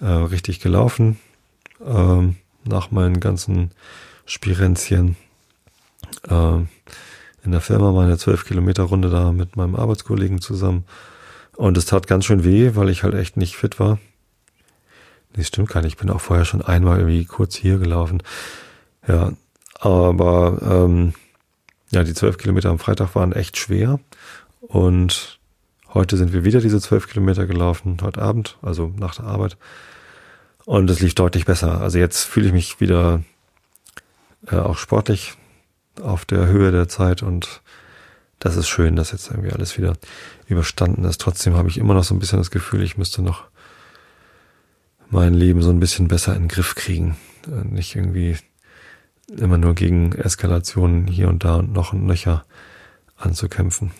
äh, 0.00 0.06
richtig 0.06 0.60
gelaufen. 0.60 1.18
Ähm, 1.84 2.36
nach 2.64 2.90
meinen 2.90 3.20
ganzen 3.20 3.72
Spirenzchen. 4.26 5.16
Äh, 6.28 6.60
in 7.44 7.52
der 7.52 7.60
Firma 7.60 7.92
meine 7.92 8.16
12 8.16 8.46
Kilometer 8.46 8.84
Runde 8.84 9.10
da 9.10 9.32
mit 9.32 9.56
meinem 9.56 9.76
Arbeitskollegen 9.76 10.40
zusammen. 10.40 10.84
Und 11.56 11.76
es 11.76 11.86
tat 11.86 12.06
ganz 12.06 12.24
schön 12.24 12.44
weh, 12.44 12.72
weil 12.74 12.88
ich 12.88 13.02
halt 13.02 13.14
echt 13.14 13.36
nicht 13.36 13.56
fit 13.56 13.78
war. 13.78 13.98
Nee, 15.36 15.44
stimmt 15.44 15.68
gar 15.68 15.82
nicht. 15.82 15.94
Ich 15.94 15.98
bin 15.98 16.10
auch 16.10 16.20
vorher 16.20 16.44
schon 16.44 16.62
einmal 16.62 16.98
irgendwie 16.98 17.24
kurz 17.24 17.54
hier 17.54 17.78
gelaufen. 17.78 18.22
Ja, 19.06 19.32
aber 19.78 20.58
ähm, 20.62 21.14
ja, 21.90 22.02
die 22.02 22.14
12 22.14 22.38
Kilometer 22.38 22.70
am 22.70 22.78
Freitag 22.78 23.14
waren 23.14 23.32
echt 23.32 23.56
schwer. 23.56 24.00
Und 24.60 25.38
heute 25.92 26.16
sind 26.16 26.32
wir 26.32 26.44
wieder 26.44 26.60
diese 26.60 26.80
12 26.80 27.08
Kilometer 27.08 27.46
gelaufen, 27.46 27.98
heute 28.02 28.22
Abend, 28.22 28.56
also 28.62 28.92
nach 28.98 29.14
der 29.14 29.26
Arbeit. 29.26 29.56
Und 30.64 30.88
es 30.88 31.00
lief 31.00 31.14
deutlich 31.14 31.44
besser. 31.44 31.80
Also 31.80 31.98
jetzt 31.98 32.24
fühle 32.24 32.46
ich 32.46 32.52
mich 32.52 32.80
wieder 32.80 33.22
äh, 34.50 34.56
auch 34.56 34.78
sportlich 34.78 35.34
auf 36.02 36.24
der 36.24 36.46
Höhe 36.46 36.70
der 36.72 36.88
Zeit 36.88 37.22
und 37.22 37.62
das 38.38 38.56
ist 38.56 38.68
schön, 38.68 38.96
dass 38.96 39.12
jetzt 39.12 39.30
irgendwie 39.30 39.52
alles 39.52 39.78
wieder 39.78 39.94
überstanden 40.46 41.04
ist. 41.04 41.20
Trotzdem 41.20 41.54
habe 41.54 41.68
ich 41.68 41.78
immer 41.78 41.94
noch 41.94 42.04
so 42.04 42.14
ein 42.14 42.18
bisschen 42.18 42.38
das 42.38 42.50
Gefühl, 42.50 42.82
ich 42.82 42.98
müsste 42.98 43.22
noch 43.22 43.44
mein 45.08 45.34
Leben 45.34 45.62
so 45.62 45.70
ein 45.70 45.80
bisschen 45.80 46.08
besser 46.08 46.34
in 46.34 46.42
den 46.42 46.48
Griff 46.48 46.74
kriegen. 46.74 47.16
Nicht 47.64 47.94
irgendwie 47.94 48.36
immer 49.28 49.56
nur 49.56 49.74
gegen 49.74 50.12
Eskalationen 50.12 51.06
hier 51.06 51.28
und 51.28 51.44
da 51.44 51.56
und 51.56 51.72
noch 51.72 51.92
und 51.92 52.04
nöcher 52.04 52.44
anzukämpfen. 53.16 53.92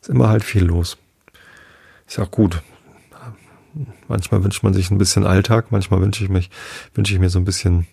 Ist 0.00 0.10
immer 0.10 0.28
halt 0.28 0.44
viel 0.44 0.64
los. 0.64 0.98
Ist 2.06 2.18
ja 2.18 2.24
auch 2.24 2.30
gut. 2.30 2.60
Manchmal 4.08 4.44
wünscht 4.44 4.62
man 4.62 4.74
sich 4.74 4.90
ein 4.90 4.98
bisschen 4.98 5.24
Alltag, 5.24 5.70
manchmal 5.70 6.00
wünsche 6.02 6.24
ich 6.24 6.28
mich, 6.28 6.50
wünsche 6.92 7.14
ich 7.14 7.20
mir 7.20 7.30
so 7.30 7.38
ein 7.38 7.46
bisschen 7.46 7.86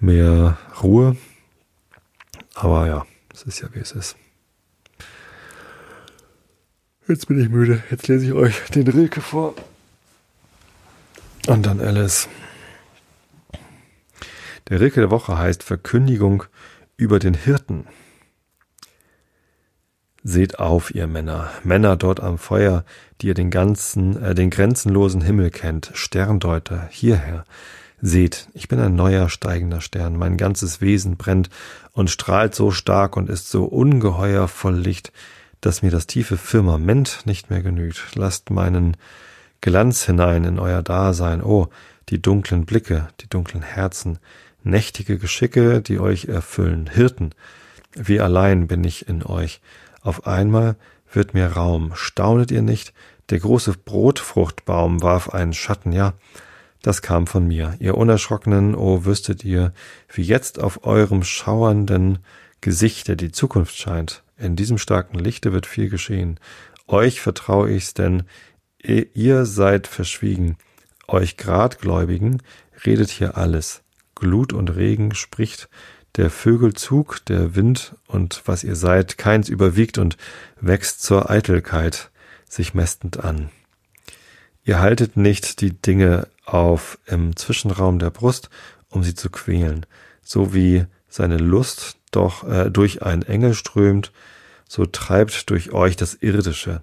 mehr 0.00 0.58
Ruhe. 0.82 1.16
Aber 2.54 2.86
ja, 2.86 3.06
es 3.32 3.42
ist 3.42 3.60
ja 3.60 3.68
wie 3.72 3.80
es 3.80 3.92
ist. 3.92 4.16
Jetzt 7.08 7.28
bin 7.28 7.40
ich 7.40 7.48
müde. 7.48 7.82
Jetzt 7.90 8.08
lese 8.08 8.26
ich 8.26 8.32
euch 8.32 8.64
den 8.70 8.88
Rilke 8.88 9.20
vor. 9.20 9.54
Und 11.46 11.66
dann 11.66 11.80
Alice. 11.80 12.28
Der 14.68 14.80
Rilke 14.80 15.00
der 15.00 15.10
Woche 15.10 15.38
heißt 15.38 15.62
Verkündigung 15.62 16.44
über 16.96 17.20
den 17.20 17.34
Hirten. 17.34 17.86
Seht 20.24 20.58
auf, 20.58 20.92
ihr 20.92 21.06
Männer, 21.06 21.52
Männer 21.62 21.96
dort 21.96 22.18
am 22.18 22.38
Feuer, 22.38 22.84
die 23.20 23.28
ihr 23.28 23.34
den 23.34 23.52
ganzen, 23.52 24.20
äh, 24.20 24.34
den 24.34 24.50
grenzenlosen 24.50 25.20
Himmel 25.20 25.50
kennt, 25.50 25.92
Sterndeuter, 25.94 26.88
hierher, 26.90 27.44
Seht, 28.00 28.48
ich 28.52 28.68
bin 28.68 28.78
ein 28.78 28.94
neuer 28.94 29.30
steigender 29.30 29.80
Stern, 29.80 30.16
mein 30.16 30.36
ganzes 30.36 30.80
Wesen 30.80 31.16
brennt 31.16 31.48
und 31.92 32.10
strahlt 32.10 32.54
so 32.54 32.70
stark 32.70 33.16
und 33.16 33.30
ist 33.30 33.50
so 33.50 33.64
ungeheuer 33.64 34.48
voll 34.48 34.76
Licht, 34.76 35.12
dass 35.62 35.82
mir 35.82 35.90
das 35.90 36.06
tiefe 36.06 36.36
Firmament 36.36 37.22
nicht 37.24 37.48
mehr 37.48 37.62
genügt. 37.62 38.14
Lasst 38.14 38.50
meinen 38.50 38.96
Glanz 39.62 40.04
hinein 40.04 40.44
in 40.44 40.58
euer 40.58 40.82
Dasein, 40.82 41.42
oh, 41.42 41.68
die 42.10 42.20
dunklen 42.20 42.66
Blicke, 42.66 43.08
die 43.22 43.28
dunklen 43.28 43.62
Herzen, 43.62 44.18
nächtige 44.62 45.18
Geschicke, 45.18 45.80
die 45.80 45.98
euch 45.98 46.26
erfüllen, 46.26 46.88
Hirten, 46.88 47.30
wie 47.94 48.20
allein 48.20 48.66
bin 48.66 48.84
ich 48.84 49.08
in 49.08 49.24
euch. 49.24 49.60
Auf 50.02 50.26
einmal 50.26 50.76
wird 51.10 51.32
mir 51.32 51.46
Raum, 51.48 51.92
staunet 51.94 52.50
ihr 52.50 52.62
nicht? 52.62 52.92
Der 53.30 53.38
große 53.38 53.72
Brotfruchtbaum 53.84 55.02
warf 55.02 55.30
einen 55.30 55.54
Schatten, 55.54 55.92
ja, 55.92 56.12
das 56.82 57.02
kam 57.02 57.26
von 57.26 57.46
mir. 57.46 57.74
Ihr 57.80 57.96
Unerschrockenen, 57.96 58.74
o 58.74 58.96
oh, 58.96 59.04
wüsstet 59.04 59.44
ihr, 59.44 59.72
wie 60.12 60.22
jetzt 60.22 60.60
auf 60.60 60.84
eurem 60.84 61.22
schauernden 61.22 62.18
Gesichte 62.60 63.16
die 63.16 63.32
Zukunft 63.32 63.76
scheint. 63.76 64.22
In 64.38 64.56
diesem 64.56 64.78
starken 64.78 65.18
Lichte 65.18 65.52
wird 65.52 65.66
viel 65.66 65.88
geschehen. 65.88 66.38
Euch 66.86 67.20
vertraue 67.20 67.70
ich's, 67.70 67.94
denn 67.94 68.24
ihr 68.78 69.46
seid 69.46 69.86
verschwiegen. 69.86 70.56
Euch 71.08 71.36
Gradgläubigen 71.36 72.42
redet 72.84 73.10
hier 73.10 73.36
alles. 73.36 73.82
Glut 74.14 74.52
und 74.52 74.70
Regen 74.76 75.14
spricht 75.14 75.68
der 76.16 76.30
Vögel 76.30 76.74
Zug, 76.74 77.24
der 77.26 77.54
Wind 77.54 77.94
und 78.06 78.42
was 78.46 78.64
ihr 78.64 78.76
seid, 78.76 79.18
keins 79.18 79.48
überwiegt 79.48 79.98
und 79.98 80.16
wächst 80.60 81.02
zur 81.02 81.30
Eitelkeit 81.30 82.10
sich 82.48 82.74
mästend 82.74 83.22
an. 83.22 83.50
Ihr 84.64 84.80
haltet 84.80 85.16
nicht 85.16 85.60
die 85.60 85.70
Dinge 85.72 86.28
auf 86.46 86.98
im 87.06 87.36
Zwischenraum 87.36 87.98
der 87.98 88.10
Brust, 88.10 88.48
um 88.88 89.02
sie 89.02 89.14
zu 89.14 89.28
quälen, 89.30 89.84
so 90.22 90.54
wie 90.54 90.86
seine 91.08 91.36
Lust 91.36 91.98
doch 92.10 92.48
äh, 92.48 92.70
durch 92.70 93.02
einen 93.02 93.22
Engel 93.22 93.54
strömt, 93.54 94.12
so 94.68 94.86
treibt 94.86 95.50
durch 95.50 95.72
euch 95.72 95.96
das 95.96 96.14
Irdische. 96.14 96.82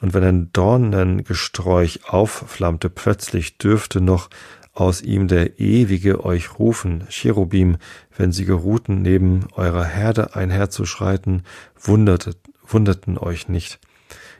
Und 0.00 0.14
wenn 0.14 0.24
ein 0.24 0.52
Dornengesträuch 0.52 2.00
aufflammte, 2.08 2.90
plötzlich 2.90 3.58
dürfte 3.58 4.00
noch 4.00 4.30
aus 4.72 5.02
ihm 5.02 5.28
der 5.28 5.60
Ewige 5.60 6.24
euch 6.24 6.58
rufen, 6.58 7.04
Cherubim, 7.08 7.76
wenn 8.16 8.32
sie 8.32 8.44
geruhten, 8.44 9.02
neben 9.02 9.46
eurer 9.52 9.84
Herde 9.84 10.34
einherzuschreiten, 10.34 11.42
wundertet, 11.78 12.38
wunderten 12.66 13.18
euch 13.18 13.48
nicht. 13.48 13.78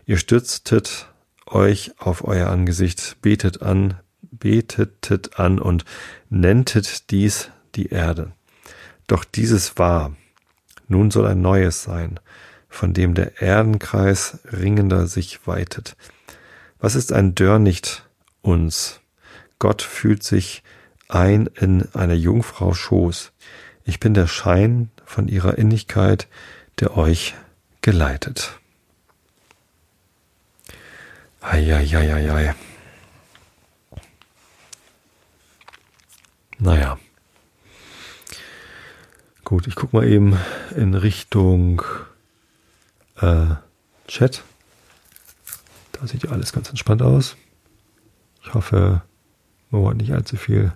Ihr 0.06 0.16
stürztet 0.16 1.08
euch 1.46 1.92
auf 1.98 2.24
euer 2.24 2.48
Angesicht, 2.48 3.18
betet 3.20 3.62
an, 3.62 4.00
betetet 4.32 5.38
an 5.38 5.58
und 5.58 5.84
nenntet 6.30 7.10
dies 7.10 7.50
die 7.74 7.88
Erde. 7.88 8.32
Doch 9.06 9.24
dieses 9.24 9.78
war, 9.78 10.16
nun 10.88 11.10
soll 11.10 11.26
ein 11.26 11.40
neues 11.40 11.82
sein, 11.82 12.18
von 12.68 12.92
dem 12.92 13.14
der 13.14 13.42
Erdenkreis 13.42 14.38
ringender 14.50 15.06
sich 15.06 15.46
weitet. 15.46 15.96
Was 16.78 16.94
ist 16.94 17.12
ein 17.12 17.34
Dörnicht 17.34 18.08
uns? 18.40 19.00
Gott 19.58 19.82
fühlt 19.82 20.22
sich 20.22 20.62
ein 21.08 21.46
in 21.46 21.86
einer 21.94 22.14
Jungfrau 22.14 22.74
Schoß. 22.74 23.32
Ich 23.84 24.00
bin 24.00 24.14
der 24.14 24.26
Schein 24.26 24.90
von 25.04 25.28
ihrer 25.28 25.58
Innigkeit, 25.58 26.26
der 26.80 26.96
euch 26.96 27.34
geleitet. 27.82 28.58
Eieieiei. 31.40 32.54
Naja. 36.62 36.96
Gut, 39.42 39.66
ich 39.66 39.74
guck 39.74 39.92
mal 39.92 40.06
eben 40.06 40.38
in 40.76 40.94
Richtung 40.94 41.82
äh, 43.16 43.56
Chat. 44.06 44.44
Da 45.90 46.06
sieht 46.06 46.22
ja 46.22 46.30
alles 46.30 46.52
ganz 46.52 46.68
entspannt 46.68 47.02
aus. 47.02 47.36
Ich 48.44 48.54
hoffe, 48.54 49.02
man 49.70 49.84
hat 49.86 49.96
nicht 49.96 50.12
allzu 50.12 50.36
viel 50.36 50.72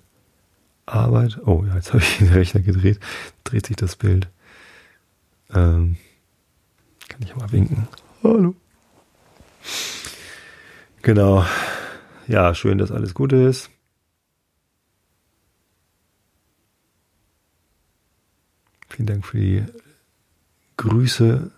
Arbeit. 0.87 1.39
Oh, 1.47 1.65
ja, 1.65 1.77
jetzt 1.77 1.89
habe 1.93 2.03
ich 2.03 2.19
den 2.19 2.33
Rechner 2.33 2.63
gedreht. 2.63 2.99
Dreht 3.45 3.67
sich 3.67 3.77
das 3.77 3.95
Bild. 3.95 4.29
Ähm, 5.55 5.99
kann 7.09 7.23
ich 7.23 7.37
mal 7.37 7.53
winken. 7.53 7.87
Hallo. 8.25 8.57
Genau. 11.03 11.47
Ja, 12.27 12.57
schön, 12.57 12.79
dass 12.79 12.91
alles 12.91 13.15
gut 13.15 13.33
ist. 13.33 13.71
Vielen 18.89 19.07
Dank 19.07 19.27
für 19.27 19.39
die 19.39 19.65
Grüße. 20.77 21.51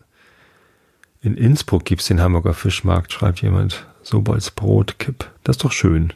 In 1.21 1.37
Innsbruck 1.37 1.85
gibt's 1.85 2.07
den 2.07 2.21
Hamburger 2.21 2.55
Fischmarkt, 2.55 3.13
schreibt 3.13 3.43
jemand. 3.43 3.87
Sobolds 4.03 4.51
Brotkipp. 4.51 5.31
Das 5.45 5.57
ist 5.57 5.65
doch 5.65 5.73
schön. 5.73 6.13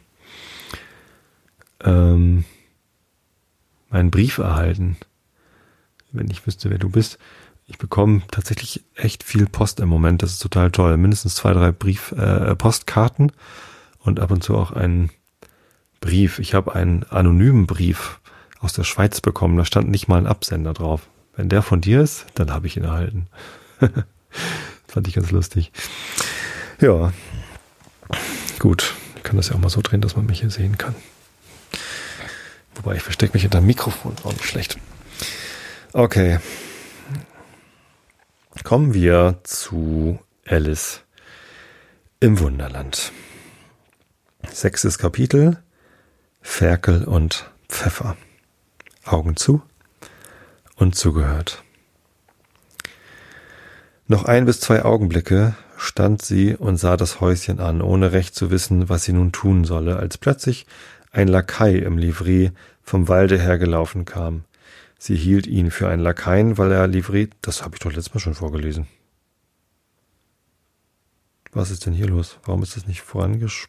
Ähm, 1.83 2.45
meinen 3.89 4.11
Brief 4.11 4.37
erhalten. 4.37 4.97
Wenn 6.11 6.31
ich 6.31 6.45
wüsste, 6.47 6.69
wer 6.69 6.77
du 6.77 6.89
bist. 6.89 7.19
Ich 7.65 7.77
bekomme 7.77 8.21
tatsächlich 8.31 8.83
echt 8.95 9.23
viel 9.23 9.47
Post 9.47 9.79
im 9.79 9.89
Moment. 9.89 10.21
Das 10.21 10.31
ist 10.31 10.39
total 10.39 10.71
toll. 10.71 10.97
Mindestens 10.97 11.35
zwei, 11.35 11.53
drei 11.53 11.71
Brief, 11.71 12.11
äh, 12.13 12.55
Postkarten 12.55 13.31
und 13.99 14.19
ab 14.19 14.31
und 14.31 14.43
zu 14.43 14.55
auch 14.55 14.71
einen 14.71 15.11
Brief. 16.01 16.39
Ich 16.39 16.53
habe 16.53 16.75
einen 16.75 17.03
anonymen 17.05 17.65
Brief 17.65 18.19
aus 18.63 18.73
der 18.73 18.83
Schweiz 18.83 19.21
bekommen. 19.21 19.57
Da 19.57 19.65
stand 19.65 19.89
nicht 19.89 20.07
mal 20.07 20.17
ein 20.17 20.27
Absender 20.27 20.73
drauf. 20.73 21.07
Wenn 21.35 21.49
der 21.49 21.61
von 21.61 21.81
dir 21.81 22.01
ist, 22.01 22.25
dann 22.35 22.51
habe 22.51 22.67
ich 22.67 22.77
ihn 22.77 22.83
erhalten. 22.83 23.27
Fand 24.87 25.07
ich 25.07 25.15
ganz 25.15 25.31
lustig. 25.31 25.71
Ja, 26.79 27.11
gut. 28.59 28.93
Ich 29.15 29.23
kann 29.23 29.37
das 29.37 29.49
ja 29.49 29.55
auch 29.55 29.59
mal 29.59 29.69
so 29.69 29.81
drehen, 29.81 30.01
dass 30.01 30.15
man 30.15 30.25
mich 30.25 30.41
hier 30.41 30.49
sehen 30.49 30.77
kann. 30.77 30.95
Wobei 32.75 32.95
ich 32.95 33.01
verstecke 33.01 33.33
mich 33.33 33.43
hinter 33.43 33.59
dem 33.61 33.67
Mikrofon, 33.67 34.15
auch 34.23 34.33
nicht 34.33 34.45
schlecht. 34.45 34.77
Okay. 35.93 36.39
Kommen 38.63 38.93
wir 38.93 39.39
zu 39.43 40.19
Alice 40.45 41.01
im 42.19 42.39
Wunderland. 42.39 43.11
Sechstes 44.51 44.97
Kapitel. 44.97 45.61
Ferkel 46.41 47.05
und 47.05 47.49
Pfeffer. 47.69 48.17
Augen 49.05 49.35
zu 49.35 49.61
und 50.75 50.95
zugehört. 50.95 51.63
Noch 54.07 54.25
ein 54.25 54.45
bis 54.45 54.59
zwei 54.59 54.83
Augenblicke 54.83 55.55
stand 55.77 56.21
sie 56.21 56.55
und 56.55 56.77
sah 56.77 56.97
das 56.97 57.19
Häuschen 57.19 57.59
an, 57.59 57.81
ohne 57.81 58.11
recht 58.11 58.35
zu 58.35 58.51
wissen, 58.51 58.89
was 58.89 59.03
sie 59.03 59.13
nun 59.13 59.31
tun 59.31 59.65
solle, 59.65 59.97
als 59.97 60.17
plötzlich 60.17 60.65
ein 61.11 61.27
Lakai 61.27 61.75
im 61.75 61.97
Livret 61.97 62.53
vom 62.81 63.07
Walde 63.07 63.39
hergelaufen 63.39 64.05
kam. 64.05 64.43
Sie 64.97 65.15
hielt 65.15 65.47
ihn 65.47 65.71
für 65.71 65.89
einen 65.89 66.01
Lakaien, 66.01 66.57
weil 66.57 66.71
er 66.71 66.87
Livret, 66.87 67.33
das 67.41 67.63
habe 67.63 67.75
ich 67.75 67.79
doch 67.79 67.91
letztes 67.91 68.13
Mal 68.13 68.19
schon 68.19 68.35
vorgelesen. 68.35 68.87
Was 71.51 71.71
ist 71.71 71.85
denn 71.85 71.93
hier 71.93 72.07
los? 72.07 72.39
Warum 72.45 72.63
ist 72.63 72.75
das 72.75 72.87
nicht 72.87 73.01
vorangesch... 73.01 73.67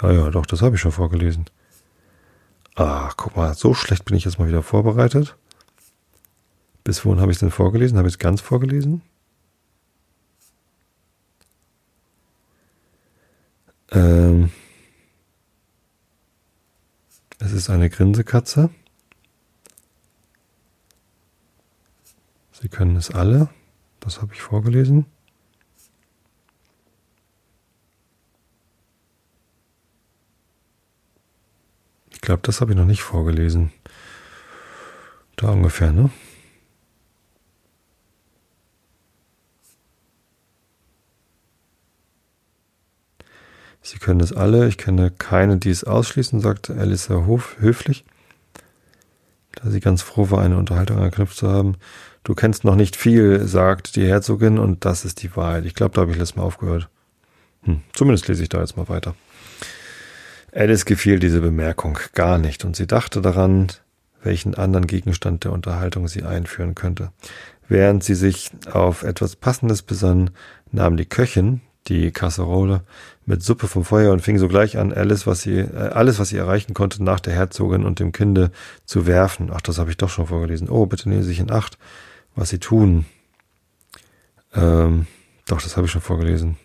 Ja, 0.00 0.12
ja, 0.12 0.30
doch, 0.30 0.46
das 0.46 0.62
habe 0.62 0.76
ich 0.76 0.80
schon 0.80 0.92
vorgelesen. 0.92 1.46
Ah, 2.80 3.12
guck 3.14 3.36
mal, 3.36 3.52
so 3.52 3.74
schlecht 3.74 4.06
bin 4.06 4.16
ich 4.16 4.24
jetzt 4.24 4.38
mal 4.38 4.48
wieder 4.48 4.62
vorbereitet. 4.62 5.36
Bis 6.82 7.04
wohin 7.04 7.20
habe 7.20 7.30
ich 7.30 7.36
es 7.36 7.40
denn 7.40 7.50
vorgelesen? 7.50 7.98
Habe 7.98 8.08
ich 8.08 8.14
es 8.14 8.18
ganz 8.18 8.40
vorgelesen? 8.40 9.02
Ähm, 13.90 14.50
es 17.38 17.52
ist 17.52 17.68
eine 17.68 17.90
Grinsekatze. 17.90 18.70
Sie 22.52 22.70
können 22.70 22.96
es 22.96 23.10
alle. 23.10 23.50
Das 24.00 24.22
habe 24.22 24.32
ich 24.32 24.40
vorgelesen. 24.40 25.04
Ich 32.20 32.22
glaube, 32.22 32.42
das 32.42 32.60
habe 32.60 32.72
ich 32.72 32.76
noch 32.76 32.84
nicht 32.84 33.00
vorgelesen. 33.00 33.72
Da 35.36 35.48
ungefähr, 35.48 35.90
ne? 35.90 36.10
Sie 43.80 43.96
können 43.96 44.20
es 44.20 44.34
alle, 44.34 44.68
ich 44.68 44.76
kenne 44.76 45.10
keine, 45.10 45.56
die 45.56 45.70
es 45.70 45.82
ausschließen, 45.82 46.40
sagte 46.40 46.76
Alice 46.76 47.08
Hof, 47.08 47.56
höflich, 47.58 48.04
da 49.52 49.70
sie 49.70 49.80
ganz 49.80 50.02
froh 50.02 50.30
war, 50.30 50.42
eine 50.42 50.58
Unterhaltung 50.58 50.98
erknüpft 50.98 51.38
zu 51.38 51.48
haben. 51.48 51.76
Du 52.22 52.34
kennst 52.34 52.64
noch 52.64 52.76
nicht 52.76 52.96
viel, 52.96 53.48
sagt 53.48 53.96
die 53.96 54.06
Herzogin, 54.06 54.58
und 54.58 54.84
das 54.84 55.06
ist 55.06 55.22
die 55.22 55.34
Wahrheit. 55.36 55.64
Ich 55.64 55.74
glaube, 55.74 55.94
da 55.94 56.02
habe 56.02 56.10
ich 56.10 56.18
letztes 56.18 56.36
Mal 56.36 56.42
aufgehört. 56.42 56.90
Hm, 57.62 57.80
zumindest 57.94 58.28
lese 58.28 58.42
ich 58.42 58.50
da 58.50 58.60
jetzt 58.60 58.76
mal 58.76 58.90
weiter. 58.90 59.14
Alice 60.52 60.84
gefiel 60.84 61.18
diese 61.18 61.40
Bemerkung 61.40 61.98
gar 62.14 62.38
nicht, 62.38 62.64
und 62.64 62.76
sie 62.76 62.86
dachte 62.86 63.20
daran, 63.20 63.68
welchen 64.22 64.54
anderen 64.54 64.86
Gegenstand 64.86 65.44
der 65.44 65.52
Unterhaltung 65.52 66.08
sie 66.08 66.24
einführen 66.24 66.74
könnte. 66.74 67.12
Während 67.68 68.02
sie 68.02 68.14
sich 68.14 68.50
auf 68.72 69.02
etwas 69.02 69.36
Passendes 69.36 69.82
besann, 69.82 70.30
nahm 70.72 70.96
die 70.96 71.06
Köchin, 71.06 71.60
die 71.86 72.10
Kasserole 72.10 72.82
mit 73.26 73.42
Suppe 73.42 73.68
vom 73.68 73.84
Feuer 73.84 74.12
und 74.12 74.20
fing 74.20 74.38
sogleich 74.38 74.76
an, 74.76 74.92
alles, 74.92 75.26
was 75.26 75.42
sie, 75.42 75.58
äh, 75.58 75.90
alles, 75.92 76.18
was 76.18 76.28
sie 76.28 76.36
erreichen 76.36 76.74
konnte, 76.74 77.02
nach 77.02 77.20
der 77.20 77.32
Herzogin 77.34 77.84
und 77.84 78.00
dem 78.00 78.12
Kinde 78.12 78.50
zu 78.84 79.06
werfen. 79.06 79.50
Ach, 79.52 79.60
das 79.60 79.78
habe 79.78 79.90
ich 79.90 79.96
doch 79.96 80.10
schon 80.10 80.26
vorgelesen. 80.26 80.68
Oh, 80.68 80.86
bitte 80.86 81.08
nehmen 81.08 81.22
Sie 81.22 81.28
sich 81.28 81.40
in 81.40 81.50
Acht, 81.50 81.78
was 82.34 82.50
sie 82.50 82.58
tun. 82.58 83.06
Ähm, 84.54 85.06
doch, 85.46 85.62
das 85.62 85.76
habe 85.76 85.86
ich 85.86 85.92
schon 85.92 86.02
vorgelesen. 86.02 86.56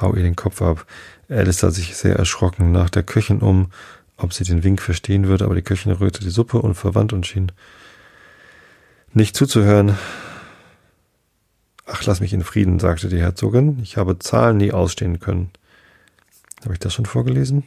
Hau 0.00 0.14
ihr 0.14 0.22
den 0.22 0.36
Kopf 0.36 0.62
ab. 0.62 0.86
Alice 1.28 1.58
sah 1.58 1.70
sich 1.70 1.96
sehr 1.96 2.16
erschrocken 2.16 2.72
nach 2.72 2.90
der 2.90 3.02
Köchin 3.02 3.40
um, 3.40 3.70
ob 4.16 4.32
sie 4.32 4.44
den 4.44 4.64
Wink 4.64 4.80
verstehen 4.80 5.28
würde, 5.28 5.44
aber 5.44 5.54
die 5.54 5.62
Köchin 5.62 5.92
rührte 5.92 6.20
die 6.20 6.30
Suppe 6.30 6.60
unverwandt 6.62 7.12
und 7.12 7.26
schien 7.26 7.52
nicht 9.12 9.36
zuzuhören. 9.36 9.98
Ach, 11.86 12.04
lass 12.04 12.20
mich 12.20 12.32
in 12.32 12.44
Frieden, 12.44 12.78
sagte 12.78 13.08
die 13.08 13.20
Herzogin. 13.20 13.80
Ich 13.82 13.96
habe 13.96 14.18
Zahlen 14.18 14.58
nie 14.58 14.72
ausstehen 14.72 15.18
können. 15.18 15.50
Habe 16.62 16.74
ich 16.74 16.78
das 16.78 16.94
schon 16.94 17.06
vorgelesen? 17.06 17.64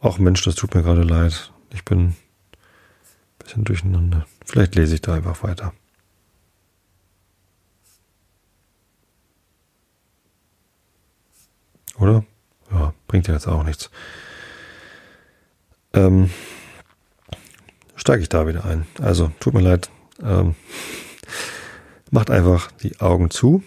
Ach 0.00 0.18
Mensch, 0.18 0.42
das 0.42 0.56
tut 0.56 0.74
mir 0.74 0.82
gerade 0.82 1.04
leid. 1.04 1.52
Ich 1.72 1.84
bin 1.84 2.16
bisschen 3.42 3.64
durcheinander. 3.64 4.26
Vielleicht 4.44 4.74
lese 4.74 4.94
ich 4.94 5.00
da 5.00 5.14
einfach 5.14 5.42
weiter. 5.42 5.72
Oder? 11.98 12.24
Ja, 12.70 12.94
bringt 13.06 13.28
ja 13.28 13.34
jetzt 13.34 13.46
auch 13.46 13.62
nichts. 13.62 13.90
Ähm, 15.92 16.30
steige 17.96 18.22
ich 18.22 18.28
da 18.28 18.46
wieder 18.46 18.64
ein. 18.64 18.86
Also, 19.00 19.30
tut 19.40 19.54
mir 19.54 19.60
leid. 19.60 19.90
Ähm, 20.22 20.54
macht 22.10 22.30
einfach 22.30 22.70
die 22.72 23.00
Augen 23.00 23.30
zu 23.30 23.62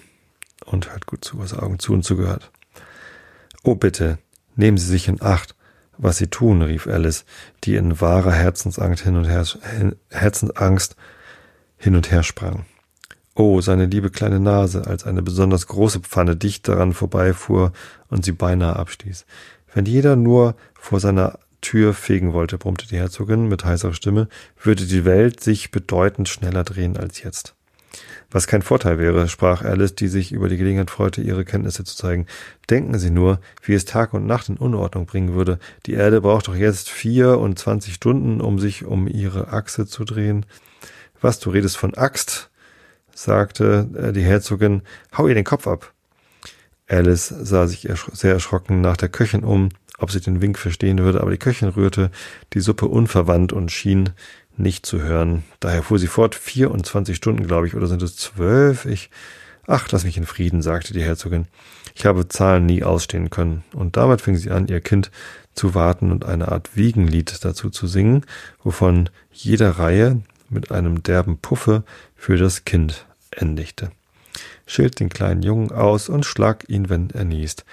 und 0.66 0.90
hört 0.90 1.06
gut 1.06 1.24
zu, 1.24 1.38
was 1.40 1.54
Augen 1.54 1.80
zu 1.80 1.94
und 1.94 2.04
zugehört. 2.04 2.52
Oh 3.64 3.76
bitte, 3.76 4.18
nehmen 4.56 4.78
Sie 4.78 4.88
sich 4.88 5.08
in 5.08 5.22
Acht, 5.22 5.56
was 5.98 6.18
Sie 6.18 6.28
tun, 6.28 6.62
rief 6.62 6.88
Alice, 6.88 7.26
die 7.64 7.76
in 7.76 8.00
wahrer 8.02 8.32
Herzensangst 8.32 9.04
hin 9.04 9.16
und 9.16 9.26
her, 9.26 9.46
Herzensangst 10.10 10.96
hin 11.78 11.96
und 11.96 12.12
her 12.12 12.24
sprang. 12.24 12.66
Oh, 13.36 13.60
seine 13.60 13.86
liebe 13.86 14.10
kleine 14.10 14.40
Nase, 14.40 14.88
als 14.88 15.06
eine 15.06 15.22
besonders 15.22 15.68
große 15.68 16.00
Pfanne 16.00 16.38
dicht 16.38 16.68
daran 16.68 16.94
vorbeifuhr 16.94 17.74
und 18.10 18.24
sie 18.24 18.32
beinahe 18.32 18.78
abstieß. 18.78 19.26
Wenn 19.74 19.86
jeder 19.86 20.16
nur 20.16 20.56
vor 20.74 21.02
seiner 21.02 21.40
Tür 21.60 21.94
fegen 21.94 22.32
wollte, 22.32 22.58
brummte 22.58 22.88
die 22.88 22.98
Herzogin 22.98 23.48
mit 23.48 23.66
heißer 23.66 23.94
Stimme, 23.94 24.30
würde 24.62 24.86
die 24.86 25.04
Welt 25.04 25.42
sich 25.42 25.72
bedeutend 25.72 26.30
schneller 26.30 26.64
drehen 26.64 26.96
als 26.96 27.22
jetzt. 27.24 27.56
Was 28.32 28.48
kein 28.48 28.62
Vorteil 28.62 28.98
wäre, 28.98 29.28
sprach 29.28 29.62
Alice, 29.62 29.96
die 29.96 30.08
sich 30.08 30.32
über 30.32 30.50
die 30.50 30.58
Gelegenheit 30.58 30.92
freute, 30.92 31.22
ihre 31.22 31.46
Kenntnisse 31.46 31.84
zu 31.84 31.96
zeigen. 31.96 32.26
Denken 32.70 32.98
Sie 33.00 33.12
nur, 33.12 33.40
wie 33.62 33.74
es 33.74 33.86
Tag 33.86 34.14
und 34.14 34.26
Nacht 34.26 34.50
in 34.50 34.58
Unordnung 34.58 35.06
bringen 35.06 35.34
würde. 35.34 35.60
Die 35.86 35.94
Erde 35.94 36.22
braucht 36.22 36.48
doch 36.48 36.56
jetzt 36.56 36.90
vierundzwanzig 36.90 37.94
Stunden, 37.94 38.42
um 38.42 38.60
sich 38.60 38.84
um 38.86 39.08
ihre 39.08 39.54
Achse 39.54 39.86
zu 39.86 40.04
drehen. 40.04 40.46
Was, 41.22 41.40
du 41.40 41.50
redest 41.50 41.78
von 41.78 41.94
Axt? 41.94 42.50
sagte 43.14 43.90
äh, 43.98 44.12
die 44.12 44.24
Herzogin. 44.24 44.82
Hau 45.18 45.28
ihr 45.28 45.36
den 45.36 45.46
Kopf 45.46 45.68
ab. 45.68 45.94
Alice 46.88 47.30
sah 47.30 47.68
sich 47.68 47.88
sehr 48.14 48.34
erschrocken 48.34 48.82
nach 48.82 48.98
der 48.98 49.10
Köchin 49.10 49.44
um, 49.44 49.70
ob 49.98 50.12
sie 50.12 50.20
den 50.20 50.42
Wink 50.42 50.60
verstehen 50.60 51.00
würde, 51.00 51.22
aber 51.22 51.32
die 51.32 51.38
Köchin 51.38 51.70
rührte 51.70 52.12
die 52.54 52.60
Suppe 52.60 52.88
unverwandt 52.88 53.54
und 53.54 53.72
schien 53.72 54.10
nicht 54.58 54.86
zu 54.86 55.02
hören. 55.02 55.44
Daher 55.60 55.84
fuhr 55.84 56.00
sie 56.00 56.08
fort, 56.08 56.36
24 56.36 57.16
Stunden, 57.16 57.48
glaube 57.48 57.68
ich, 57.68 57.76
oder 57.76 57.88
sind 57.88 58.02
es 58.02 58.16
zwölf? 58.16 58.86
Ich, 58.86 59.10
ach, 59.68 59.88
lass 59.92 60.04
mich 60.04 60.18
in 60.18 60.26
Frieden, 60.26 60.62
sagte 60.62 60.94
die 60.94 61.04
Herzogin. 61.04 61.48
Ich 61.94 62.06
habe 62.06 62.28
Zahlen 62.28 62.66
nie 62.66 62.84
ausstehen 62.84 63.30
können. 63.30 63.64
Und 63.74 63.98
damit 63.98 64.22
fing 64.22 64.36
sie 64.36 64.52
an, 64.52 64.68
ihr 64.68 64.82
Kind 64.82 65.12
zu 65.54 65.74
warten 65.74 66.12
und 66.12 66.26
eine 66.26 66.52
Art 66.52 66.76
Wiegenlied 66.76 67.44
dazu 67.44 67.70
zu 67.70 67.88
singen, 67.88 68.26
wovon 68.64 69.10
jeder 69.32 69.72
Reihe 69.72 70.22
mit 70.50 70.72
einem 70.72 71.04
derben 71.04 71.38
Puffe 71.38 71.84
für 72.16 72.38
das 72.38 72.66
Kind 72.66 73.06
endigte. 73.32 73.92
Schild 74.68 75.00
den 75.00 75.10
kleinen 75.10 75.44
Jungen 75.44 75.72
aus 75.72 76.10
und 76.10 76.26
schlag 76.26 76.68
ihn, 76.70 76.90
wenn 76.90 77.10
er 77.12 77.24
niest. 77.24 77.66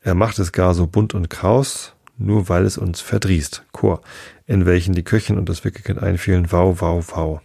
Er 0.00 0.14
macht 0.14 0.38
es 0.38 0.52
gar 0.52 0.74
so 0.74 0.86
bunt 0.86 1.14
und 1.14 1.28
kraus, 1.28 1.92
nur 2.18 2.48
weil 2.48 2.64
es 2.64 2.78
uns 2.78 3.00
verdrießt. 3.00 3.64
Chor, 3.72 4.00
in 4.46 4.66
welchen 4.66 4.94
die 4.94 5.04
Köchin 5.04 5.38
und 5.38 5.48
das 5.48 5.64
Wickelkind 5.64 6.02
einfielen. 6.02 6.50
Wow, 6.50 6.80
wow, 6.80 7.04
wow. 7.14 7.40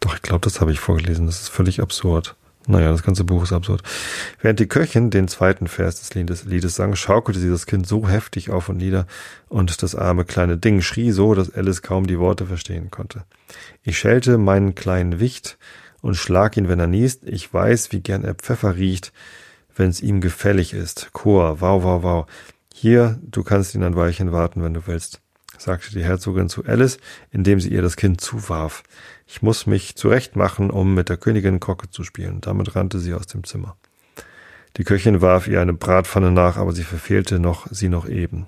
Doch, 0.00 0.14
ich 0.14 0.22
glaube, 0.22 0.40
das 0.40 0.60
habe 0.60 0.72
ich 0.72 0.80
vorgelesen. 0.80 1.26
Das 1.26 1.40
ist 1.40 1.48
völlig 1.48 1.80
absurd. 1.80 2.36
Naja, 2.66 2.90
das 2.90 3.02
ganze 3.02 3.24
Buch 3.24 3.42
ist 3.42 3.52
absurd. 3.52 3.82
Während 4.40 4.60
die 4.60 4.68
Köchin 4.68 5.10
den 5.10 5.28
zweiten 5.28 5.66
Vers 5.66 6.00
des 6.00 6.14
Liedes, 6.14 6.44
Liedes 6.44 6.74
sang, 6.74 6.94
schaukelte 6.94 7.40
sie 7.40 7.48
das 7.48 7.66
Kind 7.66 7.86
so 7.86 8.08
heftig 8.08 8.50
auf 8.50 8.68
und 8.68 8.76
nieder 8.76 9.06
und 9.48 9.82
das 9.82 9.94
arme 9.94 10.24
kleine 10.24 10.58
Ding 10.58 10.82
schrie 10.82 11.10
so, 11.10 11.34
dass 11.34 11.52
Alice 11.52 11.82
kaum 11.82 12.06
die 12.06 12.18
Worte 12.18 12.46
verstehen 12.46 12.90
konnte. 12.90 13.24
Ich 13.82 13.98
schelte 13.98 14.36
meinen 14.36 14.74
kleinen 14.74 15.20
Wicht 15.20 15.58
und 16.02 16.16
schlag 16.16 16.56
ihn, 16.56 16.68
wenn 16.68 16.80
er 16.80 16.86
niest. 16.86 17.22
Ich 17.24 17.52
weiß, 17.52 17.92
wie 17.92 18.00
gern 18.00 18.24
er 18.24 18.34
Pfeffer 18.34 18.76
riecht, 18.76 19.12
wenn's 19.74 20.02
ihm 20.02 20.20
gefällig 20.20 20.74
ist. 20.74 21.10
Chor, 21.12 21.60
wow, 21.60 21.82
wow, 21.82 22.02
wow. 22.02 22.26
Hier, 22.74 23.18
du 23.22 23.42
kannst 23.42 23.74
ihn 23.74 23.82
ein 23.82 23.96
Weilchen 23.96 24.32
warten, 24.32 24.62
wenn 24.62 24.74
du 24.74 24.86
willst, 24.86 25.20
sagte 25.58 25.90
die 25.90 26.04
Herzogin 26.04 26.48
zu 26.48 26.64
Alice, 26.64 26.98
indem 27.30 27.60
sie 27.60 27.70
ihr 27.70 27.82
das 27.82 27.96
Kind 27.96 28.20
zuwarf. 28.20 28.82
Ich 29.26 29.42
muss 29.42 29.66
mich 29.66 29.96
zurechtmachen, 29.96 30.70
um 30.70 30.94
mit 30.94 31.08
der 31.08 31.16
Königin 31.16 31.60
Kocke 31.60 31.90
zu 31.90 32.04
spielen. 32.04 32.40
Damit 32.40 32.74
rannte 32.74 32.98
sie 32.98 33.14
aus 33.14 33.26
dem 33.26 33.44
Zimmer. 33.44 33.76
Die 34.76 34.84
Köchin 34.84 35.20
warf 35.20 35.48
ihr 35.48 35.60
eine 35.60 35.74
Bratpfanne 35.74 36.30
nach, 36.30 36.56
aber 36.56 36.72
sie 36.72 36.84
verfehlte 36.84 37.38
noch, 37.38 37.66
sie 37.70 37.88
noch 37.88 38.08
eben. 38.08 38.46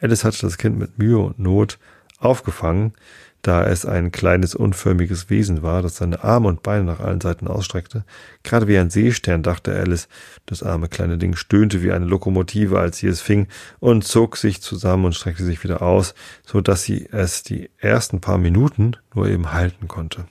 Alice 0.00 0.24
hatte 0.24 0.40
das 0.40 0.58
Kind 0.58 0.78
mit 0.78 0.98
Mühe 0.98 1.18
und 1.18 1.38
Not 1.38 1.78
aufgefangen, 2.18 2.94
da 3.42 3.64
es 3.64 3.86
ein 3.86 4.12
kleines 4.12 4.54
unförmiges 4.54 5.30
Wesen 5.30 5.62
war, 5.62 5.82
das 5.82 5.96
seine 5.96 6.22
Arme 6.22 6.48
und 6.48 6.62
Beine 6.62 6.84
nach 6.84 7.00
allen 7.00 7.20
Seiten 7.20 7.48
ausstreckte. 7.48 8.04
Gerade 8.42 8.68
wie 8.68 8.78
ein 8.78 8.90
Seestern, 8.90 9.42
dachte 9.42 9.74
Alice. 9.74 10.08
Das 10.46 10.62
arme 10.62 10.88
kleine 10.88 11.18
Ding 11.18 11.36
stöhnte 11.36 11.82
wie 11.82 11.92
eine 11.92 12.04
Lokomotive, 12.04 12.78
als 12.78 12.98
sie 12.98 13.06
es 13.06 13.20
fing, 13.20 13.48
und 13.78 14.04
zog 14.04 14.36
sich 14.36 14.60
zusammen 14.60 15.06
und 15.06 15.14
streckte 15.14 15.44
sich 15.44 15.62
wieder 15.64 15.82
aus, 15.82 16.14
so 16.44 16.60
dass 16.60 16.82
sie 16.82 17.08
es 17.10 17.42
die 17.42 17.70
ersten 17.78 18.20
paar 18.20 18.38
Minuten 18.38 18.96
nur 19.14 19.28
eben 19.28 19.52
halten 19.52 19.88
konnte. 19.88 20.26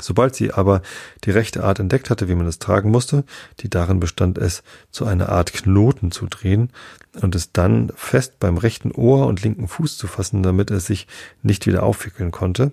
Sobald 0.00 0.34
sie 0.34 0.52
aber 0.52 0.82
die 1.24 1.30
rechte 1.30 1.64
Art 1.64 1.78
entdeckt 1.78 2.10
hatte, 2.10 2.28
wie 2.28 2.34
man 2.34 2.46
es 2.46 2.58
tragen 2.58 2.90
musste, 2.90 3.24
die 3.60 3.70
darin 3.70 4.00
bestand 4.00 4.38
es, 4.38 4.62
zu 4.90 5.06
einer 5.06 5.30
Art 5.30 5.52
Knoten 5.52 6.10
zu 6.10 6.26
drehen 6.26 6.70
und 7.20 7.34
es 7.34 7.52
dann 7.52 7.90
fest 7.96 8.38
beim 8.38 8.58
rechten 8.58 8.92
Ohr 8.92 9.26
und 9.26 9.42
linken 9.42 9.66
Fuß 9.66 9.96
zu 9.96 10.06
fassen, 10.06 10.42
damit 10.42 10.70
es 10.70 10.86
sich 10.86 11.06
nicht 11.42 11.66
wieder 11.66 11.82
aufwickeln 11.82 12.30
konnte, 12.30 12.72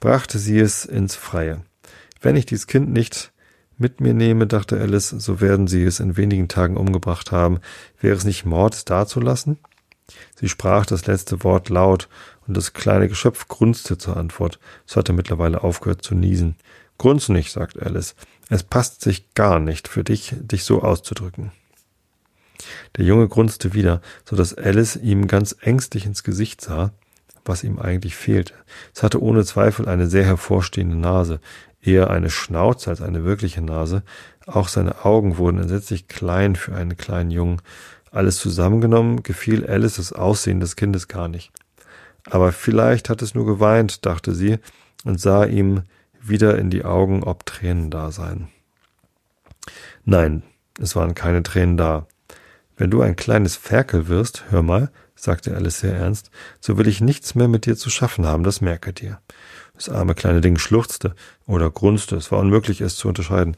brachte 0.00 0.38
sie 0.38 0.58
es 0.58 0.84
ins 0.84 1.14
Freie. 1.14 1.62
Wenn 2.20 2.36
ich 2.36 2.46
dies 2.46 2.66
Kind 2.66 2.92
nicht 2.92 3.32
mit 3.76 4.00
mir 4.00 4.14
nehme, 4.14 4.46
dachte 4.46 4.80
Alice, 4.80 5.10
so 5.10 5.40
werden 5.40 5.68
sie 5.68 5.84
es 5.84 6.00
in 6.00 6.16
wenigen 6.16 6.48
Tagen 6.48 6.76
umgebracht 6.76 7.30
haben. 7.30 7.60
Wäre 8.00 8.16
es 8.16 8.24
nicht 8.24 8.44
Mord, 8.44 8.90
dazulassen? 8.90 9.58
Sie 10.36 10.48
sprach 10.48 10.86
das 10.86 11.06
letzte 11.06 11.44
Wort 11.44 11.68
laut, 11.68 12.08
und 12.46 12.56
das 12.56 12.72
kleine 12.72 13.08
Geschöpf 13.08 13.46
grunzte 13.46 13.98
zur 13.98 14.16
Antwort. 14.16 14.58
Es 14.86 14.96
hatte 14.96 15.12
mittlerweile 15.12 15.62
aufgehört 15.62 16.02
zu 16.02 16.14
niesen. 16.14 16.56
Grunz 16.96 17.28
nicht, 17.28 17.52
sagt 17.52 17.80
Alice. 17.80 18.16
Es 18.48 18.62
passt 18.62 19.02
sich 19.02 19.34
gar 19.34 19.60
nicht 19.60 19.86
für 19.86 20.02
dich, 20.02 20.34
dich 20.38 20.64
so 20.64 20.82
auszudrücken. 20.82 21.52
Der 22.96 23.04
Junge 23.04 23.28
grunzte 23.28 23.74
wieder, 23.74 24.00
so 24.24 24.34
dass 24.34 24.54
Alice 24.54 24.96
ihm 24.96 25.28
ganz 25.28 25.54
ängstlich 25.60 26.06
ins 26.06 26.24
Gesicht 26.24 26.60
sah, 26.60 26.92
was 27.44 27.62
ihm 27.62 27.78
eigentlich 27.78 28.16
fehlte. 28.16 28.54
Es 28.94 29.02
hatte 29.02 29.22
ohne 29.22 29.44
Zweifel 29.44 29.88
eine 29.88 30.08
sehr 30.08 30.24
hervorstehende 30.24 30.96
Nase, 30.96 31.40
eher 31.80 32.10
eine 32.10 32.30
Schnauze 32.30 32.90
als 32.90 33.00
eine 33.00 33.24
wirkliche 33.24 33.62
Nase. 33.62 34.02
Auch 34.46 34.68
seine 34.68 35.04
Augen 35.04 35.38
wurden 35.38 35.58
entsetzlich 35.58 36.08
klein 36.08 36.56
für 36.56 36.74
einen 36.74 36.96
kleinen 36.96 37.30
Jungen. 37.30 37.62
Alles 38.10 38.38
zusammengenommen 38.38 39.22
gefiel 39.22 39.66
Alice 39.66 39.96
das 39.96 40.12
Aussehen 40.12 40.60
des 40.60 40.76
Kindes 40.76 41.08
gar 41.08 41.28
nicht. 41.28 41.52
Aber 42.24 42.52
vielleicht 42.52 43.08
hat 43.08 43.22
es 43.22 43.34
nur 43.34 43.46
geweint, 43.46 44.06
dachte 44.06 44.34
sie 44.34 44.58
und 45.04 45.20
sah 45.20 45.44
ihm 45.44 45.82
wieder 46.20 46.58
in 46.58 46.70
die 46.70 46.84
Augen, 46.84 47.22
ob 47.22 47.46
Tränen 47.46 47.90
da 47.90 48.10
seien. 48.10 48.48
Nein, 50.04 50.42
es 50.80 50.96
waren 50.96 51.14
keine 51.14 51.42
Tränen 51.42 51.76
da. 51.76 52.06
Wenn 52.76 52.90
du 52.90 53.02
ein 53.02 53.16
kleines 53.16 53.56
Ferkel 53.56 54.08
wirst, 54.08 54.44
hör 54.50 54.62
mal, 54.62 54.90
sagte 55.14 55.54
Alice 55.54 55.80
sehr 55.80 55.96
ernst, 55.96 56.30
so 56.60 56.78
will 56.78 56.86
ich 56.86 57.00
nichts 57.00 57.34
mehr 57.34 57.48
mit 57.48 57.66
dir 57.66 57.76
zu 57.76 57.90
schaffen 57.90 58.26
haben, 58.26 58.44
das 58.44 58.60
merke 58.60 58.92
dir. 58.92 59.20
Das 59.74 59.88
arme 59.88 60.14
kleine 60.14 60.40
Ding 60.40 60.58
schluchzte 60.58 61.14
oder 61.46 61.70
grunzte, 61.70 62.16
es 62.16 62.30
war 62.30 62.38
unmöglich, 62.38 62.80
es 62.80 62.96
zu 62.96 63.08
unterscheiden, 63.08 63.56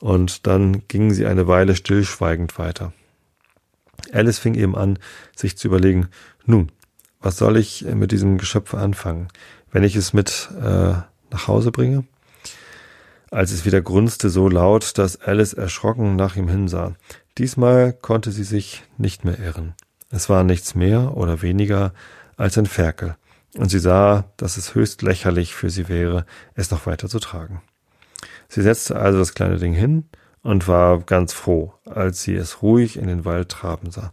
und 0.00 0.46
dann 0.46 0.86
gingen 0.88 1.12
sie 1.12 1.26
eine 1.26 1.46
Weile 1.46 1.76
stillschweigend 1.76 2.58
weiter. 2.58 2.92
Alice 4.12 4.38
fing 4.38 4.54
eben 4.54 4.76
an, 4.76 4.98
sich 5.36 5.56
zu 5.56 5.68
überlegen, 5.68 6.08
nun, 6.44 6.72
was 7.20 7.36
soll 7.36 7.56
ich 7.56 7.82
mit 7.82 8.12
diesem 8.12 8.38
Geschöpf 8.38 8.74
anfangen, 8.74 9.28
wenn 9.70 9.84
ich 9.84 9.96
es 9.96 10.12
mit 10.12 10.48
äh, 10.60 10.94
nach 11.30 11.48
Hause 11.48 11.70
bringe? 11.70 12.04
Als 13.30 13.52
es 13.52 13.64
wieder 13.64 13.80
grunzte 13.80 14.28
so 14.28 14.48
laut, 14.48 14.98
dass 14.98 15.20
Alice 15.20 15.54
erschrocken 15.54 16.16
nach 16.16 16.36
ihm 16.36 16.48
hinsah. 16.48 16.94
Diesmal 17.38 17.92
konnte 17.92 18.30
sie 18.30 18.44
sich 18.44 18.82
nicht 18.98 19.24
mehr 19.24 19.38
irren. 19.38 19.74
Es 20.10 20.28
war 20.28 20.44
nichts 20.44 20.74
mehr 20.74 21.16
oder 21.16 21.40
weniger 21.40 21.94
als 22.36 22.58
ein 22.58 22.66
Ferkel, 22.66 23.16
und 23.56 23.70
sie 23.70 23.78
sah, 23.78 24.24
dass 24.36 24.56
es 24.56 24.74
höchst 24.74 25.02
lächerlich 25.02 25.54
für 25.54 25.70
sie 25.70 25.88
wäre, 25.88 26.26
es 26.54 26.70
noch 26.70 26.86
weiter 26.86 27.08
zu 27.08 27.18
tragen. 27.18 27.62
Sie 28.48 28.62
setzte 28.62 28.96
also 28.96 29.18
das 29.18 29.34
kleine 29.34 29.58
Ding 29.58 29.72
hin 29.72 30.04
und 30.42 30.68
war 30.68 31.00
ganz 31.00 31.32
froh, 31.32 31.72
als 31.84 32.22
sie 32.22 32.34
es 32.34 32.62
ruhig 32.62 32.96
in 32.96 33.06
den 33.06 33.24
Wald 33.24 33.48
traben 33.48 33.90
sah. 33.90 34.12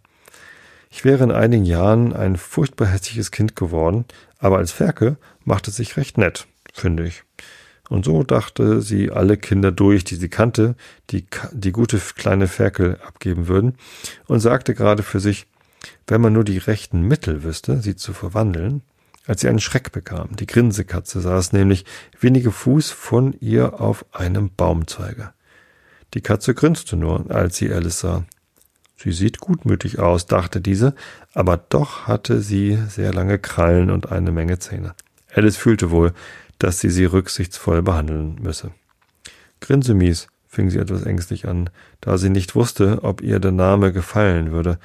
Ich 0.92 1.06
wäre 1.06 1.24
in 1.24 1.32
einigen 1.32 1.66
Jahren 1.66 2.14
ein 2.14 2.38
furchtbar 2.38 2.88
hässliches 2.88 3.32
Kind 3.32 3.56
geworden, 3.56 4.06
aber 4.40 4.58
als 4.58 4.72
Ferkel 4.72 5.18
macht 5.46 5.68
es 5.68 5.76
sich 5.76 5.98
recht 5.98 6.18
nett, 6.18 6.48
finde 6.74 7.06
ich. 7.06 7.24
Und 7.90 8.06
so 8.06 8.24
dachte 8.24 8.82
sie 8.82 9.12
alle 9.12 9.38
Kinder 9.38 9.72
durch, 9.72 10.04
die 10.04 10.16
sie 10.16 10.30
kannte, 10.30 10.76
die 11.10 11.26
die 11.52 11.72
gute 11.72 11.98
kleine 11.98 12.48
Ferkel 12.48 13.00
abgeben 13.06 13.48
würden, 13.48 13.76
und 14.28 14.40
sagte 14.40 14.76
gerade 14.76 15.04
für 15.04 15.20
sich, 15.20 15.48
wenn 16.08 16.22
man 16.22 16.34
nur 16.34 16.44
die 16.44 16.58
rechten 16.58 17.02
Mittel 17.02 17.44
wüsste, 17.44 17.82
sie 17.82 17.96
zu 17.96 18.14
verwandeln, 18.14 18.82
als 19.26 19.42
sie 19.42 19.48
einen 19.48 19.60
Schreck 19.60 19.92
bekam. 19.92 20.36
Die 20.36 20.48
Grinsekatze 20.48 21.22
saß 21.22 21.54
nämlich 21.54 21.86
wenige 22.20 22.52
Fuß 22.52 22.92
von 22.92 23.34
ihr 23.40 23.80
auf 23.80 24.06
einem 24.12 24.52
Baumzweige. 24.56 25.34
Die 26.14 26.22
Katze 26.22 26.54
grinste 26.54 26.96
nur, 26.96 27.30
als 27.30 27.58
sie 27.58 27.72
Alice 27.72 28.00
sah. 28.00 28.26
Sie 28.98 29.12
sieht 29.12 29.40
gutmütig 29.40 30.00
aus, 30.00 30.26
dachte 30.26 30.60
diese, 30.60 30.94
aber 31.34 31.58
doch 31.58 32.08
hatte 32.08 32.42
sie 32.42 32.78
sehr 32.90 33.14
lange 33.14 33.40
Krallen 33.40 33.92
und 33.92 34.12
eine 34.12 34.32
Menge 34.32 34.60
Zähne. 34.60 34.94
Alice 35.34 35.56
fühlte 35.56 35.92
wohl, 35.92 36.14
dass 36.58 36.80
sie 36.80 36.90
sie 36.90 37.06
rücksichtsvoll 37.06 37.82
behandeln 37.82 38.36
müsse. 38.42 38.72
Grinsemies, 39.62 40.28
fing 40.48 40.70
sie 40.70 40.80
etwas 40.80 41.04
ängstlich 41.04 41.48
an, 41.48 41.70
da 42.02 42.18
sie 42.18 42.30
nicht 42.30 42.56
wusste, 42.56 43.04
ob 43.04 43.22
ihr 43.22 43.40
der 43.40 43.52
Name 43.52 43.94
gefallen 43.94 44.52
würde. 44.52 44.80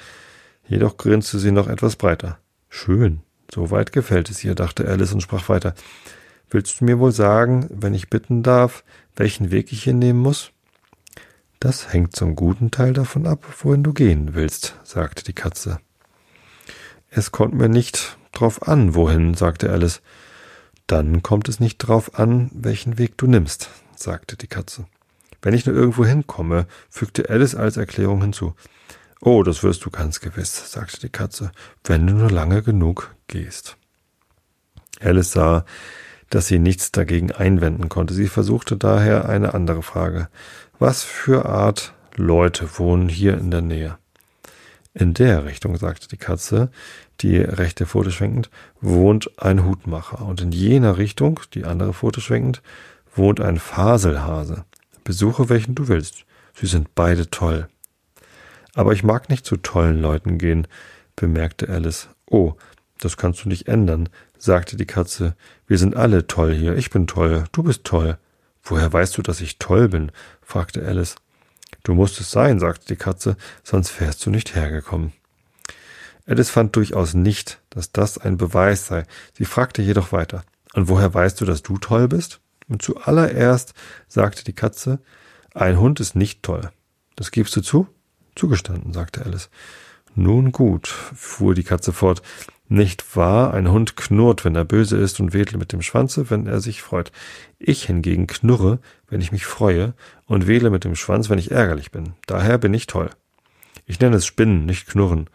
Jedoch 0.69 0.97
grinste 0.97 1.39
sie 1.39 1.51
noch 1.51 1.69
etwas 1.69 1.97
breiter. 1.97 2.39
Schön, 2.69 3.21
soweit 3.53 3.93
gefällt 3.93 4.31
es 4.31 4.45
ihr, 4.45 4.55
dachte 4.55 4.87
Alice 4.87 5.13
und 5.13 5.23
sprach 5.23 5.49
weiter. 5.49 5.75
Willst 6.51 6.81
du 6.81 6.85
mir 6.85 7.01
wohl 7.01 7.13
sagen, 7.13 7.69
wenn 7.71 7.95
ich 7.95 8.11
bitten 8.11 8.43
darf, 8.43 8.85
welchen 9.17 9.51
Weg 9.51 9.73
ich 9.73 9.83
hier 9.83 9.95
nehmen 9.95 10.21
muss? 10.21 10.53
Das 11.65 11.95
hängt 11.95 12.15
zum 12.15 12.37
guten 12.37 12.71
Teil 12.71 12.93
davon 12.93 13.27
ab, 13.27 13.43
wohin 13.63 13.83
du 13.83 13.95
gehen 13.95 14.35
willst, 14.35 14.79
sagte 14.85 15.25
die 15.25 15.33
Katze. 15.33 15.81
Es 17.09 17.33
kommt 17.33 17.55
mir 17.55 17.71
nicht 17.71 18.19
drauf 18.33 18.69
an, 18.69 18.95
wohin, 18.95 19.33
sagte 19.33 19.71
Alice. 19.71 20.03
Dann 20.87 21.23
kommt 21.23 21.49
es 21.49 21.61
nicht 21.61 21.79
drauf 21.79 22.19
an, 22.19 22.51
welchen 22.53 22.99
Weg 22.99 23.17
du 23.17 23.27
nimmst, 23.27 23.71
sagte 23.97 24.37
die 24.37 24.47
Katze. 24.47 24.85
Wenn 25.41 25.55
ich 25.55 25.65
nur 25.65 25.75
irgendwo 25.75 26.05
hinkomme, 26.05 26.67
fügte 26.91 27.31
Alice 27.31 27.55
als 27.55 27.79
Erklärung 27.79 28.21
hinzu. 28.21 28.55
Oh, 29.23 29.43
das 29.43 29.63
wirst 29.63 29.87
du 29.87 29.91
ganz 29.91 30.21
gewiss, 30.21 30.71
sagte 30.71 31.01
die 31.01 31.09
Katze, 31.09 31.51
wenn 31.85 32.07
du 32.07 32.13
nur 32.13 32.31
lange 32.31 32.63
genug 32.63 33.15
gehst. 33.27 33.79
Alice 35.01 35.33
sah, 35.33 35.65
dass 36.29 36.49
sie 36.49 36.59
nichts 36.59 36.91
dagegen 36.91 37.33
einwenden 37.33 37.89
konnte. 37.89 38.13
Sie 38.13 38.29
versuchte 38.29 38.77
daher 38.77 39.29
eine 39.29 39.55
andere 39.55 39.83
Frage. 39.83 40.29
Was 40.87 41.03
für 41.03 41.47
Art 41.47 41.95
Leute 42.15 42.79
wohnen 42.79 43.09
hier 43.09 43.39
in 43.39 43.51
der 43.51 43.63
Nähe? 43.63 43.97
In 44.93 45.15
der 45.15 45.47
Richtung, 45.47 45.79
sagte 45.79 46.09
die 46.09 46.19
Katze, 46.19 46.71
die 47.23 47.39
rechte 47.39 47.87
Pfote 47.87 48.11
schwenkend, 48.11 48.51
wohnt 48.83 49.31
ein 49.43 49.65
Hutmacher. 49.65 50.21
Und 50.21 50.43
in 50.43 50.53
jener 50.53 50.99
Richtung, 50.99 51.41
die 51.55 51.65
andere 51.65 51.95
Pfote 51.95 52.21
schwenkend, 52.21 52.61
wohnt 53.15 53.41
ein 53.41 53.59
Faselhase. 53.59 54.67
Besuche 55.05 55.49
welchen 55.49 55.75
du 55.75 55.89
willst. 55.89 56.27
Sie 56.53 56.67
sind 56.67 56.95
beide 56.95 57.31
toll. 57.31 57.67
Aber 58.75 58.93
ich 58.93 59.03
mag 59.03 59.31
nicht 59.31 59.47
zu 59.47 59.57
tollen 59.57 60.03
Leuten 60.03 60.37
gehen, 60.37 60.67
bemerkte 61.17 61.71
Alice. 61.71 62.11
Oh, 62.27 62.57
das 62.99 63.17
kannst 63.17 63.43
du 63.43 63.49
nicht 63.49 63.69
ändern, 63.69 64.11
sagte 64.37 64.77
die 64.77 64.85
Katze. 64.85 65.35
Wir 65.67 65.79
sind 65.79 65.97
alle 65.97 66.27
toll 66.27 66.53
hier. 66.53 66.77
Ich 66.77 66.91
bin 66.91 67.07
toll. 67.07 67.45
Du 67.53 67.63
bist 67.63 67.85
toll. 67.85 68.19
Woher 68.65 68.93
weißt 68.93 69.17
du, 69.19 69.23
dass 69.23 69.41
ich 69.41 69.59
toll 69.59 69.89
bin? 69.89 70.11
fragte 70.43 70.85
Alice. 70.87 71.17
Du 71.83 71.95
musst 71.95 72.19
es 72.21 72.31
sein, 72.31 72.59
sagte 72.59 72.87
die 72.87 72.97
Katze, 72.97 73.37
sonst 73.63 74.01
wärst 74.01 74.25
du 74.25 74.31
nicht 74.31 74.55
hergekommen. 74.55 75.13
Alice 76.27 76.49
fand 76.49 76.75
durchaus 76.75 77.13
nicht, 77.13 77.61
dass 77.69 77.93
das 77.93 78.17
ein 78.17 78.39
Beweis 78.39 78.87
sei. 78.87 79.05
Sie 79.35 79.45
fragte 79.45 79.83
jedoch 79.83 80.13
weiter. 80.13 80.45
Und 80.73 80.89
woher 80.89 81.13
weißt 81.13 81.41
du, 81.41 81.45
dass 81.45 81.63
du 81.63 81.77
toll 81.77 82.09
bist? 82.09 82.41
Und 82.69 82.81
zuallererst 82.81 83.75
sagte 84.09 84.45
die 84.45 84.55
Katze, 84.55 85.01
ein 85.53 85.79
Hund 85.79 86.01
ist 86.01 86.17
nicht 86.17 86.43
toll. 86.43 86.71
Das 87.17 87.31
gibst 87.31 87.55
du 87.57 87.61
zu? 87.61 87.87
Zugestanden, 88.35 88.95
sagte 88.95 89.25
Alice. 89.25 89.51
Nun 90.15 90.53
gut, 90.53 90.89
fuhr 90.89 91.55
die 91.55 91.63
Katze 91.63 91.93
fort. 91.93 92.23
Nicht 92.67 93.17
wahr, 93.17 93.53
ein 93.53 93.71
Hund 93.71 93.97
knurrt, 93.97 94.45
wenn 94.45 94.57
er 94.57 94.65
böse 94.65 94.97
ist 94.97 95.21
und 95.21 95.35
wedelt 95.35 95.59
mit 95.59 95.73
dem 95.73 95.83
Schwanze, 95.83 96.31
wenn 96.31 96.47
er 96.47 96.61
sich 96.61 96.81
freut. 96.81 97.13
Ich 97.59 97.85
hingegen 97.85 98.27
knurre, 98.27 98.79
wenn 99.09 99.21
ich 99.21 99.33
mich 99.33 99.45
freue, 99.45 99.93
und 100.27 100.47
wähle 100.47 100.71
mit 100.71 100.85
dem 100.85 100.97
Schwanz, 100.97 101.29
wenn 101.29 101.39
ich 101.39 101.51
ärgerlich 101.51 101.91
bin. 101.91 102.15
Daher 102.27 102.57
bin 102.57 102.73
ich 102.73 102.87
toll. 102.87 103.11
Ich 103.87 104.01
nenne 104.01 104.17
es 104.17 104.25
Spinnen, 104.25 104.65
nicht 104.65 104.87
Knurren, 104.87 105.29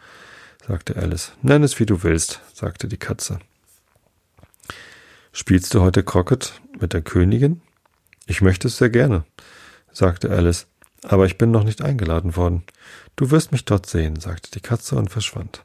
sagte 0.65 0.95
Alice. 0.95 1.33
Nenn 1.43 1.63
es, 1.63 1.79
wie 1.79 1.85
du 1.85 2.01
willst, 2.01 2.41
sagte 2.53 2.87
die 2.87 2.97
Katze. 2.97 3.39
Spielst 5.31 5.73
du 5.75 5.81
heute 5.81 6.03
Crockett 6.03 6.59
mit 6.79 6.93
der 6.93 7.03
Königin? 7.03 7.61
Ich 8.25 8.41
möchte 8.41 8.67
es 8.67 8.77
sehr 8.77 8.89
gerne, 8.89 9.23
sagte 9.91 10.31
Alice, 10.31 10.65
aber 11.03 11.27
ich 11.27 11.37
bin 11.37 11.51
noch 11.51 11.63
nicht 11.63 11.83
eingeladen 11.83 12.35
worden. 12.35 12.63
Du 13.15 13.29
wirst 13.29 13.51
mich 13.51 13.65
dort 13.65 13.85
sehen, 13.85 14.19
sagte 14.19 14.49
die 14.51 14.61
Katze 14.61 14.95
und 14.95 15.09
verschwand. 15.09 15.63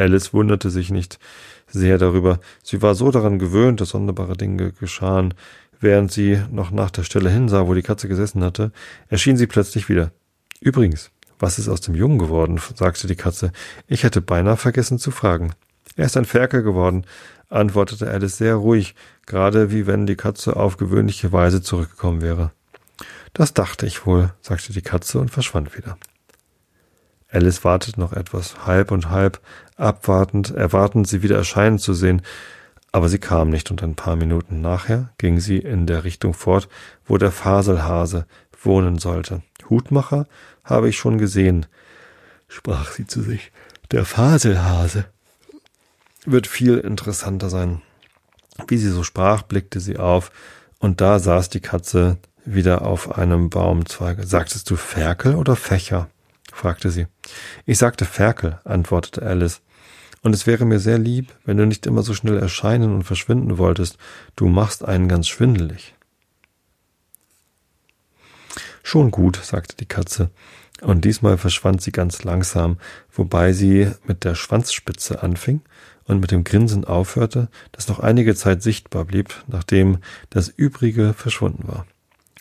Alice 0.00 0.32
wunderte 0.32 0.70
sich 0.70 0.90
nicht 0.90 1.18
sehr 1.66 1.98
darüber. 1.98 2.40
Sie 2.62 2.82
war 2.82 2.94
so 2.94 3.10
daran 3.10 3.38
gewöhnt, 3.38 3.80
dass 3.80 3.90
sonderbare 3.90 4.36
Dinge 4.36 4.72
geschahen. 4.72 5.34
Während 5.78 6.10
sie 6.12 6.40
noch 6.50 6.70
nach 6.70 6.90
der 6.90 7.04
Stelle 7.04 7.30
hinsah, 7.30 7.66
wo 7.66 7.74
die 7.74 7.82
Katze 7.82 8.08
gesessen 8.08 8.42
hatte, 8.42 8.72
erschien 9.08 9.36
sie 9.36 9.46
plötzlich 9.46 9.88
wieder. 9.88 10.10
Übrigens, 10.60 11.10
was 11.38 11.58
ist 11.58 11.68
aus 11.68 11.80
dem 11.80 11.94
Jungen 11.94 12.18
geworden? 12.18 12.60
sagte 12.74 13.06
die 13.06 13.16
Katze. 13.16 13.52
Ich 13.86 14.02
hätte 14.02 14.20
beinahe 14.20 14.56
vergessen 14.56 14.98
zu 14.98 15.10
fragen. 15.10 15.52
Er 15.96 16.06
ist 16.06 16.16
ein 16.16 16.24
Ferkel 16.24 16.62
geworden, 16.62 17.04
antwortete 17.48 18.10
Alice 18.10 18.36
sehr 18.36 18.56
ruhig, 18.56 18.94
gerade 19.26 19.70
wie 19.70 19.86
wenn 19.86 20.06
die 20.06 20.16
Katze 20.16 20.56
auf 20.56 20.76
gewöhnliche 20.76 21.32
Weise 21.32 21.62
zurückgekommen 21.62 22.20
wäre. 22.20 22.52
Das 23.32 23.54
dachte 23.54 23.86
ich 23.86 24.06
wohl, 24.06 24.32
sagte 24.40 24.72
die 24.72 24.82
Katze 24.82 25.18
und 25.18 25.30
verschwand 25.30 25.76
wieder. 25.76 25.96
Alice 27.32 27.64
wartete 27.64 28.00
noch 28.00 28.12
etwas, 28.12 28.66
halb 28.66 28.90
und 28.90 29.10
halb, 29.10 29.40
abwartend, 29.76 30.50
erwartend, 30.50 31.06
sie 31.08 31.22
wieder 31.22 31.36
erscheinen 31.36 31.78
zu 31.78 31.94
sehen, 31.94 32.22
aber 32.92 33.08
sie 33.08 33.18
kam 33.18 33.50
nicht, 33.50 33.70
und 33.70 33.82
ein 33.82 33.94
paar 33.94 34.16
Minuten 34.16 34.60
nachher 34.60 35.10
ging 35.18 35.38
sie 35.38 35.58
in 35.58 35.86
der 35.86 36.04
Richtung 36.04 36.34
fort, 36.34 36.68
wo 37.06 37.18
der 37.18 37.30
Faselhase 37.30 38.26
wohnen 38.62 38.98
sollte. 38.98 39.42
Hutmacher 39.68 40.26
habe 40.64 40.88
ich 40.88 40.98
schon 40.98 41.18
gesehen, 41.18 41.66
sprach 42.48 42.90
sie 42.90 43.06
zu 43.06 43.22
sich. 43.22 43.52
Der 43.92 44.04
Faselhase 44.04 45.04
wird 46.26 46.46
viel 46.46 46.78
interessanter 46.78 47.48
sein. 47.48 47.80
Wie 48.66 48.76
sie 48.76 48.90
so 48.90 49.04
sprach, 49.04 49.42
blickte 49.42 49.80
sie 49.80 49.98
auf, 49.98 50.32
und 50.78 51.00
da 51.00 51.18
saß 51.18 51.48
die 51.50 51.60
Katze 51.60 52.18
wieder 52.44 52.82
auf 52.82 53.16
einem 53.16 53.50
Baumzweige. 53.50 54.26
Sagtest 54.26 54.68
du 54.70 54.76
Ferkel 54.76 55.36
oder 55.36 55.56
Fächer? 55.56 56.08
Fragte 56.52 56.90
sie. 56.90 57.06
Ich 57.66 57.78
sagte 57.78 58.04
Ferkel, 58.04 58.60
antwortete 58.64 59.22
Alice. 59.22 59.62
Und 60.22 60.34
es 60.34 60.46
wäre 60.46 60.66
mir 60.66 60.78
sehr 60.80 60.98
lieb, 60.98 61.32
wenn 61.44 61.56
du 61.56 61.66
nicht 61.66 61.86
immer 61.86 62.02
so 62.02 62.12
schnell 62.12 62.38
erscheinen 62.38 62.94
und 62.94 63.04
verschwinden 63.04 63.56
wolltest. 63.58 63.96
Du 64.36 64.48
machst 64.48 64.84
einen 64.84 65.08
ganz 65.08 65.28
schwindelig. 65.28 65.94
Schon 68.82 69.10
gut, 69.10 69.36
sagte 69.42 69.76
die 69.76 69.86
Katze, 69.86 70.30
und 70.80 71.04
diesmal 71.04 71.38
verschwand 71.38 71.82
sie 71.82 71.92
ganz 71.92 72.24
langsam, 72.24 72.78
wobei 73.12 73.52
sie 73.52 73.90
mit 74.04 74.24
der 74.24 74.34
Schwanzspitze 74.34 75.22
anfing 75.22 75.60
und 76.04 76.20
mit 76.20 76.30
dem 76.30 76.44
Grinsen 76.44 76.84
aufhörte, 76.84 77.48
das 77.72 77.88
noch 77.88 78.00
einige 78.00 78.34
Zeit 78.34 78.62
sichtbar 78.62 79.04
blieb, 79.04 79.44
nachdem 79.46 79.98
das 80.30 80.48
übrige 80.48 81.14
verschwunden 81.14 81.68
war. 81.68 81.86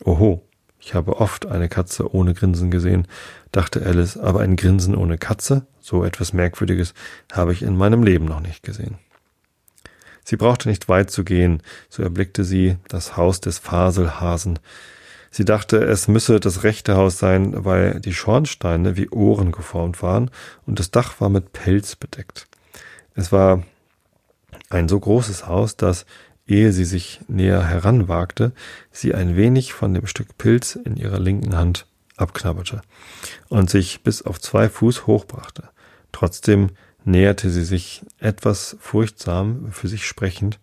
Oho, 0.03 0.41
ich 0.79 0.93
habe 0.93 1.17
oft 1.17 1.45
eine 1.45 1.69
Katze 1.69 2.13
ohne 2.13 2.33
Grinsen 2.33 2.71
gesehen, 2.71 3.07
dachte 3.51 3.85
Alice, 3.85 4.17
aber 4.17 4.41
ein 4.41 4.55
Grinsen 4.55 4.95
ohne 4.95 5.17
Katze, 5.17 5.65
so 5.79 6.03
etwas 6.03 6.33
Merkwürdiges, 6.33 6.93
habe 7.31 7.53
ich 7.53 7.61
in 7.61 7.77
meinem 7.77 8.03
Leben 8.03 8.25
noch 8.25 8.39
nicht 8.39 8.63
gesehen. 8.63 8.97
Sie 10.23 10.37
brauchte 10.37 10.69
nicht 10.69 10.87
weit 10.87 11.09
zu 11.09 11.23
gehen, 11.23 11.61
so 11.89 12.03
erblickte 12.03 12.43
sie 12.43 12.77
das 12.87 13.17
Haus 13.17 13.41
des 13.41 13.57
Faselhasen. 13.57 14.59
Sie 15.31 15.45
dachte, 15.45 15.77
es 15.77 16.07
müsse 16.07 16.39
das 16.39 16.63
rechte 16.63 16.95
Haus 16.95 17.19
sein, 17.19 17.65
weil 17.65 17.99
die 17.99 18.13
Schornsteine 18.13 18.95
wie 18.95 19.09
Ohren 19.09 19.51
geformt 19.51 20.01
waren 20.01 20.31
und 20.65 20.79
das 20.79 20.91
Dach 20.91 21.19
war 21.19 21.29
mit 21.29 21.51
Pelz 21.51 21.95
bedeckt. 21.95 22.47
Es 23.15 23.31
war 23.31 23.63
ein 24.69 24.87
so 24.87 24.99
großes 24.99 25.47
Haus, 25.47 25.77
dass 25.77 26.05
ehe 26.49 26.71
sie 26.73 26.85
sich 26.85 27.21
näher 27.27 27.63
heranwagte, 27.63 28.51
sie 28.91 29.13
ein 29.13 29.35
wenig 29.35 29.73
von 29.73 29.93
dem 29.93 30.07
Stück 30.07 30.37
Pilz 30.37 30.75
in 30.75 30.97
ihrer 30.97 31.19
linken 31.19 31.55
Hand 31.55 31.85
abknabberte 32.17 32.81
und 33.47 33.69
sich 33.69 34.03
bis 34.03 34.21
auf 34.21 34.41
zwei 34.41 34.67
Fuß 34.67 35.07
hochbrachte. 35.07 35.69
Trotzdem 36.11 36.71
näherte 37.05 37.49
sie 37.49 37.63
sich 37.63 38.03
etwas 38.19 38.75
furchtsam 38.79 39.71
für 39.71 39.87
sich 39.87 40.05
sprechend, 40.05 40.59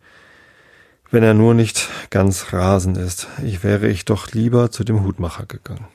wenn 1.10 1.22
er 1.22 1.34
nur 1.34 1.54
nicht 1.54 1.88
ganz 2.10 2.52
rasend 2.52 2.98
ist, 2.98 3.28
ich 3.44 3.62
wäre 3.62 3.88
ich 3.88 4.04
doch 4.04 4.32
lieber 4.32 4.72
zu 4.72 4.82
dem 4.82 5.04
Hutmacher 5.04 5.46
gegangen. 5.46 5.86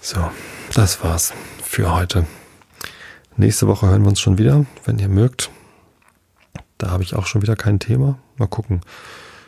So, 0.00 0.30
das 0.74 1.02
war's 1.02 1.32
für 1.62 1.94
heute. 1.94 2.26
Nächste 3.36 3.66
Woche 3.66 3.88
hören 3.88 4.02
wir 4.02 4.08
uns 4.08 4.20
schon 4.20 4.38
wieder, 4.38 4.66
wenn 4.84 4.98
ihr 4.98 5.08
mögt. 5.08 5.50
Da 6.78 6.90
habe 6.90 7.02
ich 7.02 7.14
auch 7.14 7.26
schon 7.26 7.42
wieder 7.42 7.56
kein 7.56 7.80
Thema. 7.80 8.18
Mal 8.36 8.46
gucken. 8.46 8.80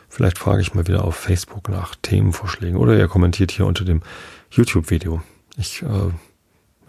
Vielleicht 0.09 0.39
frage 0.39 0.61
ich 0.61 0.75
mal 0.75 0.89
wieder 0.89 1.05
auf 1.05 1.15
Facebook 1.15 1.69
nach 1.69 1.95
Themenvorschlägen 2.03 2.77
oder 2.77 2.99
ihr 2.99 3.07
kommentiert 3.07 3.53
hier 3.53 3.67
unter 3.67 3.85
dem 3.85 4.03
YouTube-Video. 4.51 5.23
Ich 5.57 5.83
äh, 5.83 5.87
werde 5.87 6.15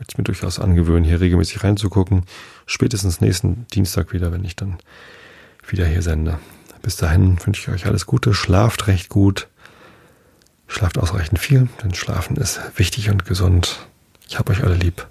es 0.07 0.17
mir 0.17 0.23
durchaus 0.23 0.59
angewöhnen, 0.59 1.03
hier 1.03 1.21
regelmäßig 1.21 1.63
reinzugucken. 1.63 2.23
Spätestens 2.65 3.21
nächsten 3.21 3.67
Dienstag 3.67 4.11
wieder, 4.11 4.31
wenn 4.31 4.43
ich 4.43 4.55
dann 4.55 4.79
wieder 5.67 5.85
hier 5.85 6.01
sende. 6.01 6.39
Bis 6.81 6.97
dahin 6.97 7.37
wünsche 7.45 7.61
ich 7.61 7.69
euch 7.69 7.85
alles 7.85 8.07
Gute. 8.07 8.33
Schlaft 8.33 8.87
recht 8.87 9.09
gut. 9.09 9.47
Schlaft 10.67 10.97
ausreichend 10.97 11.37
viel, 11.37 11.69
denn 11.83 11.93
Schlafen 11.93 12.37
ist 12.37 12.59
wichtig 12.75 13.11
und 13.11 13.25
gesund. 13.25 13.85
Ich 14.27 14.39
habe 14.39 14.51
euch 14.51 14.63
alle 14.63 14.75
lieb. 14.75 15.05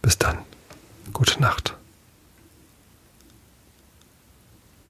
Bis 0.00 0.16
dann. 0.16 0.38
Gute 1.12 1.42
Nacht. 1.42 1.74